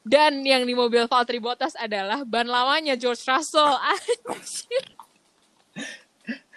dan 0.00 0.40
yang 0.44 0.64
di 0.64 0.72
mobil 0.72 1.04
Valtteri 1.04 1.40
Bottas 1.40 1.76
adalah 1.76 2.24
ban 2.24 2.48
lamanya 2.48 2.96
George 2.96 3.20
Russell 3.24 3.76
Anjir. 3.92 4.84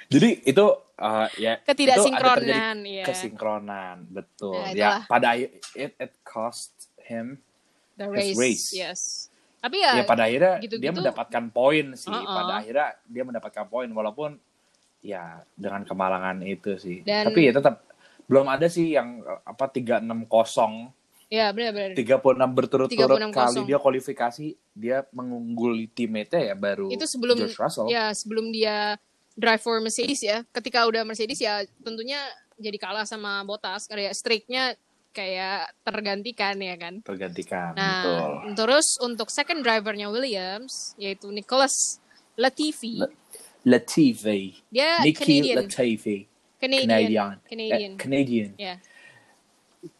Jadi 0.07 0.29
itu 0.45 0.65
uh, 1.01 1.27
ya 1.41 1.57
ketidaksinkronan 1.65 2.85
ya 2.85 3.05
kesinkronan, 3.07 4.05
betul. 4.07 4.61
Nah, 4.61 4.71
ya, 4.71 4.91
pada 5.09 5.33
it, 5.33 5.57
it 5.73 6.13
cost 6.21 6.93
him 7.01 7.41
the 7.97 8.05
his 8.13 8.37
race, 8.37 8.37
race. 8.37 8.67
yes 8.71 9.01
tapi 9.63 9.79
ya, 9.79 9.95
ya 9.95 10.03
pada 10.03 10.27
akhirnya 10.27 10.59
dia 10.59 10.63
gitu-gitu. 10.67 10.91
mendapatkan 10.99 11.43
poin 11.55 11.95
sih. 11.95 12.11
Uh-uh. 12.11 12.27
Pada 12.27 12.59
akhirnya 12.59 12.99
dia 13.07 13.23
mendapatkan 13.23 13.65
poin 13.71 13.87
walaupun 13.87 14.35
ya 15.03 15.43
dengan 15.53 15.83
kemalangan 15.83 16.39
itu 16.41 16.73
sih. 16.75 17.03
Dan- 17.03 17.27
Tapi 17.27 17.39
ya 17.43 17.53
tetap 17.53 17.83
belum 18.23 18.47
ada 18.47 18.65
sih 18.65 18.95
yang 18.95 19.19
apa 19.43 19.67
360 19.67 20.95
ya 21.27 21.49
benar-benar 21.49 21.91
36 21.93 22.23
berturut-turut 22.47 23.19
36-0. 23.19 23.33
kali 23.33 23.59
dia 23.65 23.77
kualifikasi 23.77 24.45
dia 24.71 24.97
mengungguli 25.09 25.89
teammate 25.89 26.39
ya 26.39 26.55
baru 26.55 26.87
itu 26.87 27.03
sebelum 27.03 27.35
George 27.35 27.57
Russell. 27.57 27.89
ya 27.89 28.13
sebelum 28.13 28.47
dia 28.47 28.95
drive 29.33 29.59
for 29.59 29.81
Mercedes 29.81 30.21
ya 30.21 30.45
ketika 30.51 30.85
udah 30.85 31.01
Mercedes 31.01 31.35
ya 31.35 31.65
tentunya 31.81 32.21
jadi 32.55 32.77
kalah 32.77 33.03
sama 33.03 33.41
Bottas 33.41 33.89
kayak 33.89 34.13
streaknya 34.13 34.77
kayak 35.09 35.73
tergantikan 35.81 36.53
ya 36.55 36.75
kan 36.75 37.01
tergantikan 37.01 37.73
nah 37.73 38.01
betul. 38.01 38.53
terus 38.55 38.87
untuk 39.01 39.27
second 39.27 39.61
drivernya 39.61 40.07
Williams 40.07 40.93
yaitu 40.95 41.27
Nicholas 41.27 41.97
Latifi 42.33 42.97
La- 42.99 43.09
Latifi. 43.63 44.59
dia 44.67 44.99
Nicky 44.99 45.23
Canadian 45.41 45.55
Latifi. 45.63 46.17
Canadian 46.57 46.87
Canadian. 46.87 47.31
Canadian 47.43 47.91
Eh, 47.91 47.97
Canadian. 47.97 48.49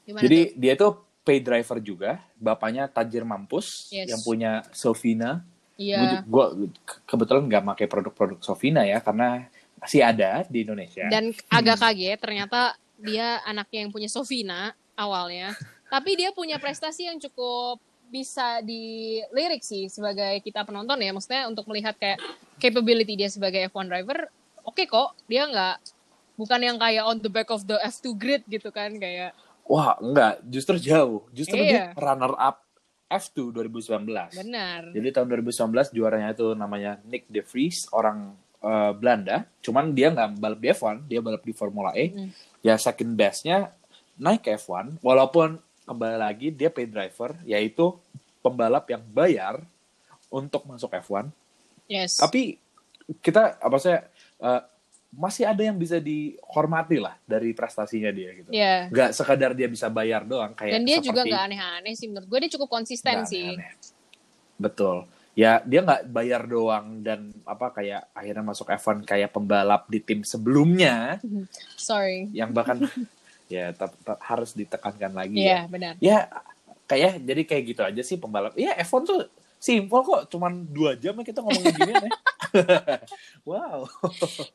gimana 0.01 0.21
Jadi 0.21 0.39
tuh? 0.45 0.55
dia 0.57 0.73
tuh 0.75 0.91
pay 1.21 1.39
driver 1.39 1.79
juga, 1.79 2.11
bapaknya 2.37 2.83
tajir 2.85 3.23
mampus 3.23 3.87
Yes. 3.89 4.07
yang 4.09 4.21
punya 4.21 4.51
Sofina. 4.71 5.43
iya 5.73 6.21
Gue 6.23 6.45
ke- 6.79 7.01
kebetulan 7.03 7.43
nggak 7.43 7.63
pakai 7.65 7.87
produk-produk 7.87 8.37
Sofina 8.39 8.83
ya 8.83 8.99
karena 8.99 9.49
masih 9.75 9.99
ada 10.01 10.45
di 10.45 10.61
Indonesia. 10.61 11.09
dan 11.09 11.31
agak 11.49 11.81
kaget 11.81 12.17
ternyata 12.17 12.59
dia 12.95 13.41
anaknya 13.43 13.81
yang 13.81 13.91
punya 13.91 14.05
Sofina 14.05 14.61
awalnya 14.93 15.49
tapi 15.89 16.13
dia 16.13 16.29
punya 16.29 16.55
prestasi 16.55 17.07
yang 17.07 17.17
cukup 17.17 17.81
bisa 18.13 18.61
dilirik 18.61 19.65
sih 19.65 19.89
sebagai 19.89 20.37
kita 20.45 20.61
penonton 20.61 21.01
ya 21.01 21.09
maksudnya 21.09 21.49
untuk 21.49 21.65
melihat 21.65 21.97
kayak 21.97 22.21
capability 22.61 23.17
dia 23.17 23.33
sebagai 23.33 23.65
F1 23.73 23.89
driver 23.89 24.29
oke 24.61 24.85
kok 24.85 25.17
dia 25.25 25.49
nggak 25.49 25.81
bukan 26.37 26.61
yang 26.61 26.77
kayak 26.77 27.09
on 27.09 27.17
the 27.17 27.31
back 27.33 27.49
of 27.49 27.65
the 27.65 27.81
F2 27.81 28.13
grid 28.13 28.45
gitu 28.45 28.69
kan 28.69 28.93
kayak 29.01 29.33
Wah 29.63 29.95
enggak, 29.95 30.43
justru 30.43 30.75
jauh. 30.75 31.23
Justru 31.31 31.55
Iya. 31.55 31.71
dia 31.71 31.83
runner 31.95 32.35
up 32.35 32.67
F2 33.07 33.53
2019. 33.55 34.35
benar 34.35 34.91
Jadi 34.91 35.07
tahun 35.13 35.27
2019 35.31 35.95
juaranya 35.95 36.35
itu 36.35 36.51
namanya 36.57 36.99
Nick 37.07 37.29
De 37.31 37.39
Vries, 37.45 37.87
orang 37.95 38.35
eh, 38.63 38.91
Belanda. 38.95 39.47
Cuman 39.63 39.95
dia 39.95 40.11
nggak 40.11 40.39
balap 40.39 40.59
di 40.59 40.67
F1, 40.71 40.95
dia 41.07 41.19
balap 41.23 41.43
di 41.47 41.53
Formula 41.55 41.95
E. 41.95 42.11
Mm. 42.11 42.29
Ya 42.59 42.75
second 42.79 43.15
bestnya 43.15 43.71
naik 44.19 44.43
ke 44.43 44.55
F1, 44.59 44.99
walaupun 44.99 45.63
kembali 45.83 46.17
lagi 46.17 46.47
dia 46.49 46.67
pay 46.67 46.85
driver, 46.85 47.35
yaitu 47.43 47.95
pembalap 48.39 48.87
yang 48.87 49.03
bayar 49.05 49.59
untuk 50.27 50.63
masuk 50.63 50.91
F1. 50.91 51.27
yes 51.85 52.17
Tapi 52.17 52.57
kita 53.19 53.57
apa 53.57 53.77
saya 53.77 54.07
eh, 54.39 54.61
masih 55.13 55.45
ada 55.45 55.61
yang 55.61 55.75
bisa 55.75 55.99
dihormati 55.99 56.97
lah 56.97 57.13
dari 57.23 57.53
prestasinya 57.53 58.09
dia 58.09 58.33
gitu. 58.33 58.49
ya 58.49 58.89
Nggak 58.89 59.09
sekadar 59.13 59.51
dia 59.53 59.67
bisa 59.67 59.85
bayar 59.85 60.23
doang 60.23 60.51
kayak 60.51 60.73
dan 60.73 60.83
dia 60.83 60.97
juga 60.97 61.21
seperti- 61.21 61.29
nggak 61.29 61.43
aneh-aneh 61.45 61.93
sih 61.93 62.07
menurut 62.09 62.27
gue 62.27 62.39
dia 62.41 62.51
cukup 62.51 62.69
konsisten 62.71 63.13
Nggak 63.13 63.29
sih 63.29 63.45
aneh-aneh. 63.45 63.71
Betul. 64.55 64.97
Ya 65.33 65.61
dia 65.61 65.81
nggak 65.81 66.07
bayar 66.07 66.41
doang 66.43 67.01
dan 67.01 67.19
apa 67.43 67.69
kayak 67.71 68.09
akhirnya 68.11 68.43
masuk 68.43 68.69
F1 68.69 69.01
kayak 69.03 69.29
pembalap 69.29 69.85
di 69.85 69.97
tim 69.97 70.21
sebelumnya 70.23 71.17
sorry 71.77 72.29
yang 72.31 72.49
bahkan 72.49 72.81
ya 73.51 73.71
tetap, 73.75 73.91
tetap 73.95 74.19
harus 74.23 74.51
ditekankan 74.55 75.11
lagi 75.11 75.37
Iya 75.43 75.51
ya. 75.51 75.61
benar 75.69 75.93
Ya 75.99 76.17
kayak 76.83 77.23
jadi 77.23 77.41
kayak 77.47 77.63
gitu 77.73 77.81
aja 77.81 78.01
sih 78.03 78.17
pembalap. 78.19 78.53
Iya 78.59 78.75
F1 78.83 79.01
tuh 79.07 79.21
simpel 79.57 80.03
kok, 80.03 80.27
cuman 80.27 80.67
dua 80.67 80.99
jam 80.99 81.15
ya 81.15 81.23
kita 81.23 81.39
ngomongin 81.39 81.71
gini 81.79 81.93
ya. 81.95 82.09
wow. 83.49 83.87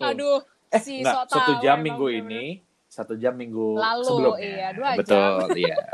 Aduh, 0.04 0.44
eh, 0.68 0.80
si 0.84 1.00
enggak, 1.00 1.24
sok 1.32 1.40
satu 1.40 1.52
jam 1.64 1.80
minggu 1.80 2.04
bener. 2.04 2.20
ini, 2.20 2.44
satu 2.86 3.16
jam 3.16 3.32
minggu 3.32 3.80
Lalu, 3.80 4.04
sebelumnya. 4.04 4.44
iya, 4.44 4.68
dua 4.76 4.90
jam. 5.00 5.00
Betul, 5.00 5.48
iya. 5.64 5.76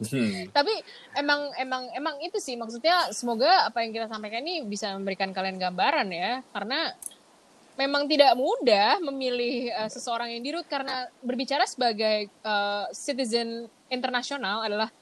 Hmm. 0.00 0.48
Tapi 0.48 0.72
emang 1.12 1.52
emang 1.60 1.92
emang 1.92 2.16
itu 2.24 2.40
sih 2.40 2.56
maksudnya 2.56 3.12
semoga 3.12 3.68
apa 3.68 3.84
yang 3.84 3.92
kita 3.92 4.08
sampaikan 4.08 4.40
ini 4.40 4.64
bisa 4.64 4.96
memberikan 4.96 5.28
kalian 5.28 5.60
gambaran 5.60 6.08
ya 6.08 6.40
karena 6.56 6.96
memang 7.80 8.04
tidak 8.04 8.36
mudah 8.36 9.00
memilih 9.00 9.72
uh, 9.72 9.88
seseorang 9.88 10.28
yang 10.36 10.44
dirut 10.44 10.68
karena 10.68 11.08
berbicara 11.24 11.64
sebagai 11.64 12.28
uh, 12.44 12.84
citizen 12.92 13.72
internasional 13.88 14.60
adalah 14.60 14.92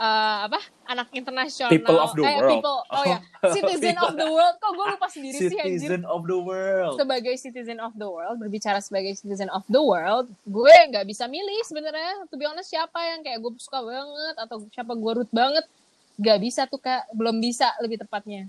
uh, 0.00 0.48
apa 0.48 0.60
anak 0.88 1.12
internasional. 1.12 1.68
People 1.68 2.00
of 2.00 2.16
the 2.16 2.24
eh, 2.24 2.40
world. 2.40 2.50
people 2.56 2.78
oh 2.88 3.04
ya 3.04 3.18
citizen 3.56 4.00
of 4.00 4.16
the 4.16 4.24
world. 4.24 4.56
Kok 4.56 4.72
gue 4.72 4.86
lupa 4.96 5.08
sendiri 5.12 5.36
sih 5.36 5.58
anjir. 5.60 5.76
Citizen 5.76 6.02
of 6.08 6.24
the 6.24 6.38
world. 6.40 6.96
sebagai 6.96 7.34
citizen 7.36 7.78
of 7.84 7.92
the 8.00 8.08
world 8.08 8.36
berbicara 8.40 8.80
sebagai 8.80 9.12
citizen 9.12 9.52
of 9.52 9.64
the 9.68 9.82
world 9.82 10.32
gue 10.48 10.74
nggak 10.88 11.04
bisa 11.04 11.28
milih 11.28 11.60
sebenarnya. 11.68 12.24
To 12.32 12.40
be 12.40 12.48
honest 12.48 12.72
siapa 12.72 12.96
yang 13.12 13.20
kayak 13.20 13.44
gue 13.44 13.52
suka 13.60 13.84
banget 13.84 14.34
atau 14.40 14.56
siapa 14.72 14.96
gue 14.96 15.12
root 15.20 15.30
banget? 15.36 15.68
Nggak 16.16 16.38
bisa 16.40 16.64
tuh 16.64 16.80
kak. 16.80 17.12
Belum 17.12 17.36
bisa 17.36 17.68
lebih 17.84 18.00
tepatnya 18.00 18.48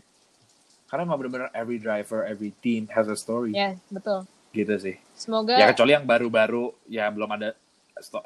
Karena 0.94 1.10
emang 1.10 1.18
bener-bener 1.26 1.50
every 1.58 1.82
driver, 1.82 2.22
every 2.22 2.54
team 2.62 2.86
has 2.94 3.10
a 3.10 3.18
story. 3.18 3.50
ya 3.50 3.74
betul. 3.90 4.30
Gitu 4.54 4.78
sih. 4.78 4.96
semoga 5.18 5.58
Ya 5.58 5.66
kecuali 5.74 5.98
yang 5.98 6.06
baru-baru 6.06 6.70
ya 6.86 7.10
belum 7.10 7.34
ada 7.34 7.58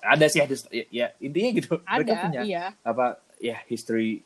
ada 0.03 0.25
sih 0.27 0.43
ada 0.43 0.51
ya, 0.67 0.83
ya, 0.91 1.07
intinya 1.23 1.49
gitu. 1.55 1.79
Mereka 1.79 2.11
ada 2.11 2.23
punya 2.27 2.41
iya. 2.43 2.75
apa 2.83 3.23
ya 3.39 3.63
history 3.71 4.19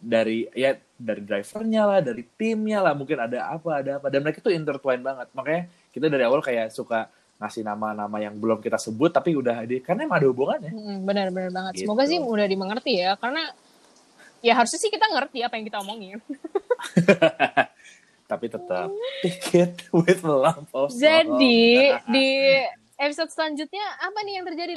dari 0.00 0.48
ya 0.56 0.80
dari 0.96 1.20
drivernya 1.28 1.82
lah 1.84 2.00
dari 2.00 2.24
timnya 2.40 2.80
lah 2.80 2.96
mungkin 2.96 3.20
ada 3.20 3.52
apa 3.52 3.84
ada 3.84 4.00
apa. 4.00 4.08
Dan 4.08 4.24
mereka 4.24 4.40
tuh 4.40 4.56
intertwine 4.56 5.04
banget. 5.04 5.28
Makanya 5.36 5.68
kita 5.92 6.08
dari 6.08 6.24
awal 6.24 6.40
kayak 6.40 6.72
suka 6.72 7.12
ngasih 7.36 7.68
nama-nama 7.68 8.16
yang 8.16 8.32
belum 8.40 8.64
kita 8.64 8.80
sebut 8.80 9.12
tapi 9.12 9.36
udah 9.36 9.60
di 9.68 9.84
karena 9.84 10.08
emang 10.08 10.24
ada 10.24 10.32
hubungannya. 10.32 10.72
Benar-benar 11.04 11.52
banget. 11.52 11.72
Gitu. 11.76 11.84
semoga 11.84 12.08
sih 12.08 12.16
udah 12.16 12.48
dimengerti 12.48 13.04
ya 13.04 13.12
karena 13.20 13.52
ya 14.44 14.52
harusnya 14.52 14.76
sih 14.76 14.92
kita 14.92 15.08
ngerti 15.08 15.40
apa 15.40 15.56
yang 15.56 15.64
kita 15.64 15.80
omongin 15.80 16.20
tapi 18.34 18.50
tetap. 18.50 18.88
Take 19.22 19.46
it 19.54 19.76
with 19.94 20.20
lump 20.26 20.66
of 20.74 20.90
jadi 20.90 21.94
di 22.14 22.28
episode 22.98 23.30
selanjutnya 23.30 23.86
apa 24.02 24.18
nih 24.26 24.34
yang 24.42 24.46
terjadi? 24.50 24.72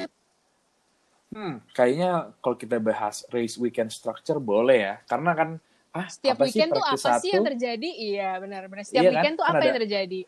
Hmm, 1.28 1.60
kayaknya 1.76 2.32
kalau 2.40 2.56
kita 2.56 2.80
bahas 2.80 3.26
race 3.28 3.58
weekend 3.60 3.90
structure 3.92 4.38
boleh 4.40 4.78
ya. 4.80 4.94
Karena 5.04 5.34
kan 5.34 5.48
ah 5.90 6.06
setiap 6.06 6.38
apa 6.38 6.46
sih 6.46 6.56
weekend 6.56 6.70
tuh 6.70 6.80
practice 6.80 7.04
apa 7.04 7.18
sih 7.20 7.30
yang 7.34 7.42
satu? 7.42 7.48
terjadi? 7.52 7.90
Iya 7.90 8.30
benar-benar 8.38 8.84
setiap 8.86 9.02
Iya 9.02 9.10
kan? 9.10 9.14
weekend 9.18 9.34
tuh 9.36 9.44
Kan 9.44 9.50
apa 9.50 9.58
ada- 9.58 9.66
yang 9.66 9.78
terjadi? 9.84 10.20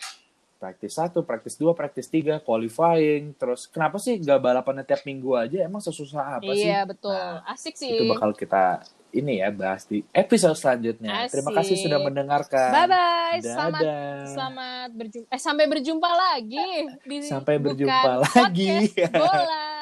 Practice 0.60 0.92
satu, 0.92 1.24
practice 1.24 1.56
dua, 1.56 1.72
practice 1.72 2.04
tiga, 2.04 2.36
qualifying, 2.36 3.32
terus 3.32 3.64
kenapa 3.64 3.96
sih 3.96 4.20
nggak 4.20 4.36
balapannya 4.44 4.84
tiap 4.84 5.08
minggu 5.08 5.32
aja? 5.32 5.64
Emang 5.64 5.80
sesusah 5.80 6.36
apa 6.36 6.52
sih? 6.52 6.68
iya 6.68 6.84
betul. 6.84 7.16
Nah, 7.16 7.40
asik 7.48 7.80
sih. 7.80 7.96
Itu 7.96 8.04
bakal 8.04 8.36
kita 8.36 8.84
ini 9.12 9.42
ya 9.42 9.50
bahas 9.50 9.84
di 9.84 10.02
episode 10.12 10.54
selanjutnya. 10.54 11.26
Terima 11.26 11.50
kasih 11.50 11.74
Asik. 11.76 11.84
sudah 11.86 11.98
mendengarkan. 12.00 12.70
bye 12.70 12.86
bye 12.86 13.38
selamat 13.42 13.82
Dadah. 13.82 14.26
selamat 14.30 14.88
berjumpa 14.94 15.28
eh 15.30 15.40
sampai 15.40 15.64
berjumpa 15.66 16.10
lagi 16.10 16.66
di 17.06 17.16
Sampai 17.26 17.58
berjumpa 17.58 18.12
lagi. 18.22 18.90
podcast 18.94 19.12
bola 19.14 19.79